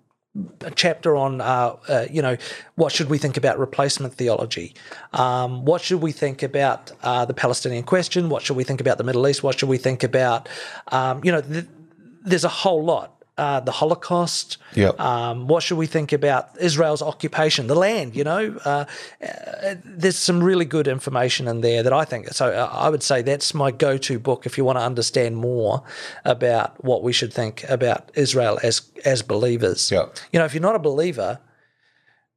chapter 0.75 1.16
on, 1.16 1.40
uh, 1.40 1.77
uh, 1.88 2.07
you 2.11 2.22
know, 2.22 2.37
what 2.75 2.92
should 2.92 3.09
we 3.09 3.18
think 3.18 3.37
about 3.37 3.59
replacement 3.59 4.14
theology? 4.14 4.75
Um, 5.12 5.64
what 5.64 5.81
should 5.81 6.03
we 6.03 6.12
think 6.12 6.42
about 6.42 6.92
uh, 7.03 7.25
the 7.25 7.35
Palestinian 7.35 7.85
question? 7.85 8.29
What 8.29 8.42
should 8.42 8.57
we 8.57 8.64
think 8.64 8.81
about 8.81 8.99
the 8.99 9.05
Middle 9.05 9.27
East? 9.27 9.42
What 9.42 9.59
should 9.59 9.68
we 9.68 9.79
think 9.79 10.05
about, 10.05 10.49
um, 10.88 11.22
you 11.25 11.33
know, 11.33 11.40
th- 11.40 11.64
there's 12.27 12.45
a 12.45 12.49
whole 12.65 12.85
lot 12.85 13.12
uh, 13.39 13.61
the 13.61 13.73
Holocaust? 13.73 14.59
Yep. 14.75 14.99
Um, 14.99 15.47
what 15.47 15.62
should 15.62 15.79
we 15.79 15.87
think 15.87 16.12
about 16.12 16.49
Israel's 16.59 17.03
occupation, 17.03 17.67
the 17.67 17.75
land? 17.75 18.17
You 18.17 18.25
know, 18.25 18.59
uh, 18.65 18.85
uh, 19.23 19.75
there's 19.85 20.19
some 20.19 20.43
really 20.43 20.65
good 20.65 20.89
information 20.89 21.47
in 21.49 21.61
there 21.61 21.83
that 21.83 21.93
I 21.93 22.05
think. 22.05 22.29
So 22.29 22.47
uh, 22.47 22.71
I 22.73 22.89
would 22.89 23.03
say 23.03 23.23
that's 23.23 23.53
my 23.55 23.70
go-to 23.70 24.18
book 24.18 24.47
if 24.47 24.57
you 24.57 24.64
want 24.64 24.79
to 24.79 24.83
understand 24.83 25.37
more 25.37 25.83
about 26.24 26.83
what 26.83 27.03
we 27.03 27.12
should 27.12 27.33
think 27.33 27.64
about 27.68 28.11
Israel 28.14 28.59
as 28.62 28.91
as 29.05 29.22
believers. 29.22 29.91
Yeah. 29.91 30.07
You 30.33 30.39
know, 30.39 30.47
if 30.47 30.55
you're 30.55 30.68
not 30.70 30.77
a 30.77 30.85
believer, 30.91 31.39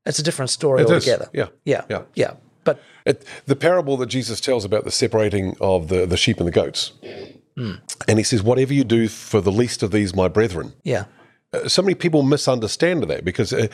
it's 0.05 0.19
a 0.19 0.23
different 0.23 0.49
story 0.51 0.81
It 0.81 0.85
is, 0.85 0.91
altogether. 0.91 1.29
yeah, 1.33 1.47
Yeah. 1.65 1.83
yeah. 1.89 2.01
Yeah. 2.15 2.33
But 2.65 2.79
It, 3.05 3.25
the 3.45 3.55
parable 3.55 3.95
that 3.97 4.07
Jesus 4.07 4.41
tells 4.41 4.65
about 4.65 4.83
the 4.83 4.91
separating 4.91 5.55
of 5.61 5.87
the, 5.87 6.05
the 6.05 6.17
sheep 6.17 6.39
and 6.39 6.47
the 6.47 6.51
goats. 6.51 6.91
And 8.07 8.17
he 8.17 8.23
says, 8.23 8.41
Whatever 8.41 8.73
you 8.73 8.83
do 8.83 9.07
for 9.07 9.41
the 9.41 9.51
least 9.51 9.83
of 9.83 9.91
these, 9.91 10.15
my 10.15 10.27
brethren. 10.27 10.73
yeah. 10.83 11.05
Uh, 11.51 11.67
so 11.67 11.81
many 11.81 11.95
people 11.95 12.21
misunderstand 12.21 13.01
that 13.05 13.25
because, 13.25 13.51
uh, 13.53 13.67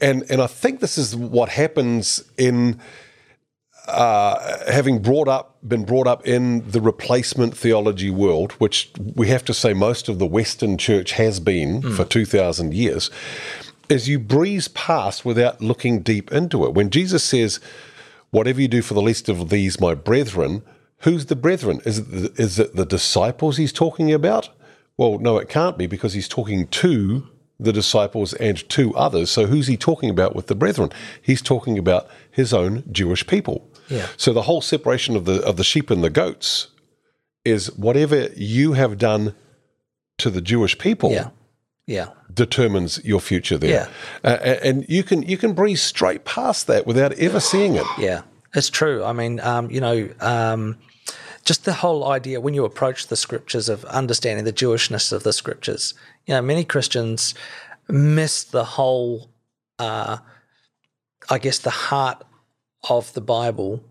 and, 0.00 0.22
and 0.30 0.40
I 0.40 0.46
think 0.46 0.78
this 0.78 0.96
is 0.96 1.16
what 1.16 1.48
happens 1.48 2.22
in 2.36 2.78
uh, 3.88 4.70
having 4.70 5.00
brought 5.00 5.26
up, 5.26 5.56
been 5.66 5.84
brought 5.84 6.06
up 6.06 6.26
in 6.26 6.70
the 6.70 6.80
replacement 6.80 7.56
theology 7.56 8.10
world, 8.10 8.52
which 8.52 8.92
we 9.16 9.26
have 9.28 9.44
to 9.46 9.54
say 9.54 9.72
most 9.72 10.08
of 10.08 10.18
the 10.20 10.26
Western 10.26 10.78
church 10.78 11.12
has 11.12 11.40
been 11.40 11.82
for 11.96 12.04
2,000 12.04 12.72
years, 12.72 13.10
is 13.88 14.08
you 14.08 14.18
breeze 14.20 14.68
past 14.68 15.24
without 15.24 15.60
looking 15.60 16.02
deep 16.02 16.30
into 16.30 16.64
it. 16.66 16.74
When 16.74 16.90
Jesus 16.90 17.24
says, 17.24 17.60
Whatever 18.30 18.60
you 18.60 18.68
do 18.68 18.82
for 18.82 18.92
the 18.92 19.00
least 19.00 19.30
of 19.30 19.48
these, 19.48 19.80
my 19.80 19.94
brethren, 19.94 20.62
who's 21.00 21.26
the 21.26 21.36
brethren? 21.36 21.80
Is 21.84 21.98
it 21.98 22.10
the, 22.10 22.32
is 22.42 22.58
it 22.58 22.74
the 22.76 22.86
disciples 22.86 23.56
he's 23.56 23.72
talking 23.72 24.12
about? 24.12 24.48
Well, 24.96 25.18
no, 25.18 25.38
it 25.38 25.48
can't 25.48 25.78
be 25.78 25.86
because 25.86 26.12
he's 26.14 26.28
talking 26.28 26.66
to 26.68 27.26
the 27.60 27.72
disciples 27.72 28.34
and 28.34 28.68
to 28.68 28.94
others. 28.96 29.30
So 29.30 29.46
who's 29.46 29.66
he 29.66 29.76
talking 29.76 30.10
about 30.10 30.34
with 30.36 30.46
the 30.46 30.54
brethren? 30.54 30.90
He's 31.20 31.42
talking 31.42 31.78
about 31.78 32.08
his 32.30 32.52
own 32.52 32.84
Jewish 32.90 33.26
people. 33.26 33.68
Yeah. 33.88 34.06
So 34.16 34.32
the 34.32 34.42
whole 34.42 34.60
separation 34.60 35.16
of 35.16 35.24
the 35.24 35.42
of 35.44 35.56
the 35.56 35.64
sheep 35.64 35.90
and 35.90 36.02
the 36.04 36.10
goats 36.10 36.68
is 37.44 37.74
whatever 37.76 38.28
you 38.36 38.74
have 38.74 38.98
done 38.98 39.34
to 40.18 40.30
the 40.30 40.40
Jewish 40.40 40.76
people 40.78 41.10
Yeah. 41.12 41.30
Yeah. 41.86 42.08
determines 42.32 43.02
your 43.04 43.20
future 43.20 43.56
there. 43.56 43.88
Uh, 44.22 44.28
and 44.62 44.84
you 44.88 45.02
can 45.02 45.22
you 45.22 45.38
can 45.38 45.52
breeze 45.54 45.80
straight 45.80 46.24
past 46.24 46.66
that 46.66 46.86
without 46.86 47.12
ever 47.14 47.40
seeing 47.40 47.76
it. 47.76 47.86
Yeah, 47.98 48.22
it's 48.54 48.68
true. 48.68 49.02
I 49.04 49.12
mean, 49.12 49.40
um, 49.40 49.70
you 49.70 49.80
know, 49.80 50.08
um, 50.20 50.76
just 51.48 51.64
the 51.64 51.72
whole 51.72 52.06
idea 52.10 52.42
when 52.42 52.52
you 52.52 52.66
approach 52.66 53.06
the 53.06 53.16
scriptures 53.16 53.70
of 53.70 53.82
understanding 53.86 54.44
the 54.44 54.52
Jewishness 54.52 55.12
of 55.14 55.22
the 55.22 55.32
scriptures. 55.32 55.94
You 56.26 56.34
know, 56.34 56.42
many 56.42 56.62
Christians 56.62 57.32
miss 57.88 58.44
the 58.44 58.64
whole, 58.64 59.30
uh, 59.78 60.18
I 61.30 61.38
guess, 61.38 61.58
the 61.58 61.70
heart 61.70 62.22
of 62.90 63.14
the 63.14 63.22
Bible 63.22 63.82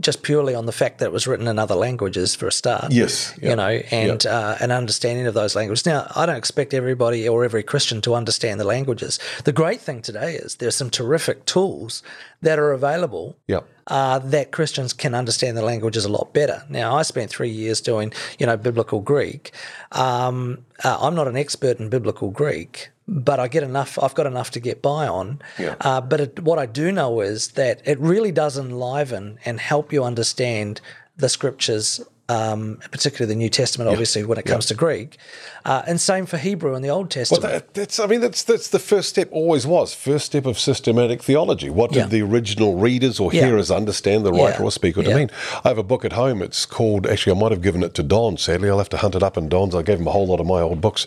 just 0.00 0.22
purely 0.22 0.54
on 0.54 0.66
the 0.66 0.72
fact 0.72 0.98
that 0.98 1.06
it 1.06 1.12
was 1.12 1.26
written 1.26 1.48
in 1.48 1.58
other 1.58 1.74
languages 1.74 2.34
for 2.34 2.46
a 2.46 2.52
start. 2.52 2.92
Yes, 2.92 3.34
yeah, 3.42 3.50
You 3.50 3.56
know, 3.56 3.68
and 3.90 4.24
uh, 4.26 4.56
an 4.60 4.70
understanding 4.70 5.26
of 5.26 5.34
those 5.34 5.56
languages. 5.56 5.86
Now, 5.86 6.10
I 6.14 6.24
don't 6.26 6.36
expect 6.36 6.72
everybody 6.72 7.28
or 7.28 7.44
every 7.44 7.62
Christian 7.62 8.00
to 8.02 8.14
understand 8.14 8.60
the 8.60 8.64
languages. 8.64 9.18
The 9.44 9.52
great 9.52 9.80
thing 9.80 10.02
today 10.02 10.34
is 10.36 10.56
there's 10.56 10.76
some 10.76 10.90
terrific 10.90 11.44
tools 11.46 12.02
that 12.42 12.58
are 12.58 12.70
available 12.72 13.36
Yep. 13.48 13.66
uh, 13.88 14.18
that 14.20 14.52
Christians 14.52 14.92
can 14.92 15.14
understand 15.14 15.56
the 15.56 15.62
languages 15.62 16.04
a 16.04 16.08
lot 16.08 16.32
better. 16.32 16.62
Now, 16.68 16.94
I 16.94 17.02
spent 17.02 17.30
three 17.30 17.50
years 17.50 17.80
doing, 17.80 18.12
you 18.38 18.46
know, 18.46 18.56
biblical 18.56 19.00
Greek. 19.00 19.52
Um, 19.92 20.64
uh, 20.84 20.98
I'm 21.00 21.14
not 21.14 21.26
an 21.28 21.36
expert 21.36 21.80
in 21.80 21.88
biblical 21.88 22.30
Greek, 22.30 22.90
but 23.08 23.40
I 23.40 23.48
get 23.48 23.62
enough. 23.62 23.98
I've 24.00 24.14
got 24.14 24.26
enough 24.26 24.50
to 24.52 24.60
get 24.60 24.82
by 24.82 25.08
on. 25.08 25.40
Yeah. 25.58 25.76
Uh, 25.80 26.00
but 26.00 26.20
it, 26.20 26.40
what 26.40 26.58
I 26.58 26.66
do 26.66 26.92
know 26.92 27.20
is 27.20 27.48
that 27.52 27.80
it 27.86 27.98
really 27.98 28.30
does 28.30 28.58
enliven 28.58 29.38
and 29.46 29.58
help 29.58 29.92
you 29.92 30.04
understand 30.04 30.82
the 31.16 31.30
scriptures. 31.30 32.00
Um, 32.30 32.78
particularly 32.90 33.32
the 33.32 33.38
New 33.38 33.48
Testament, 33.48 33.88
obviously, 33.88 34.22
when 34.22 34.36
it 34.36 34.44
comes 34.44 34.66
to 34.66 34.74
Greek, 34.74 35.16
uh, 35.64 35.82
and 35.86 35.98
same 35.98 36.26
for 36.26 36.36
Hebrew 36.36 36.74
in 36.74 36.82
the 36.82 36.90
Old 36.90 37.10
Testament. 37.10 37.42
That, 37.42 37.72
that's 37.72 37.98
I 37.98 38.06
mean 38.06 38.20
that's 38.20 38.42
that's 38.42 38.68
the 38.68 38.78
first 38.78 39.08
step 39.08 39.30
always 39.32 39.66
was 39.66 39.94
first 39.94 40.26
step 40.26 40.44
of 40.44 40.58
systematic 40.58 41.22
theology. 41.22 41.70
What 41.70 41.92
did 41.92 41.98
Yeah. 42.00 42.06
the 42.08 42.20
original 42.20 42.74
readers 42.76 43.18
or 43.18 43.32
Yeah. 43.32 43.46
hearers 43.46 43.70
understand 43.70 44.26
the 44.26 44.32
writer 44.32 44.58
Yeah. 44.58 44.64
or 44.66 44.70
speaker 44.70 45.02
to 45.02 45.14
mean? 45.14 45.30
I 45.64 45.68
have 45.68 45.78
a 45.78 45.82
book 45.82 46.04
at 46.04 46.12
home. 46.12 46.42
It's 46.42 46.66
called 46.66 47.06
actually 47.06 47.34
I 47.34 47.40
might 47.40 47.50
have 47.52 47.62
given 47.62 47.82
it 47.82 47.94
to 47.94 48.02
Don. 48.02 48.36
Sadly, 48.36 48.68
I'll 48.68 48.76
have 48.76 48.90
to 48.90 48.98
hunt 48.98 49.14
it 49.14 49.22
up 49.22 49.38
in 49.38 49.48
Don's. 49.48 49.74
I 49.74 49.80
gave 49.80 49.98
him 49.98 50.06
a 50.06 50.10
whole 50.12 50.26
lot 50.26 50.38
of 50.38 50.46
my 50.46 50.60
old 50.60 50.82
books, 50.82 51.06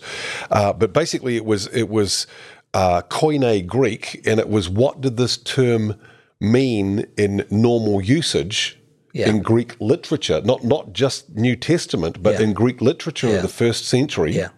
uh, 0.50 0.72
but 0.72 0.92
basically 0.92 1.36
it 1.36 1.44
was 1.44 1.68
it 1.68 1.88
was 1.88 2.26
uh, 2.74 3.02
Koine 3.02 3.64
Greek, 3.64 4.22
and 4.26 4.40
it 4.40 4.48
was 4.48 4.68
what 4.68 5.00
did 5.00 5.16
this 5.18 5.36
term 5.36 5.94
mean 6.40 7.06
in 7.16 7.44
normal 7.48 8.00
usage. 8.02 8.78
Yeah. 9.12 9.28
In 9.28 9.42
Greek 9.42 9.76
literature, 9.80 10.40
not 10.44 10.64
not 10.64 10.92
just 10.92 11.34
New 11.36 11.56
Testament, 11.56 12.22
but 12.22 12.34
Yeah. 12.34 12.42
in 12.46 12.52
Greek 12.54 12.80
literature 12.80 13.28
Yeah. 13.28 13.34
of 13.36 13.42
the 13.42 13.48
first 13.48 13.84
century, 13.86 14.32
Yeah. 14.34 14.48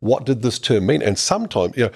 what 0.00 0.26
did 0.26 0.42
this 0.42 0.58
term 0.58 0.86
mean? 0.86 1.02
And 1.02 1.16
sometimes, 1.18 1.76
you 1.76 1.84
know, 1.84 1.90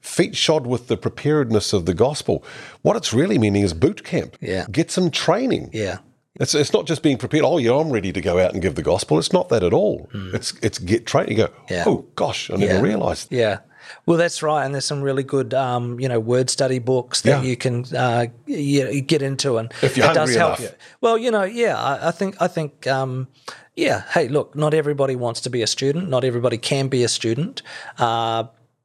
feet 0.00 0.34
shod 0.36 0.66
with 0.66 0.86
the 0.88 0.96
preparedness 0.96 1.72
of 1.72 1.84
the 1.84 1.94
gospel, 1.94 2.42
what 2.82 2.96
it's 2.96 3.12
really 3.12 3.38
meaning 3.38 3.62
is 3.62 3.74
boot 3.74 4.02
camp. 4.04 4.36
Yeah. 4.40 4.64
Get 4.70 4.90
some 4.90 5.10
training. 5.10 5.70
yeah, 5.72 5.98
It's, 6.40 6.54
it's 6.54 6.72
not 6.72 6.86
just 6.86 7.02
being 7.02 7.18
prepared. 7.18 7.44
Oh, 7.44 7.58
yeah, 7.58 7.72
I'm 7.74 7.90
ready 7.90 8.12
to 8.12 8.20
go 8.20 8.38
out 8.38 8.52
and 8.52 8.62
give 8.62 8.74
the 8.76 8.82
gospel. 8.82 9.18
It's 9.18 9.32
not 9.32 9.48
that 9.48 9.62
at 9.64 9.72
all. 9.72 10.08
Hmm. 10.12 10.30
It's 10.34 10.52
it's 10.62 10.78
get 10.78 11.04
training. 11.04 11.36
You 11.36 11.48
go, 11.48 11.84
oh 11.86 12.04
gosh, 12.14 12.48
I 12.50 12.56
never 12.56 12.80
realized. 12.82 13.32
Yeah. 13.32 13.58
Well, 14.06 14.16
that's 14.18 14.42
right, 14.42 14.64
and 14.64 14.74
there's 14.74 14.84
some 14.84 15.02
really 15.02 15.22
good, 15.22 15.54
um, 15.54 15.98
you 16.00 16.08
know, 16.08 16.20
word 16.20 16.50
study 16.50 16.78
books 16.78 17.22
that 17.22 17.42
Yeah. 17.42 17.48
you 17.48 17.56
can 17.56 17.84
uh, 17.94 18.26
you 18.46 19.00
get 19.00 19.22
into, 19.22 19.58
and 19.58 19.72
If 19.82 19.96
it 19.96 20.14
does 20.14 20.34
help 20.34 20.60
enough. 20.60 20.60
you. 20.60 20.76
Well, 21.00 21.18
you 21.18 21.30
know, 21.30 21.44
yeah, 21.44 21.76
I, 21.76 22.08
I 22.08 22.10
think 22.10 22.36
I 22.40 22.48
think, 22.48 22.86
um, 22.86 23.28
yeah. 23.76 24.02
Hey, 24.12 24.28
look, 24.28 24.54
not 24.54 24.74
everybody 24.74 25.16
wants 25.16 25.40
to 25.42 25.50
be 25.50 25.62
a 25.62 25.66
student. 25.66 26.08
Not 26.08 26.24
everybody 26.24 26.58
can 26.58 26.88
be 26.88 27.04
a 27.04 27.08
student. 27.08 27.62
Uh, 27.98 28.44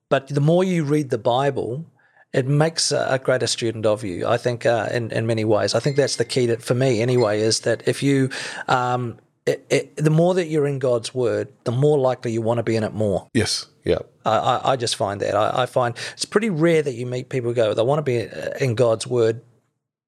but 0.10 0.28
the 0.28 0.42
more 0.42 0.64
you 0.64 0.84
read 0.84 1.10
the 1.10 1.18
Bible, 1.18 1.86
it 2.34 2.48
makes 2.48 2.92
a, 2.92 3.20
greater 3.24 3.48
student 3.48 3.86
of 3.86 4.04
you. 4.04 4.28
I 4.28 4.38
think, 4.38 4.66
uh, 4.66 4.90
in 4.92 5.12
in 5.12 5.26
many 5.26 5.46
ways, 5.46 5.74
I 5.76 5.80
think 5.80 5.96
that's 5.98 6.16
the 6.18 6.26
key 6.26 6.48
to, 6.48 6.58
for 6.58 6.76
me 6.76 7.02
anyway. 7.02 7.42
Is 7.42 7.62
that 7.62 7.88
if 7.88 8.04
you 8.04 8.30
um, 8.68 9.18
it, 9.46 9.66
it, 9.70 9.96
the 9.98 10.10
more 10.10 10.34
that 10.36 10.48
you're 10.48 10.68
in 10.68 10.80
God's 10.80 11.14
word, 11.14 11.48
the 11.64 11.72
more 11.72 11.98
likely 11.98 12.32
you 12.32 12.42
want 12.42 12.60
to 12.60 12.64
be 12.64 12.76
in 12.76 12.84
it 12.84 12.94
more. 12.94 13.28
Yes, 13.34 13.68
yeah. 13.84 14.00
I, 14.26 14.38
I, 14.38 14.72
I 14.72 14.76
just 14.76 14.96
find 14.96 15.22
that. 15.22 15.36
I, 15.36 15.64
I 15.64 15.66
find 15.66 15.96
it's 16.14 16.26
pretty 16.26 16.50
rare 16.50 16.82
that 16.82 16.94
you 16.94 17.06
meet 17.06 17.30
people 17.30 17.52
who 17.52 17.56
go, 17.56 17.74
they 17.74 17.84
want 17.84 18.00
to 18.00 18.04
be 18.04 18.22
uh, 18.22 18.52
in 18.60 18.76
God's 18.76 19.08
word 19.08 19.42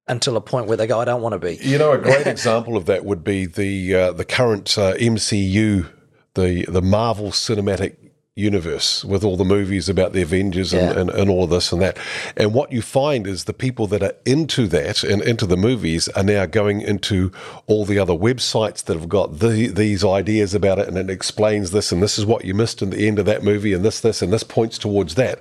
until 0.07 0.37
a 0.37 0.41
point 0.41 0.67
where 0.67 0.77
they 0.77 0.87
go, 0.87 0.99
I 0.99 1.05
don't 1.05 1.21
want 1.21 1.33
to 1.33 1.39
be. 1.39 1.57
You 1.61 1.77
know, 1.77 1.91
a 1.91 1.97
great 1.97 2.27
example 2.35 2.77
of 2.77 2.85
that 2.85 3.05
would 3.05 3.23
be 3.23 3.45
the 3.45 3.95
uh, 3.95 4.11
the 4.11 4.25
current 4.25 4.77
uh, 4.77 4.93
MCU, 4.95 5.89
the 6.35 6.65
the 6.67 6.81
Marvel 6.81 7.31
Cinematic 7.31 8.04
Universe, 8.37 9.05
with 9.05 9.23
all 9.23 9.37
the 9.37 9.45
movies 9.45 9.87
about 9.87 10.11
the 10.11 10.21
Avengers 10.21 10.73
and, 10.73 10.93
Yeah. 10.93 10.99
and, 10.99 11.09
and 11.09 11.29
all 11.29 11.45
of 11.45 11.49
this 11.49 11.71
and 11.71 11.81
that. 11.81 11.97
And 12.35 12.53
what 12.53 12.69
you 12.69 12.81
find 12.81 13.25
is 13.27 13.45
the 13.45 13.53
people 13.53 13.87
that 13.87 14.03
are 14.03 14.13
into 14.25 14.67
that 14.67 15.05
and 15.05 15.21
into 15.21 15.45
the 15.45 15.55
movies 15.55 16.09
are 16.09 16.23
now 16.23 16.45
going 16.45 16.81
into 16.81 17.31
all 17.65 17.85
the 17.85 17.97
other 17.97 18.13
websites 18.13 18.83
that 18.83 18.97
have 18.97 19.07
got 19.07 19.39
the, 19.39 19.67
these 19.67 20.03
ideas 20.03 20.53
about 20.53 20.79
it, 20.79 20.89
and 20.89 20.97
it 20.97 21.09
explains 21.09 21.71
this, 21.71 21.93
and 21.93 22.03
this 22.03 22.19
is 22.19 22.25
what 22.25 22.43
you 22.43 22.53
missed 22.53 22.81
in 22.81 22.89
the 22.89 23.07
end 23.07 23.19
of 23.19 23.25
that 23.25 23.41
movie, 23.41 23.71
and 23.71 23.85
this, 23.85 24.01
this, 24.01 24.21
and 24.21 24.33
this 24.33 24.43
points 24.43 24.77
towards 24.77 25.15
that. 25.15 25.39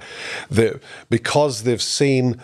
They're, 0.48 0.78
because 1.10 1.64
they've 1.64 1.82
seen 1.82 2.40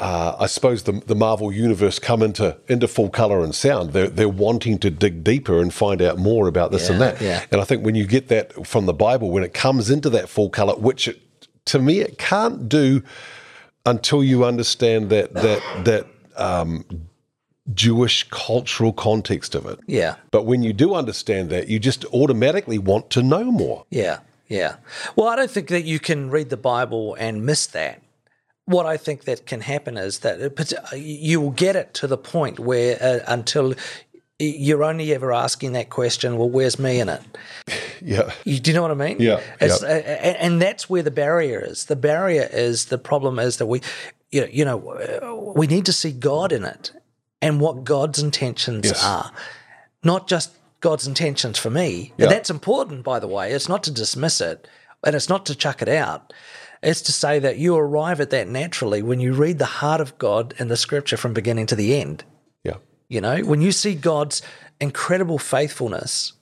uh, 0.00 0.34
I 0.38 0.46
suppose 0.46 0.84
the 0.84 0.92
the 0.92 1.14
Marvel 1.14 1.52
universe 1.52 1.98
come 1.98 2.22
into 2.22 2.56
into 2.68 2.88
full 2.88 3.10
color 3.10 3.44
and 3.44 3.54
sound. 3.54 3.92
They're 3.92 4.08
they're 4.08 4.28
wanting 4.28 4.78
to 4.78 4.90
dig 4.90 5.22
deeper 5.22 5.60
and 5.60 5.72
find 5.72 6.00
out 6.02 6.18
more 6.18 6.48
about 6.48 6.72
this 6.72 6.88
and 6.88 7.00
that. 7.00 7.20
yeah. 7.20 7.44
And 7.52 7.60
I 7.60 7.64
think 7.64 7.84
when 7.84 7.94
you 7.94 8.06
get 8.06 8.28
that 8.28 8.66
from 8.66 8.86
the 8.86 8.94
Bible, 8.94 9.30
when 9.30 9.44
it 9.44 9.52
comes 9.54 9.90
into 9.90 10.08
that 10.10 10.28
full 10.28 10.48
color, 10.50 10.74
which 10.74 11.06
it, 11.08 11.20
to 11.66 11.78
me 11.78 12.00
it 12.00 12.16
can't 12.18 12.68
do 12.68 13.02
until 13.84 14.24
you 14.24 14.44
understand 14.44 15.10
that 15.10 15.34
that 15.34 15.84
that 15.84 16.06
um, 16.36 16.84
Jewish 17.74 18.26
cultural 18.30 18.92
context 18.92 19.54
of 19.54 19.66
it. 19.66 19.78
Yeah, 19.86 20.16
But 20.30 20.44
when 20.44 20.62
you 20.62 20.72
do 20.72 20.94
understand 20.94 21.50
that, 21.50 21.68
you 21.68 21.78
just 21.78 22.04
automatically 22.06 22.78
want 22.78 23.10
to 23.10 23.22
know 23.22 23.44
more. 23.52 23.84
yeah, 23.90 24.20
yeah. 24.48 24.76
Well, 25.14 25.28
I 25.28 25.36
don't 25.36 25.50
think 25.50 25.68
that 25.68 25.84
you 25.84 26.00
can 26.00 26.30
read 26.30 26.48
the 26.48 26.56
Bible 26.56 27.14
and 27.14 27.44
miss 27.44 27.66
that. 27.68 28.02
What 28.70 28.86
I 28.86 28.96
think 28.96 29.24
that 29.24 29.46
can 29.46 29.60
happen 29.60 29.96
is 29.96 30.20
that 30.20 30.40
it, 30.40 30.72
you 30.96 31.40
will 31.40 31.50
get 31.50 31.76
it 31.76 31.92
to 31.94 32.06
the 32.06 32.16
point 32.16 32.58
where 32.58 32.96
uh, 33.02 33.18
until 33.26 33.74
you're 34.38 34.84
only 34.84 35.12
ever 35.12 35.32
asking 35.32 35.72
that 35.72 35.90
question, 35.90 36.38
well, 36.38 36.48
where's 36.48 36.78
me 36.78 37.00
in 37.00 37.08
it? 37.08 37.22
Yeah. 38.02 38.32
You, 38.46 38.58
do 38.58 38.70
you 38.70 38.74
know 38.74 38.80
what 38.80 38.90
I 38.92 38.94
mean? 38.94 39.18
Yeah, 39.20 39.40
It's, 39.60 39.82
yeah. 39.82 39.88
uh, 39.88 39.92
and, 39.92 40.36
and 40.38 40.62
that's 40.62 40.88
where 40.88 41.02
the 41.02 41.10
barrier 41.10 41.60
is. 41.62 41.84
The 41.84 41.96
barrier 41.96 42.48
is 42.50 42.86
the 42.86 42.96
problem 42.96 43.38
is 43.38 43.58
that 43.58 43.66
we, 43.66 43.82
you 44.30 44.40
know, 44.40 44.46
you 44.50 44.64
know, 44.64 44.78
uh, 44.88 45.52
we 45.54 45.66
need 45.66 45.84
to 45.84 45.92
see 45.92 46.10
God 46.10 46.50
in 46.50 46.64
it 46.64 46.92
and 47.42 47.60
what 47.60 47.84
God's 47.84 48.18
intentions 48.18 48.86
Yes. 48.86 49.04
are, 49.04 49.30
not 50.02 50.28
just 50.28 50.52
God's 50.80 51.06
intentions 51.06 51.58
for 51.58 51.68
me. 51.68 52.14
Yeah. 52.16 52.24
And 52.24 52.32
that's 52.32 52.48
important, 52.48 53.04
by 53.04 53.18
the 53.18 53.28
way. 53.28 53.52
It's 53.52 53.68
not 53.68 53.82
to 53.84 53.90
dismiss 53.90 54.40
it. 54.40 54.66
And 55.04 55.14
it's 55.14 55.28
not 55.28 55.44
to 55.46 55.54
chuck 55.54 55.82
it 55.82 55.88
out. 55.90 56.32
It's 56.82 57.02
to 57.02 57.12
say 57.12 57.38
that 57.38 57.58
you 57.58 57.76
arrive 57.76 58.20
at 58.20 58.30
that 58.30 58.48
naturally 58.48 59.02
when 59.02 59.20
you 59.20 59.34
read 59.34 59.58
the 59.58 59.66
heart 59.66 60.00
of 60.00 60.16
God 60.18 60.54
in 60.58 60.68
the 60.68 60.76
scripture 60.76 61.16
from 61.16 61.34
beginning 61.34 61.66
to 61.66 61.76
the 61.76 62.00
end. 62.00 62.24
Yeah. 62.64 62.76
You 63.08 63.20
know, 63.20 63.40
when 63.40 63.60
you 63.60 63.72
see 63.72 63.94
God's 63.94 64.40
incredible 64.80 65.38
faithfulness 65.38 66.32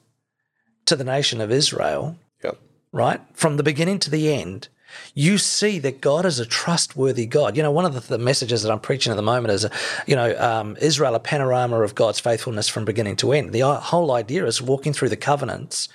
to 0.87 0.95
the 0.95 1.05
nation 1.05 1.41
of 1.41 1.51
Israel, 1.51 2.17
Yeah. 2.43 2.53
right? 2.93 3.21
From 3.35 3.57
the 3.57 3.65
beginning 3.65 3.99
to 4.01 4.11
the 4.11 4.33
end, 4.33 4.69
you 5.15 5.39
see 5.39 5.79
that 5.81 6.01
God 6.01 6.25
is 6.25 6.39
a 6.39 6.47
trustworthy 6.47 7.27
God. 7.27 7.57
You 7.57 7.63
know, 7.63 7.71
one 7.71 7.85
of 7.85 7.95
the, 7.95 8.01
the 8.01 8.19
messages 8.19 8.63
that 8.63 8.73
I'm 8.73 8.81
preaching 8.81 9.11
at 9.11 9.17
the 9.17 9.23
moment 9.23 9.53
is, 9.53 9.67
you 10.07 10.17
know, 10.17 10.35
um, 10.39 10.77
Israel, 10.81 11.15
a 11.15 11.21
panorama 11.21 11.83
of 11.83 11.95
God's 11.95 12.21
faithfulness 12.21 12.69
from 12.69 12.85
beginning 12.85 13.17
to 13.17 13.33
end. 13.33 13.53
The 13.53 13.61
whole 13.75 14.13
idea 14.13 14.47
is 14.47 14.63
walking 14.63 14.93
through 14.93 15.11
the 15.11 15.17
covenants 15.17 15.89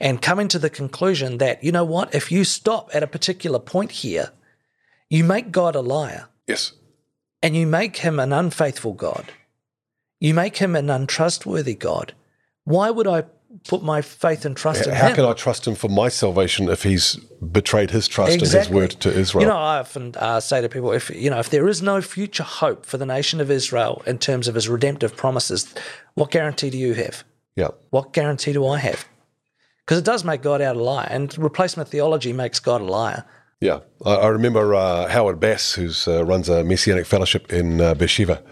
and 0.00 0.20
coming 0.22 0.48
to 0.48 0.58
the 0.58 0.70
conclusion 0.70 1.38
that, 1.38 1.62
you 1.64 1.72
know 1.72 1.84
what, 1.84 2.14
if 2.14 2.30
you 2.30 2.44
stop 2.44 2.90
at 2.94 3.02
a 3.02 3.06
particular 3.06 3.58
point 3.58 3.90
here, 3.92 4.30
you 5.08 5.24
make 5.24 5.50
God 5.52 5.74
a 5.74 5.80
liar 5.80 6.26
Yes. 6.46 6.72
and 7.42 7.56
you 7.56 7.66
make 7.66 7.98
him 7.98 8.18
an 8.18 8.32
unfaithful 8.32 8.92
God. 8.92 9.32
You 10.20 10.34
make 10.34 10.56
him 10.58 10.74
an 10.74 10.90
untrustworthy 10.90 11.74
God. 11.74 12.14
Why 12.64 12.90
would 12.90 13.06
I 13.06 13.24
put 13.68 13.82
my 13.82 14.02
faith 14.02 14.44
and 14.44 14.56
trust 14.56 14.86
in 14.86 14.92
How 14.92 15.04
him? 15.04 15.08
How 15.10 15.14
can 15.14 15.24
I 15.26 15.32
trust 15.34 15.66
him 15.66 15.74
for 15.74 15.88
my 15.88 16.08
salvation 16.08 16.68
if 16.68 16.82
he's 16.82 17.16
betrayed 17.52 17.90
his 17.90 18.08
trust 18.08 18.32
and 18.32 18.42
his 18.42 18.68
word 18.68 18.90
to 18.92 19.12
Israel? 19.12 19.42
You 19.42 19.48
know, 19.48 19.56
I 19.56 19.78
often 19.78 20.14
uh, 20.16 20.40
say 20.40 20.60
to 20.60 20.68
people, 20.68 20.92
if 20.92 21.10
you 21.10 21.30
know, 21.30 21.38
if 21.38 21.50
there 21.50 21.68
is 21.68 21.82
no 21.82 22.00
future 22.00 22.42
hope 22.42 22.84
for 22.86 22.96
the 22.98 23.06
nation 23.06 23.40
of 23.40 23.50
Israel 23.50 24.02
in 24.06 24.18
terms 24.18 24.48
of 24.48 24.54
his 24.54 24.68
redemptive 24.68 25.16
promises, 25.16 25.72
what 26.14 26.30
guarantee 26.30 26.70
do 26.70 26.78
you 26.78 26.94
have? 26.94 27.24
yeah. 27.54 27.68
What 27.90 28.12
guarantee 28.12 28.52
do 28.52 28.66
I 28.66 28.78
have? 28.78 29.06
Because 29.86 29.98
it 29.98 30.04
does 30.04 30.24
make 30.24 30.42
God 30.42 30.60
out 30.60 30.74
a 30.74 30.82
liar, 30.82 31.06
and 31.08 31.36
replacement 31.38 31.88
theology 31.88 32.32
makes 32.32 32.58
God 32.58 32.80
a 32.80 32.84
liar. 32.84 33.24
Yeah, 33.60 33.80
I, 34.04 34.14
I 34.14 34.26
remember 34.28 34.74
uh, 34.74 35.06
Howard 35.08 35.38
Bass, 35.38 35.74
who 35.74 35.90
uh, 36.08 36.24
runs 36.24 36.48
a 36.48 36.64
Messianic 36.64 37.06
fellowship 37.06 37.52
in 37.52 37.80
uh, 37.80 37.94
Beersheba, 37.94 38.42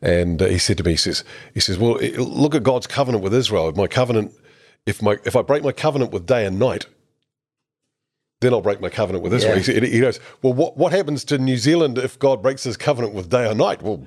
and 0.00 0.40
uh, 0.40 0.46
he 0.46 0.58
said 0.58 0.78
to 0.78 0.84
me, 0.84 0.92
he 0.92 0.96
says, 0.96 1.22
he 1.52 1.60
says, 1.60 1.78
well, 1.78 1.98
look 2.16 2.54
at 2.54 2.62
God's 2.62 2.86
covenant 2.86 3.22
with 3.22 3.34
Israel. 3.34 3.68
If 3.68 3.76
my 3.76 3.86
covenant, 3.86 4.32
if 4.86 5.02
my 5.02 5.18
if 5.24 5.36
I 5.36 5.42
break 5.42 5.62
my 5.62 5.72
covenant 5.72 6.12
with 6.12 6.24
day 6.24 6.46
and 6.46 6.58
night, 6.58 6.86
then 8.40 8.54
I'll 8.54 8.62
break 8.62 8.80
my 8.80 8.88
covenant 8.88 9.22
with 9.22 9.34
Israel. 9.34 9.52
Yeah. 9.52 9.58
He, 9.58 9.64
said, 9.64 9.82
he 9.82 10.00
goes, 10.00 10.18
well, 10.40 10.54
what 10.54 10.78
what 10.78 10.92
happens 10.92 11.24
to 11.26 11.36
New 11.36 11.58
Zealand 11.58 11.98
if 11.98 12.18
God 12.18 12.40
breaks 12.42 12.64
His 12.64 12.78
covenant 12.78 13.12
with 13.12 13.28
day 13.28 13.46
or 13.46 13.54
night? 13.54 13.82
Well, 13.82 14.06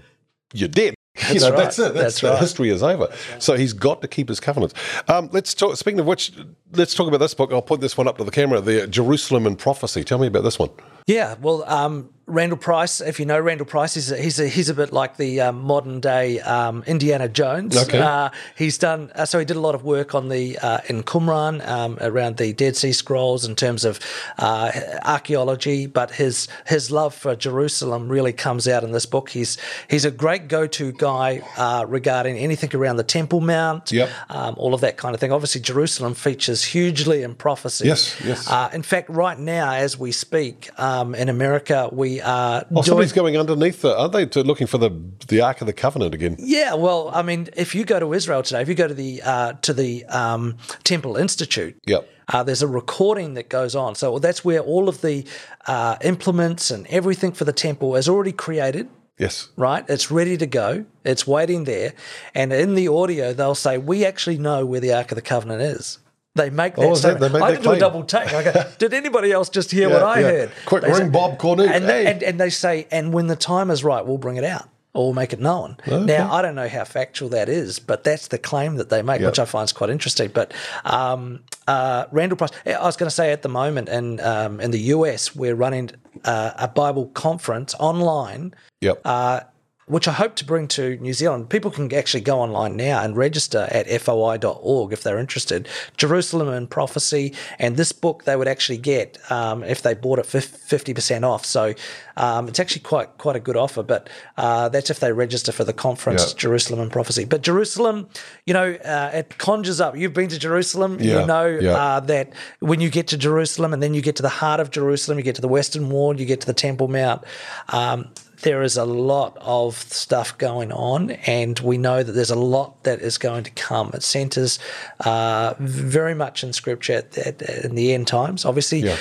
you're 0.54 0.70
dead. 0.70 0.96
You 1.32 1.39
know, 1.39 1.49
right. 1.49 1.57
that's 1.57 1.78
it. 1.78 1.93
That's, 1.93 1.95
That's 1.95 2.22
the 2.22 2.30
right. 2.30 2.39
history 2.39 2.70
is 2.70 2.82
over. 2.82 3.07
So 3.39 3.55
he's 3.55 3.74
got 3.74 4.01
to 4.01 4.07
keep 4.07 4.30
his 4.30 4.39
covenants. 4.39 4.74
Um, 5.07 5.30
let's 5.32 5.53
talk. 5.53 5.76
Speaking 5.76 5.99
of 5.99 6.07
which, 6.07 6.32
let's 6.72 6.95
talk 6.95 7.07
about 7.07 7.20
this 7.20 7.36
book. 7.36 7.53
I'll 7.53 7.61
point 7.61 7.82
this 7.82 7.95
one 7.95 8.07
up 8.07 8.18
to 8.18 8.24
the 8.24 8.32
camera. 8.32 8.61
The 8.61 8.88
Jerusalem 8.88 9.45
and 9.45 9.57
Prophecy. 9.57 10.03
Tell 10.03 10.18
me 10.18 10.28
about 10.28 10.43
this 10.43 10.57
one. 10.57 10.72
Yeah, 11.06 11.36
well, 11.41 11.64
um, 11.68 12.10
Randall 12.26 12.58
Price, 12.58 13.01
if 13.01 13.20
you 13.20 13.26
know 13.26 13.38
Randall 13.38 13.66
Price, 13.68 13.95
he's 13.95 14.10
a, 14.10 14.16
he's 14.18 14.39
a, 14.39 14.47
he's 14.47 14.70
a 14.70 14.74
bit 14.74 14.93
like 14.93 15.18
the 15.18 15.41
um, 15.41 15.62
modern 15.62 15.99
day 15.99 16.39
um, 16.39 16.82
Indiana 16.88 17.28
Jones. 17.28 17.76
Okay. 17.76 17.99
Uh, 17.99 18.30
he's 18.56 18.78
done 18.78 19.12
uh, 19.14 19.26
so 19.26 19.39
he 19.39 19.43
did 19.45 19.58
a 19.58 19.60
lot 19.60 19.76
of 19.76 19.84
work 19.84 20.16
on 20.16 20.30
the 20.30 20.58
uh, 20.60 20.78
in 20.88 21.04
Qumran 21.04 21.68
um, 21.68 21.97
around 21.99 22.38
the 22.38 22.54
Dead 22.54 22.78
Sea 22.78 22.93
Scrolls 22.93 23.43
in 23.43 23.58
terms 23.58 23.84
of 23.84 23.99
uh, 24.39 24.72
archaeology, 25.04 25.86
but 25.86 26.12
his 26.12 26.47
his 26.66 26.89
love 26.91 27.14
for 27.14 27.36
Jerusalem 27.36 28.08
really 28.08 28.32
comes 28.34 28.70
out 28.70 28.86
in 28.86 28.93
this 28.93 29.06
book. 29.06 29.30
He's 29.30 29.58
he's 29.89 30.06
a 30.06 30.12
great 30.12 30.47
go 30.47 30.66
to 30.66 30.93
guy 30.93 31.41
uh, 31.58 31.86
regarding 31.88 32.38
anything 32.38 32.74
around 32.74 32.95
the 32.97 33.04
Temple 33.04 33.41
Mount, 33.41 33.91
Yep. 33.91 34.10
um, 34.30 34.56
all 34.58 34.74
of 34.74 34.80
that 34.80 34.95
kind 34.95 35.14
of 35.14 35.20
thing. 35.20 35.34
Obviously, 35.34 35.60
Jerusalem 35.60 36.14
features 36.14 36.64
hugely 36.64 37.22
in 37.22 37.36
prophecy. 37.36 37.86
Yes, 37.88 38.16
yes. 38.24 38.49
Uh, 38.49 38.70
in 38.74 38.82
fact, 38.82 39.10
right 39.10 39.38
now, 39.38 39.74
as 39.74 39.99
we 39.99 40.14
speak, 40.14 40.70
um, 40.94 41.16
in 41.16 41.28
America, 41.30 41.89
we 41.91 42.22
are 42.22 42.64
Oh, 42.66 42.74
doing. 42.74 42.84
somebody's 42.84 43.14
going 43.14 43.36
underneath 43.38 43.82
the. 43.82 43.91
Aren't 44.00 44.14
they 44.14 44.26
to, 44.28 44.44
looking 44.44 44.68
for 44.68 44.78
the 44.78 44.91
the 45.28 45.39
Ark 45.41 45.62
of 45.62 45.68
the 45.68 45.74
Covenant 45.84 46.14
again? 46.14 46.36
Yeah, 46.58 46.74
well, 46.86 47.10
I 47.14 47.22
mean, 47.30 47.41
if 47.56 47.70
you 47.76 47.84
go 47.86 48.00
to 48.00 48.14
Israel 48.14 48.44
today, 48.44 48.62
if 48.62 48.68
you 48.70 48.76
go 48.76 48.88
to 48.88 48.94
the 49.06 49.22
uh, 49.34 49.54
to 49.68 49.74
the 49.74 50.06
um, 50.22 50.58
Temple 50.84 51.14
Institute, 51.26 51.76
Yep. 51.86 52.02
uh, 52.34 52.44
there's 52.44 52.62
a 52.62 52.68
recording 52.82 53.34
that 53.38 53.48
goes 53.50 53.74
on. 53.76 53.96
So 53.96 54.20
that's 54.20 54.41
where 54.48 54.60
all 54.72 54.86
of 54.89 54.98
the 55.02 55.26
uh, 55.68 55.96
implements 56.04 56.72
and 56.72 56.86
everything 56.88 57.32
for 57.34 57.46
the 57.46 57.54
temple 57.54 57.96
is 57.96 58.08
already 58.10 58.32
created. 58.46 58.88
Yes. 59.20 59.50
Right, 59.56 59.86
it's 59.88 60.10
ready 60.20 60.38
to 60.38 60.48
go. 60.48 60.86
It's 61.06 61.26
waiting 61.28 61.66
there, 61.66 61.94
and 62.34 62.52
in 62.52 62.74
the 62.76 62.88
audio, 62.88 63.32
they'll 63.32 63.54
say, 63.68 63.78
"We 63.78 64.06
actually 64.12 64.39
know 64.39 64.66
where 64.66 64.80
the 64.80 64.91
Ark 64.94 65.12
of 65.12 65.16
the 65.16 65.22
Covenant 65.34 65.62
is." 65.62 66.00
They 66.36 66.50
make 66.50 66.76
that 66.76 66.82
Oh, 66.86 66.90
that- 66.90 66.98
statement. 66.98 67.20
they 67.34 67.40
make 67.40 67.44
I 67.44 67.52
that 67.52 67.62
do 67.64 67.72
a 67.72 67.80
double 67.80 68.04
take. 68.04 68.34
I 68.34 68.44
go, 68.44 68.64
Did 68.80 68.94
anybody 68.94 69.32
else 69.32 69.50
just 69.50 69.70
hear 69.72 69.90
what 69.90 70.02
I 70.02 70.20
yeah. 70.20 70.28
heard? 70.28 70.52
Quick, 70.66 70.82
They 70.82 70.88
ring 70.90 70.98
say- 70.98 71.10
Bob 71.10 71.38
Cornuke. 71.38 71.70
And, 71.70 71.86
Hey. 71.86 72.08
and, 72.08 72.24
and 72.24 72.40
they 72.40 72.50
say, 72.50 72.88
and 72.92 73.14
when 73.14 73.28
the 73.28 73.36
time 73.36 73.70
is 73.70 73.84
right, 73.84 74.04
we'll 74.06 74.18
bring 74.18 74.38
it 74.38 74.44
out 74.44 74.68
or 74.96 75.06
we'll 75.06 75.14
make 75.14 75.32
it 75.34 75.40
known. 75.40 75.78
Now, 75.88 76.32
I 76.34 76.42
don't 76.42 76.56
know 76.56 76.68
how 76.68 76.84
factual 76.86 77.30
that 77.30 77.50
is, 77.50 77.78
but 77.80 78.04
that's 78.04 78.28
the 78.30 78.38
claim 78.40 78.76
that 78.76 78.90
they 78.90 79.02
make, 79.04 79.22
which 79.22 79.40
I 79.40 79.46
find 79.46 79.66
is 79.66 79.74
quite 79.74 79.90
interesting. 79.92 80.30
But 80.34 80.54
um, 80.86 81.42
uh, 81.68 82.06
Randall 82.12 82.38
Price, 82.38 82.52
I 82.66 82.80
was 82.84 82.96
going 82.98 83.10
to 83.10 83.16
say 83.16 83.32
at 83.32 83.42
the 83.44 83.50
moment 83.50 83.90
in, 83.90 84.20
um, 84.20 84.60
in 84.60 84.72
the 84.72 84.80
US, 84.80 85.36
we're 85.36 85.56
running 85.56 85.92
uh, 86.26 86.52
a 86.58 86.68
Bible 86.68 87.08
conference 87.14 87.76
online 87.80 88.54
Yep. 88.82 89.02
uh, 89.06 89.40
which 89.86 90.08
I 90.08 90.14
hope 90.14 90.36
to 90.38 90.46
bring 90.46 90.68
to 90.70 90.98
New 90.98 91.14
Zealand. 91.14 91.50
People 91.50 91.70
can 91.72 91.94
actually 91.94 92.22
go 92.22 92.40
online 92.40 92.76
now 92.78 93.02
and 93.04 93.18
register 93.18 93.68
at 93.72 93.88
foi.org 94.02 94.94
if 94.94 95.04
they're 95.04 95.20
interested. 95.20 95.68
Jerusalem 95.98 96.48
and 96.50 96.70
Prophecy, 96.70 97.34
and 97.60 97.76
this 97.78 97.92
book 97.92 98.24
they 98.24 98.36
would 98.36 98.48
actually 98.48 98.78
get 98.78 99.18
um, 99.32 99.64
if 99.64 99.82
they 99.82 99.94
bought 99.94 100.20
it 100.20 100.26
for 100.26 100.40
fifty 100.42 100.94
percent 100.94 101.26
off. 101.26 101.46
So 101.46 101.74
um, 102.18 102.48
it's 102.48 102.60
actually 102.60 102.82
quite 102.82 103.18
quite 103.18 103.36
a 103.36 103.40
good 103.40 103.58
offer. 103.58 103.84
But 103.84 104.10
uh, 104.38 104.70
that's 104.70 104.90
if 104.90 105.00
they 105.00 105.12
register 105.12 105.52
for 105.52 105.64
the 105.64 105.74
conference, 105.74 106.32
Yeah. 106.32 106.38
Jerusalem 106.38 106.80
and 106.80 106.92
Prophecy. 106.92 107.26
But 107.26 107.42
Jerusalem, 107.42 108.08
you 108.46 108.54
know, 108.54 108.74
uh, 108.74 109.12
it 109.14 109.38
conjures 109.38 109.82
up. 109.82 109.96
You've 109.98 110.14
been 110.14 110.30
to 110.30 110.40
Jerusalem, 110.40 110.98
Yeah, 111.00 111.22
you 111.22 111.26
know 111.28 111.46
yeah. 111.48 111.72
uh, 111.72 112.00
that 112.02 112.32
when 112.60 112.80
you 112.80 112.90
get 112.90 113.08
to 113.10 113.18
Jerusalem 113.18 113.74
and 113.74 113.82
then 113.84 113.94
you 113.94 114.02
get 114.02 114.16
to 114.18 114.24
the 114.24 114.30
heart 114.30 114.60
of 114.60 114.72
Jerusalem, 114.72 115.18
you 115.18 115.24
get 115.24 115.36
to 115.36 115.42
the 115.42 115.48
Western 115.48 115.90
Wall, 115.90 116.20
you 116.20 116.26
get 116.26 116.42
to 116.42 116.48
the 116.48 116.54
Temple 116.54 116.88
Mount. 116.88 117.24
Um, 117.70 118.08
there 118.42 118.62
is 118.64 118.78
a 118.78 118.86
lot 118.86 119.38
of 119.40 119.78
stuff 119.78 120.38
going 120.38 120.72
on, 120.72 121.12
and 121.12 121.60
we 121.60 121.78
know 121.78 122.04
that 122.04 122.12
there's 122.12 122.32
a 122.32 122.36
lot 122.36 122.84
that 122.84 123.00
is 123.00 123.18
going 123.18 123.44
to 123.46 123.52
come. 123.52 123.92
It 123.94 124.04
centers 124.04 124.60
uh, 125.06 125.54
very 125.60 126.16
much 126.16 126.44
in 126.44 126.52
Scripture 126.54 126.94
at, 126.94 127.18
at, 127.18 127.42
in 127.64 127.76
the 127.76 127.94
end 127.94 128.08
times. 128.08 128.44
Obviously, 128.46 128.80
Yeah. 128.80 128.98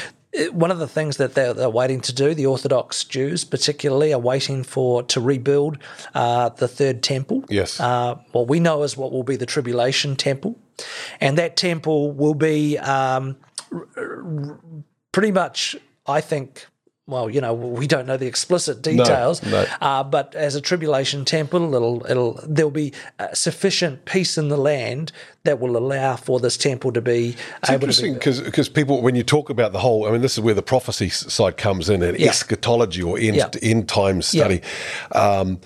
one 0.53 0.71
of 0.71 0.79
the 0.79 0.89
things 0.89 1.17
that 1.17 1.35
they're, 1.35 1.53
they're 1.55 1.69
waiting 1.71 2.01
to 2.03 2.13
do, 2.13 2.35
the 2.35 2.47
Orthodox 2.47 3.05
Jews 3.05 3.45
particularly, 3.45 4.13
are 4.13 4.19
waiting 4.21 4.63
for 4.63 5.03
to 5.05 5.21
rebuild 5.21 5.79
uh, 6.15 6.49
the 6.51 6.69
third 6.69 7.03
temple. 7.03 7.45
Yes. 7.49 7.81
Uh, 7.81 8.17
what 8.33 8.49
we 8.49 8.61
know 8.61 8.83
is 8.83 8.97
what 8.97 9.13
will 9.13 9.25
be 9.25 9.37
the 9.37 9.47
tribulation 9.47 10.17
temple, 10.17 10.57
and 11.21 11.37
that 11.39 11.57
temple 11.57 12.13
will 12.13 12.35
be 12.35 12.79
um, 12.79 13.37
r- 13.73 13.87
r- 13.97 14.59
pretty 15.13 15.33
much, 15.33 15.77
I 16.07 16.21
think. 16.21 16.67
Well, 17.09 17.29
you 17.29 17.41
know, 17.41 17.53
we 17.53 17.89
don't 17.89 18.07
know 18.07 18.17
the 18.17 18.29
explicit 18.29 18.81
details, 18.81 19.43
no. 19.43 19.67
Uh, 19.81 20.05
but 20.05 20.37
as 20.37 20.55
a 20.55 20.61
tribulation 20.61 21.25
temple, 21.25 21.75
it'll, 21.75 22.07
it'll 22.09 22.41
there'll 22.47 22.71
be 22.71 22.93
uh, 23.19 23.35
sufficient 23.35 24.05
peace 24.05 24.39
in 24.39 24.49
the 24.51 24.57
land 24.57 25.11
that 25.43 25.59
will 25.59 25.77
allow 25.77 26.15
for 26.15 26.39
this 26.39 26.57
temple 26.57 26.93
to 26.93 27.01
be 27.01 27.35
It's 27.61 27.71
able 27.71 27.89
to 27.89 28.03
be 28.03 28.09
interesting 28.11 28.45
because 28.45 28.69
people, 28.69 29.03
when 29.03 29.17
you 29.17 29.25
talk 29.25 29.51
about 29.51 29.73
the 29.73 29.81
whole, 29.81 30.07
I 30.07 30.13
mean, 30.13 30.21
this 30.23 30.35
is 30.35 30.41
where 30.41 30.55
the 30.55 30.63
prophecy 30.63 31.09
side 31.09 31.57
comes 31.57 31.91
in 31.91 32.05
and 32.05 32.17
Yeah. 32.21 32.29
eschatology 32.29 33.03
or 33.03 33.19
end, 33.19 33.35
Yeah. 33.37 33.49
end 33.61 33.89
time 33.89 34.23
study. 34.23 34.61
Um, 35.11 35.61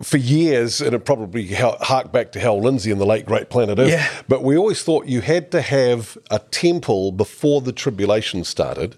for 0.00 0.16
years, 0.16 0.80
and 0.80 0.94
it 0.94 1.00
probably 1.04 1.46
hark 1.46 2.12
back 2.12 2.32
to 2.32 2.40
Hal 2.40 2.60
Lindsey 2.60 2.90
and 2.90 3.00
the 3.00 3.06
late 3.06 3.26
great 3.26 3.50
Planet 3.50 3.78
Earth. 3.78 3.90
Yeah. 3.90 4.08
But 4.28 4.42
we 4.42 4.56
always 4.56 4.82
thought 4.82 5.06
you 5.06 5.20
had 5.20 5.50
to 5.52 5.60
have 5.60 6.16
a 6.30 6.38
temple 6.38 7.12
before 7.12 7.60
the 7.60 7.72
tribulation 7.72 8.42
started 8.44 8.96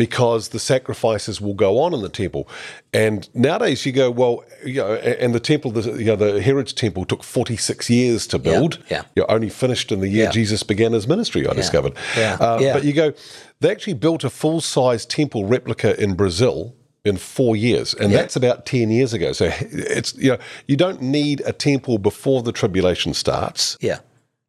because 0.00 0.48
the 0.48 0.58
sacrifices 0.58 1.42
will 1.42 1.52
go 1.52 1.78
on 1.78 1.92
in 1.92 2.00
the 2.00 2.08
temple. 2.08 2.48
And 2.94 3.28
nowadays 3.34 3.84
you 3.84 3.92
go, 3.92 4.10
well, 4.10 4.42
you 4.64 4.76
know, 4.80 4.94
and 4.94 5.34
the 5.34 5.40
temple, 5.40 5.72
the, 5.72 5.82
you 5.98 6.06
know, 6.06 6.16
the 6.16 6.40
Herod's 6.40 6.72
temple 6.72 7.04
took 7.04 7.22
46 7.22 7.90
years 7.90 8.26
to 8.28 8.38
build. 8.38 8.82
yeah. 8.90 9.02
You're 9.14 9.30
only 9.30 9.50
finished 9.50 9.92
in 9.92 10.00
the 10.00 10.08
year 10.08 10.24
Yeah. 10.24 10.30
Jesus 10.30 10.62
began 10.62 10.92
his 10.92 11.06
ministry, 11.06 11.46
I 11.46 11.52
discovered. 11.52 11.92
Yeah. 12.16 12.38
Uh, 12.40 12.58
Yeah. 12.62 12.72
But 12.72 12.84
you 12.84 12.94
go, 12.94 13.12
they 13.60 13.70
actually 13.70 13.92
built 13.92 14.24
a 14.24 14.30
full 14.30 14.62
size 14.62 15.04
temple 15.04 15.44
replica 15.44 16.02
in 16.02 16.14
Brazil 16.14 16.74
in 17.04 17.18
four 17.18 17.54
years, 17.54 17.92
and 17.92 18.10
that's 18.10 18.36
about 18.36 18.64
10 18.64 18.90
years 18.90 19.12
ago. 19.12 19.32
So 19.32 19.50
it's, 19.70 20.14
you 20.16 20.30
know, 20.32 20.38
you 20.66 20.76
don't 20.76 21.02
need 21.02 21.42
a 21.44 21.52
temple 21.52 21.98
before 21.98 22.42
the 22.42 22.52
tribulation 22.52 23.12
starts. 23.12 23.76
yeah. 23.82 23.98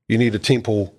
You 0.07 0.17
need 0.17 0.33
a 0.35 0.39
temple 0.39 0.93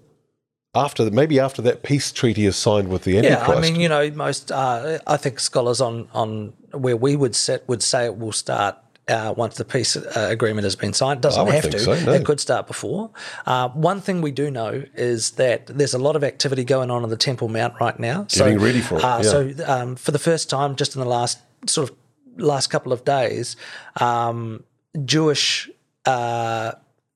after, 0.74 1.10
maybe 1.10 1.38
after 1.38 1.60
that 1.62 1.82
peace 1.82 2.12
treaty 2.12 2.46
is 2.46 2.56
signed 2.56 2.88
with 2.88 3.04
the 3.04 3.18
Antichrist. 3.18 3.48
Yeah, 3.48 3.54
I 3.54 3.60
mean, 3.60 3.80
you 3.80 3.88
know, 3.88 4.10
most 4.10 4.50
uh, 4.50 4.98
I 5.06 5.16
think 5.16 5.38
scholars 5.40 5.80
on 5.80 6.08
on 6.12 6.54
where 6.72 6.96
we 6.96 7.16
would 7.16 7.36
sit 7.36 7.64
would 7.68 7.82
say 7.82 8.06
it 8.06 8.16
will 8.16 8.32
start 8.32 8.76
uh, 9.08 9.34
once 9.36 9.56
the 9.56 9.64
peace 9.64 9.96
uh, 9.96 10.28
agreement 10.30 10.64
has 10.64 10.74
been 10.74 10.94
signed. 10.94 11.18
It 11.18 11.22
doesn't 11.22 11.44
would 11.44 11.54
have 11.54 11.64
think 11.64 11.74
to. 11.74 11.80
so, 11.80 12.04
no. 12.04 12.12
It 12.12 12.24
could 12.24 12.40
start 12.40 12.66
before. 12.66 13.10
Uh, 13.44 13.68
one 13.70 14.00
thing 14.00 14.22
we 14.22 14.30
do 14.30 14.50
know 14.50 14.84
is 14.94 15.32
that 15.32 15.66
there's 15.66 15.92
a 15.92 15.98
lot 15.98 16.16
of 16.16 16.24
activity 16.24 16.64
going 16.64 16.90
on 16.90 17.02
on 17.02 17.10
the 17.10 17.16
Temple 17.16 17.48
Mount 17.48 17.74
right 17.78 17.98
now. 17.98 18.22
Getting 18.30 18.58
ready 18.58 18.80
for 18.80 18.96
it, 18.96 19.04
Uh, 19.04 19.20
yeah. 19.22 19.30
So 19.30 19.54
um, 19.66 19.96
for 19.96 20.12
the 20.12 20.18
first 20.18 20.48
time, 20.48 20.76
just 20.76 20.94
in 20.94 21.00
the 21.00 21.08
last 21.08 21.38
sort 21.66 21.90
of 21.90 21.96
last 22.38 22.68
couple 22.68 22.92
of 22.92 23.04
days, 23.04 23.56
um, 24.00 24.64
Jewish. 25.04 25.70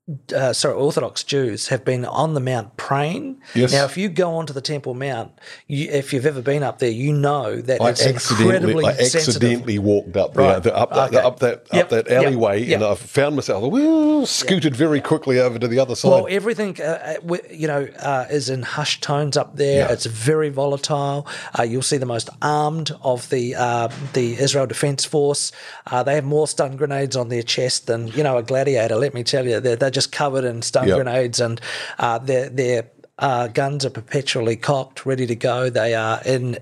Uh, 0.09 0.37
uh, 0.37 0.53
sorry, 0.53 0.75
Orthodox 0.75 1.25
Jews 1.25 1.69
have 1.69 1.85
been 1.85 2.05
on 2.05 2.35
the 2.35 2.41
Mount 2.41 2.77
praying. 2.77 3.41
Yes. 3.55 3.73
Now, 3.73 3.85
if 3.87 3.97
you 3.97 4.09
go 4.09 4.35
onto 4.37 4.53
the 4.53 4.61
Temple 4.61 4.95
Mount, 4.95 5.33
you, 5.67 5.89
if 5.91 6.13
you've 6.13 6.27
ever 6.27 6.41
been 6.43 6.63
up 6.63 6.79
there, 6.79 6.91
you 6.91 7.13
know 7.13 7.61
that 7.61 7.81
I 7.81 7.91
it's 7.91 8.07
accidentally, 8.07 8.55
incredibly 8.57 8.85
I 8.85 8.93
sensitive. 8.93 9.29
accidentally 9.43 9.79
walked 9.81 10.17
up 10.17 10.35
there, 10.35 10.45
Right. 10.45 10.63
the, 10.63 10.77
up, 10.77 10.91
that 10.95 11.09
Okay. 11.09 11.19
up 11.27 11.41
that 11.41 11.67
Yep. 11.73 11.85
up 11.85 11.91
that 11.91 12.09
alleyway, 12.13 12.63
Yep. 12.63 12.75
and 12.77 12.85
I 12.85 12.95
found 12.95 13.35
myself 13.35 13.65
well, 13.73 14.27
scooted 14.27 14.77
very 14.77 15.01
quickly 15.01 15.41
over 15.41 15.59
to 15.59 15.67
the 15.67 15.81
other 15.81 15.97
side. 15.97 16.11
Well, 16.11 16.29
everything, 16.31 16.77
uh, 16.81 17.17
uh, 17.29 17.37
you 17.51 17.67
know, 17.67 17.89
uh, 18.01 18.27
is 18.31 18.49
in 18.49 18.63
hushed 18.63 19.03
tones 19.03 19.37
up 19.37 19.57
there. 19.57 19.87
Yeah. 19.89 19.93
It's 19.93 20.07
very 20.07 20.51
volatile. 20.51 21.27
Uh, 21.59 21.65
you'll 21.65 21.83
see 21.83 21.97
the 21.97 22.07
most 22.07 22.31
armed 22.43 22.93
of 23.03 23.29
the 23.31 23.57
uh, 23.57 23.89
the 24.13 24.39
Israel 24.39 24.67
Defense 24.67 25.05
Force. 25.05 25.51
Uh, 25.91 26.05
they 26.05 26.15
have 26.15 26.25
more 26.25 26.47
stun 26.47 26.77
grenades 26.77 27.17
on 27.17 27.29
their 27.29 27.43
chest 27.43 27.89
than 27.89 28.07
you 28.09 28.23
know 28.23 28.37
a 28.37 28.43
gladiator. 28.45 28.95
Let 28.95 29.13
me 29.13 29.25
tell 29.25 29.45
you, 29.45 29.59
they're, 29.59 29.75
they're 29.75 29.91
just 29.97 30.13
covered 30.13 30.45
in 30.45 30.63
stun 30.63 30.87
Yeah. 30.89 30.97
grenades, 30.97 31.41
and 31.41 31.61
uh, 31.99 32.19
their 32.19 32.49
their 32.49 32.85
uh, 33.19 33.49
guns 33.49 33.85
are 33.85 33.91
perpetually 33.91 34.57
cocked, 34.57 35.07
ready 35.07 35.27
to 35.27 35.35
go. 35.35 35.71
They 35.71 35.95
are 35.95 36.21
in 36.25 36.59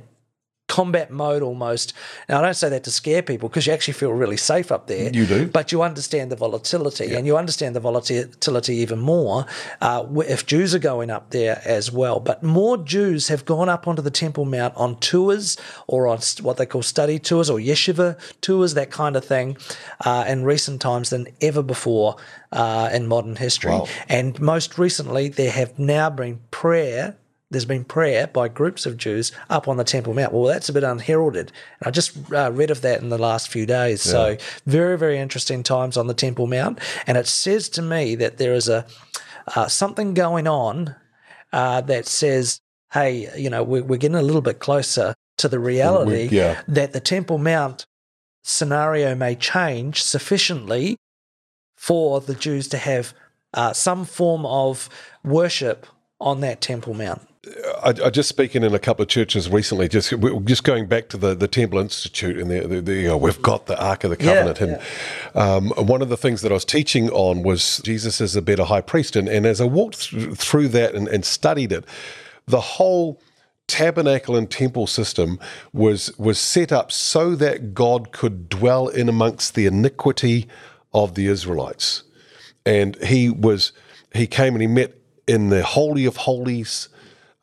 combat 0.69 1.11
mode 1.11 1.43
almost. 1.43 1.93
Now, 2.29 2.39
I 2.39 2.43
don't 2.43 2.55
say 2.55 2.69
that 2.71 2.85
to 2.85 2.91
scare 2.91 3.23
people 3.23 3.49
because 3.49 3.67
you 3.67 3.73
actually 3.73 3.95
feel 3.95 4.13
really 4.13 4.37
safe 4.37 4.73
up 4.73 4.87
there. 4.87 5.11
You 5.13 5.27
do. 5.27 5.47
But 5.47 5.73
you 5.73 5.83
understand 5.83 6.33
the 6.33 6.37
volatility, 6.37 7.15
and 7.15 7.27
you 7.27 7.37
understand 7.37 7.77
the 7.77 7.81
volatility 7.81 8.77
even 8.77 8.99
more 8.99 9.47
uh, 9.81 10.07
if 10.27 10.47
Jews 10.47 10.75
are 10.75 10.79
going 10.79 11.11
up 11.11 11.31
there 11.31 11.61
as 11.65 11.93
well. 11.93 12.21
But 12.21 12.43
more 12.43 12.79
Jews 12.79 13.29
have 13.29 13.45
gone 13.45 13.69
up 13.69 13.87
onto 13.87 14.03
the 14.03 14.11
Temple 14.11 14.45
Mount 14.45 14.75
on 14.77 14.99
tours 15.01 15.57
or 15.87 16.09
on 16.09 16.19
what 16.41 16.57
they 16.57 16.67
call 16.67 16.83
study 16.83 17.19
tours 17.19 17.51
or 17.51 17.59
yeshiva 17.59 18.19
tours, 18.41 18.75
that 18.75 18.91
kind 18.91 19.17
of 19.17 19.25
thing, 19.25 19.57
uh, 20.05 20.25
in 20.27 20.45
recent 20.45 20.81
times 20.81 21.11
than 21.11 21.29
ever 21.41 21.63
before 21.63 22.17
uh, 22.53 22.89
in 22.93 23.07
modern 23.07 23.37
history. 23.37 23.71
Wow. 23.71 23.87
And 24.09 24.41
most 24.41 24.79
recently, 24.79 25.29
there 25.29 25.51
have 25.51 25.79
now 25.79 26.11
been 26.11 26.41
prayer 26.51 27.17
there's 27.55 27.65
been 27.65 27.85
prayer 27.85 28.27
by 28.27 28.49
groups 28.49 28.85
of 28.85 28.97
Jews 28.97 29.33
up 29.49 29.69
on 29.69 29.77
the 29.77 29.85
Temple 29.85 30.13
Mount. 30.13 30.33
Well, 30.33 30.45
that's 30.45 30.69
a 30.69 30.73
bit 30.73 30.83
unheralded. 30.83 31.53
And 31.81 31.89
I 31.89 31.91
just 31.91 32.17
uh, 32.33 32.53
read 32.53 32.71
of 32.71 32.83
that 32.83 33.01
in 33.01 33.09
the 33.09 33.19
last 33.19 33.49
few 33.49 33.65
days. 33.65 34.03
So, 34.03 34.37
very, 34.67 34.99
very 34.99 35.19
interesting 35.19 35.63
times 35.63 35.97
on 35.97 36.07
the 36.07 36.15
Temple 36.15 36.47
Mount. 36.47 36.79
And 37.07 37.17
it 37.17 37.27
says 37.27 37.69
to 37.71 37.83
me 37.83 38.15
that 38.17 38.39
there 38.39 38.55
is 38.55 38.69
a 38.69 38.87
uh, 39.55 39.69
something 39.69 40.15
going 40.15 40.47
on 40.47 40.95
uh, 41.53 41.81
that 41.83 42.07
says, 42.07 42.61
hey, 42.93 43.31
you 43.39 43.51
know, 43.51 43.63
we're, 43.63 43.85
we're 43.85 43.99
getting 43.99 44.17
a 44.17 44.23
little 44.23 44.43
bit 44.43 44.59
closer 44.59 45.15
to 45.39 45.49
the 45.49 45.59
reality 45.59 46.29
yeah. 46.31 46.63
that 46.69 46.93
the 46.93 47.01
Temple 47.01 47.39
Mount 47.39 47.87
scenario 48.43 49.15
may 49.15 49.35
change 49.35 50.03
sufficiently 50.03 50.97
for 51.77 52.21
the 52.21 52.35
Jews 52.35 52.69
to 52.69 52.79
have 52.79 53.15
uh, 53.53 53.73
some 53.73 54.05
form 54.05 54.45
of 54.47 54.89
worship 55.23 55.87
on 56.21 56.41
that 56.41 56.61
Temple 56.61 56.95
Mount. 56.95 57.23
I, 57.83 57.89
I 57.89 58.11
just 58.11 58.29
speaking 58.29 58.63
in 58.63 58.75
a 58.75 58.79
couple 58.79 59.03
of 59.03 59.09
churches 59.09 59.49
recently, 59.51 59.89
just 59.89 60.13
we're 60.13 60.39
just 60.41 60.65
going 60.65 60.87
back 60.87 61.09
to 61.11 61.17
the, 61.17 61.35
the 61.35 61.49
Temple 61.49 61.79
Institute, 61.79 62.39
and 62.39 62.51
the, 62.51 62.67
the, 62.67 62.81
the, 62.81 62.95
you 62.95 63.09
know, 63.09 63.17
we've 63.17 63.43
got 63.43 63.67
the 63.67 63.83
Ark 63.83 64.05
of 64.05 64.11
the 64.11 64.25
Yeah, 64.25 64.45
Covenant. 64.45 64.61
and 65.35 65.39
um, 65.79 65.87
one 65.87 66.03
of 66.03 66.09
the 66.09 66.17
things 66.17 66.43
that 66.43 66.51
I 66.53 66.55
was 66.55 66.65
teaching 66.65 67.11
on 67.11 67.43
was 67.43 67.79
Jesus 67.85 68.21
is 68.21 68.37
a 68.37 68.43
better 68.43 68.65
high 68.65 68.81
priest. 68.81 69.17
And, 69.17 69.29
and 69.29 69.47
as 69.47 69.61
I 69.61 69.65
walked 69.65 69.97
through, 69.97 70.35
through 70.35 70.69
that 70.69 70.95
and, 70.95 71.09
and 71.09 71.25
studied 71.25 71.73
it, 71.73 71.85
the 72.47 72.61
whole 72.61 73.21
tabernacle 73.67 74.37
and 74.37 74.51
temple 74.51 74.87
system 74.87 75.39
was 75.73 76.17
was 76.19 76.39
set 76.39 76.71
up 76.71 76.93
so 76.93 77.35
that 77.35 77.73
God 77.73 78.13
could 78.13 78.51
dwell 78.51 78.89
in 78.89 79.09
amongst 79.09 79.55
the 79.55 79.65
iniquity 79.65 80.47
of 80.93 81.15
the 81.15 81.27
Israelites 81.27 82.03
and 82.67 82.95
he 83.03 83.31
was 83.31 83.73
he 84.15 84.27
came 84.27 84.55
and 84.55 84.61
he 84.61 84.69
met 84.69 84.95
in 85.27 85.49
the 85.49 85.63
holy 85.65 86.05
of 86.05 86.17
holies 86.19 86.91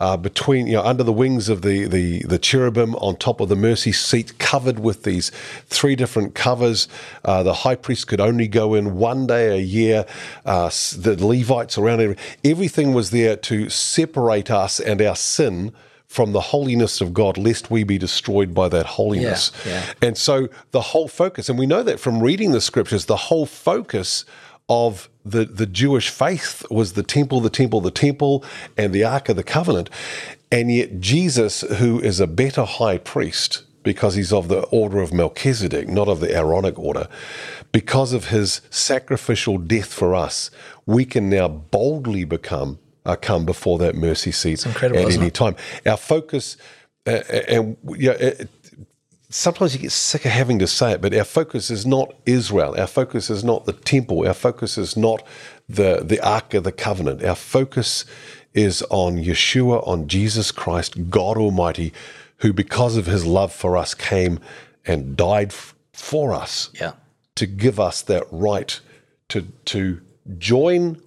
uh, 0.02 0.18
between 0.18 0.66
you 0.66 0.74
know 0.74 0.84
under 0.84 1.04
the 1.04 1.14
wings 1.14 1.47
of 1.47 1.62
the, 1.62 1.86
the 1.86 2.24
the 2.24 2.39
cherubim 2.39 2.95
on 2.95 3.16
top 3.16 3.39
of 3.39 3.49
the 3.49 3.56
mercy 3.56 3.91
seat 3.91 4.38
covered 4.39 4.80
with 4.80 5.04
these 5.04 5.30
three 5.68 5.95
different 5.95 6.34
covers 6.34 6.88
uh, 7.24 7.43
the 7.43 7.54
high 7.54 7.76
priest 7.76 8.08
could 8.08 8.20
only 8.20 8.47
go 8.47 8.74
in 8.74 8.95
one 8.95 9.28
day 9.28 9.56
a 9.56 9.62
year 9.62 10.04
uh, 10.45 10.70
the 10.97 11.16
levites 11.24 11.78
around 11.78 12.18
everything 12.43 12.93
was 12.93 13.12
there 13.12 13.36
to 13.36 13.70
separate 13.70 14.49
us 14.49 14.80
and 14.80 15.02
our 15.04 15.16
sin 15.16 15.72
from 16.08 16.34
the 16.34 16.41
holiness 16.41 16.99
of 16.99 17.14
God, 17.14 17.38
lest 17.38 17.72
we 17.72 17.86
be 17.86 17.97
destroyed 17.97 18.54
by 18.54 18.68
that 18.68 18.86
holiness. 18.86 19.49
yeah. 19.66 19.93
And 20.02 20.18
so 20.18 20.49
the 20.72 20.82
whole 20.82 21.08
focus, 21.08 21.47
and 21.47 21.58
we 21.58 21.66
know 21.66 21.84
that 21.84 22.02
from 22.02 22.22
reading 22.22 22.52
the 22.52 22.60
scriptures, 22.60 23.06
the 23.06 23.16
whole 23.16 23.45
focus 23.45 24.26
of 24.68 25.10
the, 25.24 25.45
the 25.45 25.65
Jewish 25.65 26.09
faith 26.09 26.65
was 26.69 26.93
the 26.93 27.03
temple, 27.03 27.41
the 27.41 27.49
temple, 27.49 27.82
the 27.82 27.91
temple, 27.91 28.43
and 28.78 28.93
the 28.93 29.03
Ark 29.03 29.30
of 29.30 29.36
the 29.36 29.43
Covenant. 29.43 29.89
And 30.51 30.72
yet, 30.72 30.99
Jesus, 30.99 31.61
who 31.61 31.99
is 31.99 32.19
a 32.19 32.28
better 32.28 32.65
high 32.65 32.97
priest, 32.97 33.63
because 33.84 34.15
he's 34.15 34.34
of 34.34 34.47
the 34.47 34.61
order 34.65 35.01
of 35.01 35.13
Melchizedek, 35.13 35.88
not 35.88 36.07
of 36.07 36.19
the 36.19 36.36
Aaronic 36.36 36.78
order, 36.78 37.07
because 37.72 38.13
of 38.13 38.28
his 38.28 38.61
sacrificial 38.69 39.57
death 39.57 39.93
for 39.93 40.13
us, 40.13 40.51
we 40.86 41.05
can 41.05 41.30
now 41.30 41.47
boldly 41.47 42.24
become. 42.24 42.80
Uh, 43.03 43.15
come 43.15 43.45
before 43.45 43.80
that 43.80 43.95
mercy 43.95 44.32
seat 44.32 44.63
at 44.67 44.93
any 45.19 45.32
time. 45.32 45.55
Our 45.88 45.97
focus, 45.97 46.55
uh, 47.07 47.24
and 47.47 47.76
yeah, 47.97 48.11
it, 48.11 48.47
sometimes 49.32 49.73
you 49.73 49.79
get 49.79 49.91
sick 49.91 50.25
of 50.25 50.32
having 50.32 50.59
to 50.59 50.67
say 50.67 50.91
it, 50.91 51.01
but 51.01 51.13
our 51.15 51.23
focus 51.23 51.71
is 51.71 51.86
not 51.86 52.13
Israel. 52.25 52.75
Our 52.79 52.88
focus 52.88 53.29
is 53.29 53.43
not 53.43 53.65
the 53.65 53.73
temple. 53.73 54.27
Our 54.27 54.34
focus 54.34 54.77
is 54.77 54.95
not 54.95 55.23
the 55.67 56.01
the 56.03 56.19
Ark 56.19 56.53
of 56.53 56.63
the 56.63 56.71
Covenant. 56.71 57.23
Our 57.23 57.36
focus 57.36 58.05
is 58.53 58.84
on 58.89 59.17
Yeshua, 59.17 59.86
on 59.88 60.07
Jesus 60.07 60.51
Christ, 60.51 61.09
God 61.09 61.38
Almighty, 61.38 61.93
who, 62.38 62.51
because 62.53 62.97
of 62.97 63.05
His 63.05 63.25
love 63.25 63.53
for 63.53 63.77
us, 63.77 63.93
came 63.93 64.39
and 64.86 65.15
died 65.15 65.51
f- 65.53 65.73
for 65.93 66.34
us 66.34 66.69
Yeah. 66.79 66.93
to 67.36 67.45
give 67.47 67.79
us 67.79 68.01
that 68.03 68.25
right 68.32 68.79
to 69.29 69.41
to 69.65 70.01
join 70.38 71.01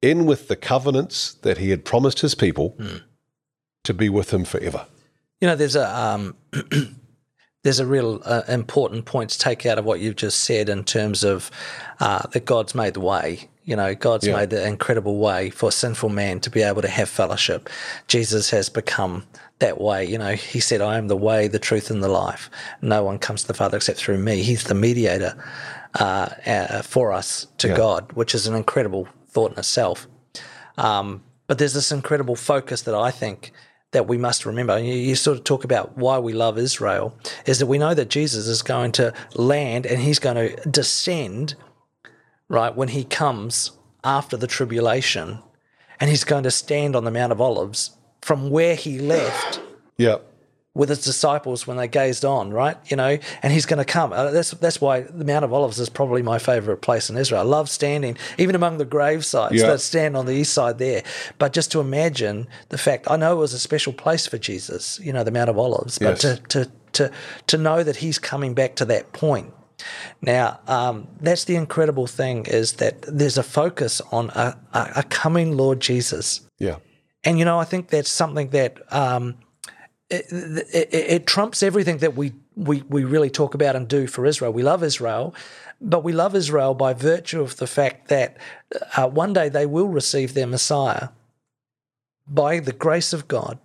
in 0.00 0.26
with 0.26 0.46
the 0.46 0.54
covenants 0.56 1.34
that 1.42 1.58
He 1.58 1.70
had 1.70 1.84
promised 1.84 2.20
His 2.20 2.34
people 2.36 2.76
to 3.84 3.92
be 3.94 4.08
with 4.08 4.32
Him 4.32 4.44
forever. 4.44 4.86
You 5.40 5.48
know, 5.48 5.56
there's 5.56 5.76
a 5.76 5.88
um, 5.98 6.36
there's 7.62 7.80
a 7.80 7.86
real 7.86 8.20
uh, 8.24 8.42
important 8.48 9.04
point 9.04 9.30
to 9.30 9.38
take 9.38 9.66
out 9.66 9.78
of 9.78 9.84
what 9.84 10.00
you've 10.00 10.16
just 10.16 10.40
said 10.40 10.68
in 10.68 10.84
terms 10.84 11.24
of 11.24 11.50
uh, 12.00 12.22
that 12.32 12.44
God's 12.44 12.74
made 12.74 12.94
the 12.94 13.00
way. 13.00 13.48
You 13.64 13.76
know, 13.76 13.94
God's 13.94 14.26
Yeah. 14.26 14.36
made 14.36 14.50
the 14.50 14.64
incredible 14.66 15.18
way 15.18 15.50
for 15.50 15.70
sinful 15.72 16.08
man 16.08 16.40
to 16.40 16.50
be 16.50 16.62
able 16.62 16.82
to 16.82 16.88
have 16.88 17.08
fellowship. 17.08 17.68
Jesus 18.06 18.50
has 18.50 18.68
become 18.68 19.24
that 19.58 19.80
way. 19.80 20.04
You 20.06 20.18
know, 20.18 20.32
he 20.34 20.60
said, 20.60 20.80
"I 20.80 20.96
am 20.96 21.08
the 21.08 21.16
way, 21.16 21.48
the 21.48 21.58
truth, 21.58 21.90
and 21.90 22.02
the 22.02 22.08
life. 22.08 22.48
No 22.80 23.02
one 23.02 23.18
comes 23.18 23.42
to 23.42 23.48
the 23.48 23.54
Father 23.54 23.76
except 23.76 23.98
through 23.98 24.18
me." 24.18 24.42
He's 24.42 24.64
the 24.64 24.74
mediator 24.74 25.34
uh, 25.98 26.28
uh, 26.46 26.82
for 26.82 27.12
us 27.12 27.46
to 27.58 27.68
Yeah. 27.68 27.76
God, 27.76 28.12
which 28.12 28.34
is 28.34 28.46
an 28.46 28.54
incredible 28.54 29.08
thought 29.30 29.52
in 29.52 29.58
itself. 29.58 30.06
Um, 30.78 31.22
but 31.48 31.58
there's 31.58 31.74
this 31.74 31.90
incredible 31.90 32.36
focus 32.36 32.82
that 32.82 32.94
I 32.94 33.10
think 33.10 33.52
that 33.92 34.06
we 34.06 34.18
must 34.18 34.44
remember. 34.44 34.78
You, 34.78 35.14
sort 35.14 35.38
of 35.38 35.44
talk 35.44 35.64
about 35.64 35.96
why 35.96 36.18
we 36.18 36.32
love 36.32 36.58
Israel 36.58 37.16
is 37.46 37.58
that 37.58 37.66
we 37.66 37.78
know 37.78 37.94
that 37.94 38.10
Jesus 38.10 38.46
is 38.46 38.62
going 38.62 38.92
to 38.92 39.12
land 39.34 39.86
and 39.86 40.00
he's 40.00 40.18
going 40.18 40.36
to 40.36 40.70
descend, 40.70 41.54
right, 42.48 42.74
when 42.74 42.88
he 42.88 43.04
comes 43.04 43.72
after 44.04 44.36
the 44.36 44.46
tribulation 44.46 45.38
and 46.00 46.10
he's 46.10 46.24
going 46.24 46.44
to 46.44 46.50
stand 46.50 46.94
on 46.94 47.04
the 47.04 47.10
Mount 47.10 47.32
of 47.32 47.40
Olives 47.40 47.96
from 48.20 48.50
where 48.50 48.74
he 48.74 48.98
left 48.98 49.60
Yeah. 49.96 50.18
With 50.78 50.88
his 50.88 51.02
disciples 51.02 51.66
when 51.66 51.76
they 51.76 51.88
gazed 51.88 52.24
on, 52.24 52.50
right? 52.52 52.76
You 52.86 52.96
know, 52.96 53.18
and 53.42 53.52
he's 53.52 53.66
going 53.66 53.78
to 53.78 53.84
come. 53.84 54.12
Uh, 54.12 54.30
that's 54.30 54.52
that's 54.52 54.80
why 54.80 55.00
the 55.02 55.24
Mount 55.24 55.44
of 55.44 55.52
Olives 55.52 55.78
is 55.80 55.88
probably 55.90 56.22
my 56.22 56.38
favorite 56.38 56.78
place 56.78 57.10
in 57.10 57.16
Israel. 57.16 57.40
I 57.40 57.44
love 57.44 57.68
standing, 57.68 58.16
even 58.38 58.54
among 58.54 58.78
the 58.78 58.84
grave 58.86 59.24
sites 59.26 59.56
Yeah. 59.56 59.66
that 59.66 59.80
stand 59.80 60.16
on 60.16 60.24
the 60.26 60.32
east 60.32 60.54
side 60.54 60.78
there. 60.78 61.02
But 61.38 61.52
just 61.52 61.72
to 61.72 61.80
imagine 61.80 62.46
the 62.70 62.78
fact, 62.78 63.10
I 63.10 63.16
know 63.16 63.32
it 63.32 63.40
was 63.40 63.52
a 63.52 63.58
special 63.58 63.92
place 63.92 64.26
for 64.26 64.38
Jesus, 64.38 65.00
you 65.02 65.12
know, 65.12 65.24
the 65.24 65.32
Mount 65.32 65.50
of 65.50 65.58
Olives, 65.58 65.98
but 65.98 66.22
Yes. 66.22 66.22
to 66.22 66.36
to 66.48 66.70
to 66.92 67.10
to 67.48 67.58
know 67.58 67.82
that 67.82 67.96
he's 67.96 68.18
coming 68.20 68.54
back 68.54 68.76
to 68.76 68.84
that 68.86 69.12
point. 69.12 69.52
Now, 70.22 70.58
um, 70.68 71.08
that's 71.20 71.44
the 71.44 71.56
incredible 71.56 72.06
thing 72.06 72.46
is 72.46 72.74
that 72.74 73.02
there's 73.02 73.38
a 73.38 73.42
focus 73.42 74.00
on 74.12 74.30
a, 74.30 74.56
a, 74.72 74.92
a 74.96 75.02
coming 75.04 75.56
Lord 75.56 75.80
Jesus. 75.80 76.40
Yeah. 76.58 76.76
And 77.24 77.38
you 77.38 77.44
know, 77.44 77.58
I 77.58 77.64
think 77.64 77.88
that's 77.88 78.10
something 78.10 78.48
that 78.50 78.78
um, 78.92 79.34
it, 80.10 80.26
it, 80.72 80.88
it 80.92 81.26
trumps 81.26 81.62
everything 81.62 81.98
that 81.98 82.14
we 82.16 82.32
we, 82.56 82.82
we 82.88 83.04
really 83.04 83.30
talk 83.30 83.54
about 83.54 83.76
and 83.76 83.86
do 83.86 84.06
for 84.06 84.26
Israel. 84.26 84.52
We 84.52 84.62
love 84.62 84.82
Israel, 84.82 85.34
but 85.80 86.02
we 86.02 86.12
love 86.12 86.34
Israel 86.34 86.74
by 86.74 86.92
virtue 86.94 87.40
of 87.40 87.56
the 87.58 87.66
fact 87.66 88.08
that 88.08 88.36
uh, 88.96 89.06
one 89.08 89.32
day 89.32 89.48
they 89.48 89.66
will 89.66 89.88
receive 89.88 90.34
their 90.34 90.46
Messiah 90.46 91.08
by 92.26 92.58
the 92.60 92.72
grace 92.72 93.12
of 93.12 93.28
God 93.28 93.58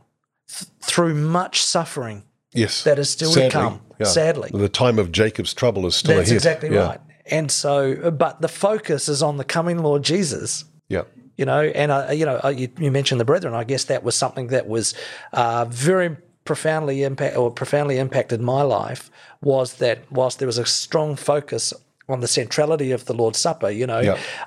th- 0.48 0.70
through 0.82 1.16
much 1.16 1.64
suffering 1.64 2.24
Yes. 2.56 2.84
that 2.84 3.00
is 3.00 3.10
still 3.10 3.32
Sadly, 3.32 3.50
to 3.50 3.52
come. 3.52 3.82
yeah. 4.00 4.06
Sadly. 4.06 4.52
The 4.54 4.70
time 4.70 5.00
of 5.00 5.12
Jacob's 5.12 5.56
trouble 5.56 5.88
is 5.88 5.96
still 5.96 6.18
That's 6.18 6.30
ahead. 6.30 6.38
exactly 6.38 6.70
Yeah. 6.72 6.86
right. 6.88 7.00
And 7.26 7.50
so, 7.50 8.12
but 8.12 8.42
the 8.42 8.48
focus 8.48 9.10
is 9.10 9.24
on 9.24 9.38
the 9.38 9.44
coming 9.44 9.80
Lord 9.82 10.04
Jesus. 10.04 10.66
Yeah. 10.88 11.04
You 11.36 11.46
know, 11.46 11.62
and 11.64 11.92
uh, 11.92 12.10
you 12.12 12.26
know, 12.28 12.40
uh, 12.44 12.50
you, 12.50 12.68
you 12.78 12.92
mentioned 12.92 13.20
the 13.20 13.26
brethren. 13.26 13.56
I 13.56 13.64
guess 13.64 13.86
that 13.86 14.04
was 14.04 14.14
something 14.14 14.48
that 14.48 14.68
was 14.68 14.94
uh, 15.32 15.66
very 15.68 16.16
profoundly 16.46 17.04
impact 17.04 17.38
or 17.38 17.52
profoundly 17.52 17.98
impacted 17.98 18.42
my 18.42 18.62
life. 18.62 19.10
Was 19.42 19.76
that 19.76 20.00
whilst 20.12 20.40
there 20.40 20.48
was 20.48 20.58
a 20.58 20.66
strong 20.66 21.16
focus 21.16 21.74
on 22.10 22.20
the 22.20 22.28
centrality 22.28 22.92
of 22.92 23.06
the 23.06 23.14
Lord's 23.14 23.40
Supper, 23.40 23.70
you 23.70 23.88
know, 23.88 24.00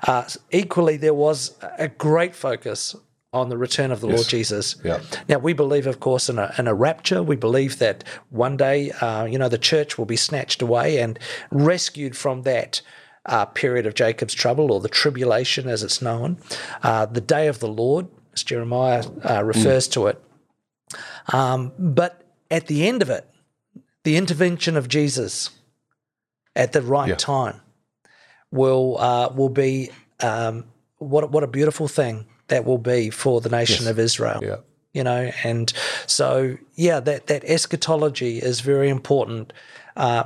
uh, 0.07 0.23
equally 0.51 0.97
there 0.97 1.13
was 1.13 1.55
a 1.77 1.87
great 1.87 2.35
focus 2.35 2.95
on 3.33 3.49
the 3.49 3.57
return 3.57 3.91
of 3.91 3.99
the 3.99 4.07
Lord 4.07 4.27
Jesus. 4.27 4.75
Now 5.27 5.37
we 5.39 5.53
believe, 5.53 5.85
of 5.85 5.99
course, 5.99 6.29
in 6.29 6.39
a, 6.39 6.53
in 6.57 6.67
a 6.67 6.73
rapture. 6.73 7.21
We 7.21 7.35
believe 7.35 7.77
that 7.79 8.03
one 8.29 8.57
day, 8.57 8.91
uh, 8.91 9.25
you 9.25 9.37
know, 9.37 9.49
the 9.49 9.57
church 9.57 9.97
will 9.97 10.05
be 10.05 10.15
snatched 10.15 10.61
away 10.61 10.99
and 10.99 11.19
rescued 11.51 12.15
from 12.15 12.43
that 12.43 12.81
uh, 13.25 13.45
period 13.45 13.85
of 13.85 13.93
Jacob's 13.93 14.33
trouble 14.33 14.71
or 14.71 14.79
the 14.79 14.87
tribulation, 14.87 15.67
as 15.67 15.83
it's 15.83 16.01
known, 16.01 16.37
uh, 16.83 17.05
the 17.05 17.21
day 17.21 17.47
of 17.47 17.59
the 17.59 17.67
Lord, 17.67 18.07
as 18.33 18.43
Jeremiah 18.43 19.03
uh, 19.29 19.43
refers 19.43 19.87
to 19.89 20.07
it. 20.07 20.23
Um, 21.33 21.71
but 21.77 22.23
at 22.49 22.67
the 22.67 22.87
end 22.87 23.01
of 23.01 23.09
it, 23.09 23.27
the 24.03 24.15
intervention 24.17 24.77
of 24.77 24.87
Jesus 24.87 25.49
at 26.55 26.71
the 26.71 26.81
right 26.81 27.09
Yeah. 27.09 27.15
time 27.15 27.61
will 28.51 28.97
uh, 28.97 29.29
will 29.33 29.49
be 29.49 29.89
um, 30.21 30.65
what 30.97 31.29
what 31.31 31.43
a 31.43 31.47
beautiful 31.47 31.87
thing 31.87 32.25
that 32.47 32.63
will 32.65 32.77
be 32.77 33.09
for 33.09 33.41
the 33.41 33.49
nation 33.49 33.87
of 33.87 33.99
Israel 33.99 34.39
Yeah. 34.41 34.57
you 34.93 35.03
know 35.03 35.31
and 35.43 35.73
so 36.05 36.57
yeah 36.75 36.99
that 37.01 37.27
that 37.27 37.43
eschatology 37.43 38.39
is 38.39 38.61
very 38.61 38.89
important 38.89 39.51
uh, 39.97 40.23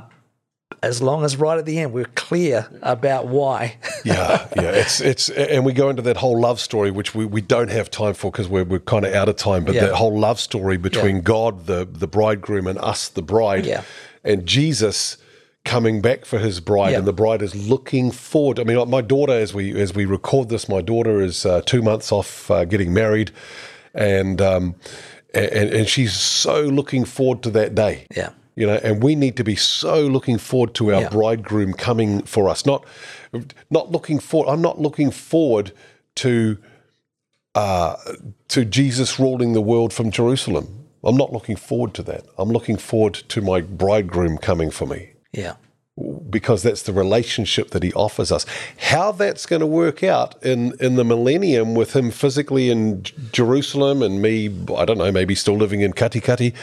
as 0.82 1.00
long 1.00 1.24
as 1.24 1.36
right 1.36 1.58
at 1.58 1.64
the 1.66 1.78
end 1.78 1.92
we're 1.92 2.04
clear 2.16 2.66
about 2.82 3.26
why 3.28 3.76
yeah, 4.04 4.48
yeah. 4.56 4.62
It's 4.72 5.00
it's 5.00 5.28
and 5.28 5.64
we 5.64 5.72
go 5.72 5.88
into 5.90 6.02
that 6.02 6.16
whole 6.16 6.40
love 6.40 6.58
story, 6.60 6.90
which 6.90 7.14
we, 7.14 7.24
we 7.24 7.40
don't 7.40 7.70
have 7.70 7.90
time 7.90 8.14
for 8.14 8.32
because 8.32 8.48
we're 8.48 8.64
we're 8.64 8.80
kind 8.80 9.04
of 9.04 9.14
out 9.14 9.28
of 9.28 9.36
time. 9.36 9.64
But 9.64 9.74
Yeah. 9.76 9.86
that 9.86 9.94
whole 9.94 10.18
love 10.18 10.40
story 10.40 10.76
between 10.76 11.20
God, 11.22 11.66
the 11.66 11.86
the 11.90 12.08
bridegroom, 12.08 12.66
and 12.66 12.78
us, 12.78 13.08
the 13.08 13.22
bride, 13.22 13.64
Yeah. 13.66 13.82
and 14.24 14.44
Jesus 14.46 15.18
coming 15.64 16.00
back 16.00 16.24
for 16.24 16.38
his 16.40 16.58
bride, 16.58 16.90
Yeah. 16.90 16.98
and 16.98 17.06
the 17.06 17.12
bride 17.12 17.42
is 17.42 17.54
looking 17.54 18.10
forward. 18.10 18.58
I 18.58 18.64
mean, 18.64 18.90
my 18.90 19.00
daughter, 19.02 19.32
as 19.32 19.54
we 19.54 19.80
as 19.80 19.94
we 19.94 20.04
record 20.04 20.48
this, 20.48 20.68
my 20.68 20.80
daughter 20.82 21.20
is 21.20 21.46
uh, 21.46 21.60
two 21.64 21.82
months 21.82 22.10
off 22.10 22.50
uh, 22.50 22.64
getting 22.64 22.92
married, 22.92 23.30
and 23.94 24.40
um, 24.42 24.74
and 25.32 25.70
and 25.70 25.88
she's 25.88 26.12
so 26.14 26.62
looking 26.62 27.04
forward 27.04 27.42
to 27.44 27.50
that 27.50 27.74
day. 27.76 28.06
yeah 28.16 28.30
You 28.54 28.66
know, 28.66 28.80
and 28.82 29.02
we 29.02 29.14
need 29.14 29.36
to 29.36 29.44
be 29.44 29.56
so 29.56 30.02
looking 30.06 30.38
forward 30.38 30.74
to 30.74 30.92
our 30.94 31.02
Yeah. 31.02 31.08
bridegroom 31.08 31.72
coming 31.72 32.22
for 32.22 32.48
us. 32.48 32.66
Not, 32.66 32.84
not 33.70 33.90
looking 33.90 34.18
forward. 34.18 34.52
I'm 34.52 34.60
not 34.60 34.78
looking 34.80 35.10
forward 35.10 35.72
to, 36.16 36.58
uh, 37.54 37.96
to 38.48 38.64
Jesus 38.64 39.18
ruling 39.18 39.52
the 39.54 39.62
world 39.62 39.92
from 39.92 40.10
Jerusalem. 40.10 40.86
I'm 41.04 41.16
not 41.16 41.32
looking 41.32 41.56
forward 41.56 41.94
to 41.94 42.02
that. 42.04 42.24
I'm 42.38 42.50
looking 42.50 42.76
forward 42.76 43.14
to 43.14 43.40
my 43.40 43.60
bridegroom 43.60 44.38
coming 44.38 44.70
for 44.70 44.86
me 44.86 45.10
yeah 45.32 45.54
because 46.30 46.62
that's 46.62 46.82
the 46.82 46.92
relationship 46.92 47.70
that 47.70 47.82
he 47.82 47.92
offers 47.92 48.32
us. 48.32 48.46
How 48.78 49.12
that's 49.12 49.44
going 49.44 49.60
to 49.60 49.66
work 49.66 50.02
out 50.02 50.42
in, 50.42 50.72
in 50.80 50.94
the 50.96 51.04
millennium 51.04 51.74
with 51.74 51.94
him 51.94 52.10
physically 52.10 52.70
in 52.70 53.02
J- 53.02 53.14
Jerusalem 53.30 54.00
and 54.02 54.22
me, 54.22 54.46
I 54.74 54.86
don't 54.86 54.96
know, 54.96 55.12
maybe 55.12 55.34
still 55.34 55.54
living 55.56 55.82
in 55.82 55.92
Katikati, 55.92 56.54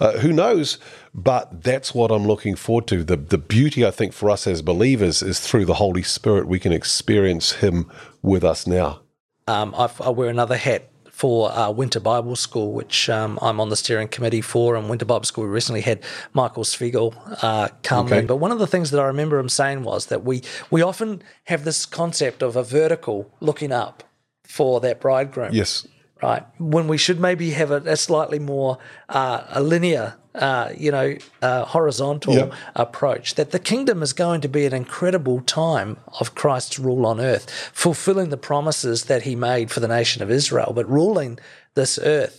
uh, 0.00 0.18
who 0.18 0.32
knows? 0.32 0.78
But 1.14 1.62
that's 1.62 1.94
what 1.94 2.10
I'm 2.10 2.26
looking 2.26 2.56
forward 2.56 2.86
to. 2.88 3.04
The, 3.04 3.16
the 3.16 3.38
beauty, 3.38 3.84
I 3.86 3.90
think, 3.90 4.12
for 4.14 4.30
us 4.30 4.46
as 4.46 4.62
believers 4.62 5.22
is 5.22 5.40
through 5.40 5.66
the 5.66 5.74
Holy 5.74 6.02
Spirit, 6.02 6.46
we 6.48 6.58
can 6.58 6.72
experience 6.72 7.52
him 7.52 7.90
with 8.22 8.42
us 8.44 8.66
now. 8.66 9.00
um, 9.46 9.74
I, 9.76 9.90
I 10.00 10.08
wear 10.10 10.28
another 10.30 10.56
hat 10.56 10.88
for 11.10 11.52
uh, 11.52 11.70
Winter 11.70 12.00
Bible 12.00 12.34
School, 12.34 12.72
which 12.72 13.10
um, 13.10 13.38
I'm 13.42 13.60
on 13.60 13.68
the 13.68 13.76
steering 13.76 14.08
committee 14.08 14.40
for. 14.40 14.74
And 14.74 14.88
Winter 14.88 15.04
Bible 15.04 15.24
School, 15.24 15.44
we 15.44 15.50
recently 15.50 15.82
had 15.82 16.02
Michael 16.32 16.64
Spiegel 16.64 17.14
uh, 17.42 17.68
come 17.82 18.06
Okay. 18.06 18.20
in. 18.20 18.26
But 18.26 18.36
one 18.36 18.50
of 18.50 18.58
the 18.58 18.66
things 18.66 18.90
that 18.90 18.98
I 19.00 19.04
remember 19.04 19.38
him 19.38 19.50
saying 19.50 19.82
was 19.84 20.06
that 20.06 20.24
we 20.24 20.42
we 20.70 20.80
often 20.80 21.22
have 21.44 21.64
this 21.64 21.84
concept 21.84 22.42
of 22.42 22.56
a 22.56 22.62
vertical 22.64 23.30
looking 23.40 23.70
up 23.70 24.02
for 24.44 24.80
that 24.80 25.00
bridegroom. 25.00 25.50
Yes. 25.52 25.86
right? 26.22 26.44
When 26.58 26.88
we 26.88 26.96
should 26.96 27.20
maybe 27.20 27.50
have 27.50 27.70
a, 27.70 27.82
a 27.84 27.96
slightly 27.96 28.38
more 28.38 28.78
uh, 29.10 29.44
a 29.50 29.62
linear, 29.62 30.14
uh, 30.34 30.70
you 30.76 30.90
know, 30.90 31.14
uh, 31.42 31.64
horizontal 31.66 32.34
Yep. 32.34 32.52
approach. 32.76 33.34
That 33.34 33.50
the 33.50 33.58
kingdom 33.58 34.02
is 34.02 34.12
going 34.12 34.40
to 34.42 34.48
be 34.48 34.64
an 34.66 34.72
incredible 34.72 35.40
time 35.42 35.98
of 36.20 36.34
Christ's 36.34 36.78
rule 36.78 37.04
on 37.06 37.20
earth, 37.20 37.50
fulfilling 37.72 38.30
the 38.30 38.36
promises 38.36 39.04
that 39.04 39.22
He 39.22 39.36
made 39.36 39.70
for 39.70 39.80
the 39.80 39.88
nation 39.88 40.22
of 40.22 40.30
Israel, 40.30 40.72
but 40.74 40.88
ruling 40.90 41.38
this 41.74 41.98
earth. 42.02 42.38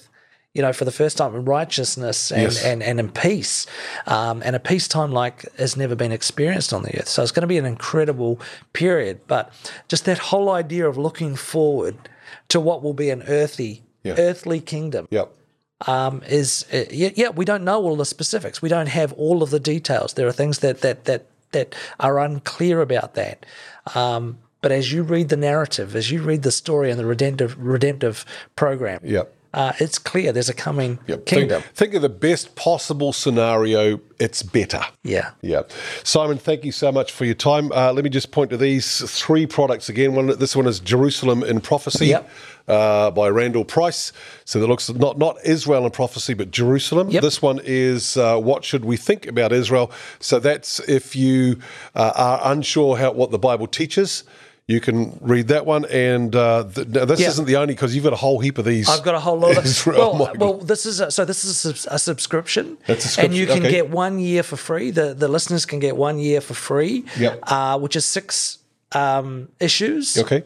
You 0.56 0.62
know, 0.62 0.72
for 0.72 0.86
the 0.86 0.92
first 0.92 1.18
time 1.18 1.36
in 1.36 1.46
righteousness 1.46 2.32
and, 2.32 2.42
Yes. 2.44 2.64
and, 2.64 2.84
and 2.84 3.00
in 3.00 3.10
peace, 3.10 3.66
um, 4.06 4.44
and 4.46 4.56
a 4.56 4.60
peacetime 4.60 5.12
like 5.12 5.52
has 5.58 5.76
never 5.76 5.96
been 5.96 6.12
experienced 6.12 6.72
on 6.74 6.84
the 6.84 6.96
earth. 7.00 7.08
So 7.08 7.24
it's 7.24 7.32
going 7.32 7.42
to 7.42 7.48
be 7.48 7.58
an 7.58 7.66
incredible 7.66 8.40
period. 8.72 9.22
But 9.28 9.52
just 9.88 10.06
that 10.06 10.20
whole 10.20 10.52
idea 10.52 10.88
of 10.88 10.96
looking 10.96 11.36
forward 11.36 11.96
to 12.50 12.60
what 12.60 12.84
will 12.84 12.94
be 12.94 13.10
an 13.10 13.24
earthy, 13.28 13.82
Yeah. 14.04 14.14
earthly 14.20 14.60
kingdom 14.60 15.08
Yep. 15.10 15.32
Um, 15.88 16.22
is 16.28 16.66
uh, 16.74 16.84
yeah, 16.92 17.10
yeah, 17.16 17.30
we 17.30 17.46
don't 17.46 17.64
know 17.64 17.82
all 17.82 17.96
the 17.96 18.06
specifics. 18.06 18.62
We 18.62 18.70
don't 18.70 18.88
have 18.90 19.14
all 19.14 19.44
of 19.44 19.50
the 19.50 19.60
details. 19.60 20.14
There 20.14 20.28
are 20.28 20.32
things 20.34 20.60
that 20.60 20.82
that 20.82 21.06
that 21.06 21.26
that 21.52 21.76
are 22.00 22.20
unclear 22.20 22.82
about 22.82 23.14
that. 23.16 23.46
Um, 23.96 24.38
but 24.62 24.72
as 24.72 24.92
you 24.94 25.04
read 25.04 25.30
the 25.30 25.38
narrative, 25.38 25.96
as 25.96 26.10
you 26.10 26.22
read 26.22 26.44
the 26.44 26.52
story 26.52 26.90
and 26.90 27.00
the 27.00 27.06
redemptive 27.06 27.58
redemptive 27.60 28.26
program, 28.56 29.02
Yep. 29.04 29.34
uh, 29.54 29.74
it's 29.80 30.00
clear 30.00 30.32
there's 30.32 30.48
a 30.50 30.54
coming 30.54 31.00
Yep. 31.06 31.26
kingdom. 31.26 31.62
Think, 31.62 31.76
think 31.76 31.94
of 31.96 32.02
the 32.02 32.08
best 32.10 32.56
possible 32.56 33.12
scenario. 33.12 34.00
It's 34.20 34.42
better. 34.42 34.82
Yeah. 35.04 35.32
Yeah. 35.42 35.64
Simon, 36.04 36.38
thank 36.38 36.64
you 36.64 36.72
so 36.72 36.94
much 36.94 37.12
for 37.12 37.26
your 37.26 37.36
time. 37.36 37.74
Uh, 37.74 37.92
let 37.92 38.06
me 38.06 38.10
just 38.10 38.32
point 38.32 38.52
to 38.52 38.58
these 38.58 39.02
three 39.12 39.46
products 39.46 39.90
again. 39.90 40.16
One, 40.16 40.28
this 40.28 40.56
one 40.56 40.66
is 40.66 40.80
Jerusalem 40.80 41.44
in 41.44 41.60
Prophecy 41.60 42.08
Yep. 42.08 42.30
Uh, 42.68 43.12
by 43.12 43.28
Randall 43.30 43.66
Price. 43.66 44.14
So 44.46 44.60
that 44.60 44.68
looks 44.68 44.90
not, 44.90 45.18
not 45.18 45.38
Israel 45.46 45.84
and 45.86 45.94
Prophecy, 45.94 46.34
but 46.34 46.52
Jerusalem. 46.52 47.10
Yep. 47.10 47.22
This 47.22 47.42
one 47.42 47.60
is 47.64 48.18
uh, 48.18 48.38
What 48.40 48.64
Should 48.64 48.86
We 48.86 48.98
Think 48.98 49.28
About 49.28 49.52
Israel? 49.52 49.92
So 50.20 50.40
that's 50.40 50.80
if 50.88 51.16
you 51.16 51.60
uh, 51.96 52.14
are 52.16 52.40
unsure 52.52 52.98
how 52.98 53.12
what 53.12 53.32
the 53.32 53.40
Bible 53.40 53.68
teaches. 53.68 54.24
You 54.66 54.80
can 54.80 55.18
read 55.20 55.50
that 55.50 55.66
one, 55.66 55.84
and 55.92 56.34
uh, 56.34 56.64
th- 56.74 56.88
now 56.88 57.04
this 57.04 57.20
Yeah. 57.20 57.28
isn't 57.28 57.44
the 57.48 57.58
only 57.58 57.74
because 57.74 57.94
you've 57.94 58.06
got 58.06 58.14
a 58.14 58.16
whole 58.16 58.40
heap 58.40 58.58
of 58.58 58.64
these. 58.64 58.88
I've 58.88 59.04
got 59.04 59.14
a 59.14 59.20
whole 59.20 59.38
lot 59.38 59.58
of 59.58 59.66
Israel, 59.74 60.18
well, 60.18 60.34
well. 60.38 60.54
This 60.54 60.86
is 60.86 61.02
a, 61.02 61.12
so. 61.12 61.26
This 61.26 61.44
is 61.44 61.86
a, 61.86 61.96
a 61.96 62.00
subscription, 62.00 62.78
That's 62.88 63.18
a 63.18 63.24
and 63.24 63.34
you 63.34 63.46
can 63.46 63.58
okay. 63.60 63.72
get 63.72 63.90
one 63.90 64.20
year 64.20 64.42
for 64.42 64.56
free. 64.56 64.90
The 64.92 65.14
the 65.14 65.28
listeners 65.28 65.66
can 65.66 65.80
get 65.80 65.98
one 65.98 66.18
year 66.18 66.40
for 66.40 66.54
free. 66.54 67.04
Yep. 67.20 67.40
Uh, 67.44 67.78
which 67.80 67.98
is 67.98 68.06
six 68.06 68.60
um, 68.94 69.50
issues. 69.60 70.18
Okay. 70.18 70.44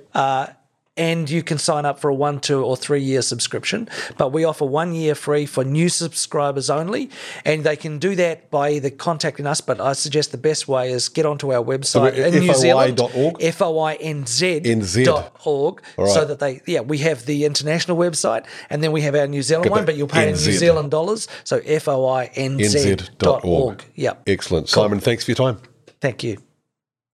And 0.98 1.30
you 1.30 1.44
can 1.44 1.58
sign 1.58 1.86
up 1.86 2.00
for 2.00 2.10
a 2.10 2.14
one, 2.14 2.40
two, 2.40 2.64
or 2.64 2.76
three 2.76 3.02
year 3.02 3.22
subscription. 3.22 3.88
But 4.18 4.32
we 4.32 4.44
offer 4.44 4.66
one 4.66 4.94
year 4.94 5.16
free 5.16 5.46
for 5.46 5.64
new 5.64 5.90
subscribers 5.90 6.70
only, 6.70 7.10
and 7.46 7.64
they 7.64 7.76
can 7.76 8.00
do 8.00 8.16
that 8.16 8.50
by 8.50 8.72
either 8.72 8.90
contacting 8.90 9.46
us. 9.46 9.62
But 9.62 9.80
I 9.80 9.94
suggest 9.94 10.32
the 10.32 10.38
best 10.38 10.68
way 10.68 10.92
is 10.92 11.10
get 11.10 11.26
onto 11.26 11.54
our 11.54 11.64
website 11.64 12.16
we're 12.16 12.26
in 12.26 12.40
New 12.40 12.54
Zealand? 12.54 13.00
F 13.40 13.62
O 13.62 13.80
I 13.80 13.94
N 13.96 14.26
Z 14.26 14.62
NZ. 14.62 15.06
dot 15.06 15.36
org, 15.46 15.82
right. 15.98 16.10
so 16.10 16.26
that 16.26 16.40
they 16.40 16.62
yeah 16.66 16.82
we 16.82 16.98
have 17.00 17.26
the 17.26 17.46
international 17.46 17.98
website 17.98 18.46
and 18.70 18.84
then 18.84 18.92
we 18.92 19.02
have 19.02 19.16
our 19.16 19.28
New 19.28 19.42
Zealand 19.42 19.70
one, 19.70 19.86
but 19.86 19.96
you'll 19.96 20.08
pay 20.08 20.30
in 20.30 20.36
New 20.36 20.54
Zealand 20.54 20.92
dollars. 20.92 21.28
So 21.44 21.62
F 21.66 21.88
O 21.88 22.08
I 22.08 22.26
N 22.36 22.58
Z 22.64 22.98
dot 23.18 23.44
org. 23.46 23.84
Yep. 23.96 24.24
Excellent. 24.28 24.70
Simon, 24.70 25.00
thanks 25.00 25.26
for 25.26 25.32
your 25.32 25.36
time. 25.36 25.60
Thank 26.00 26.24
you. 26.24 26.38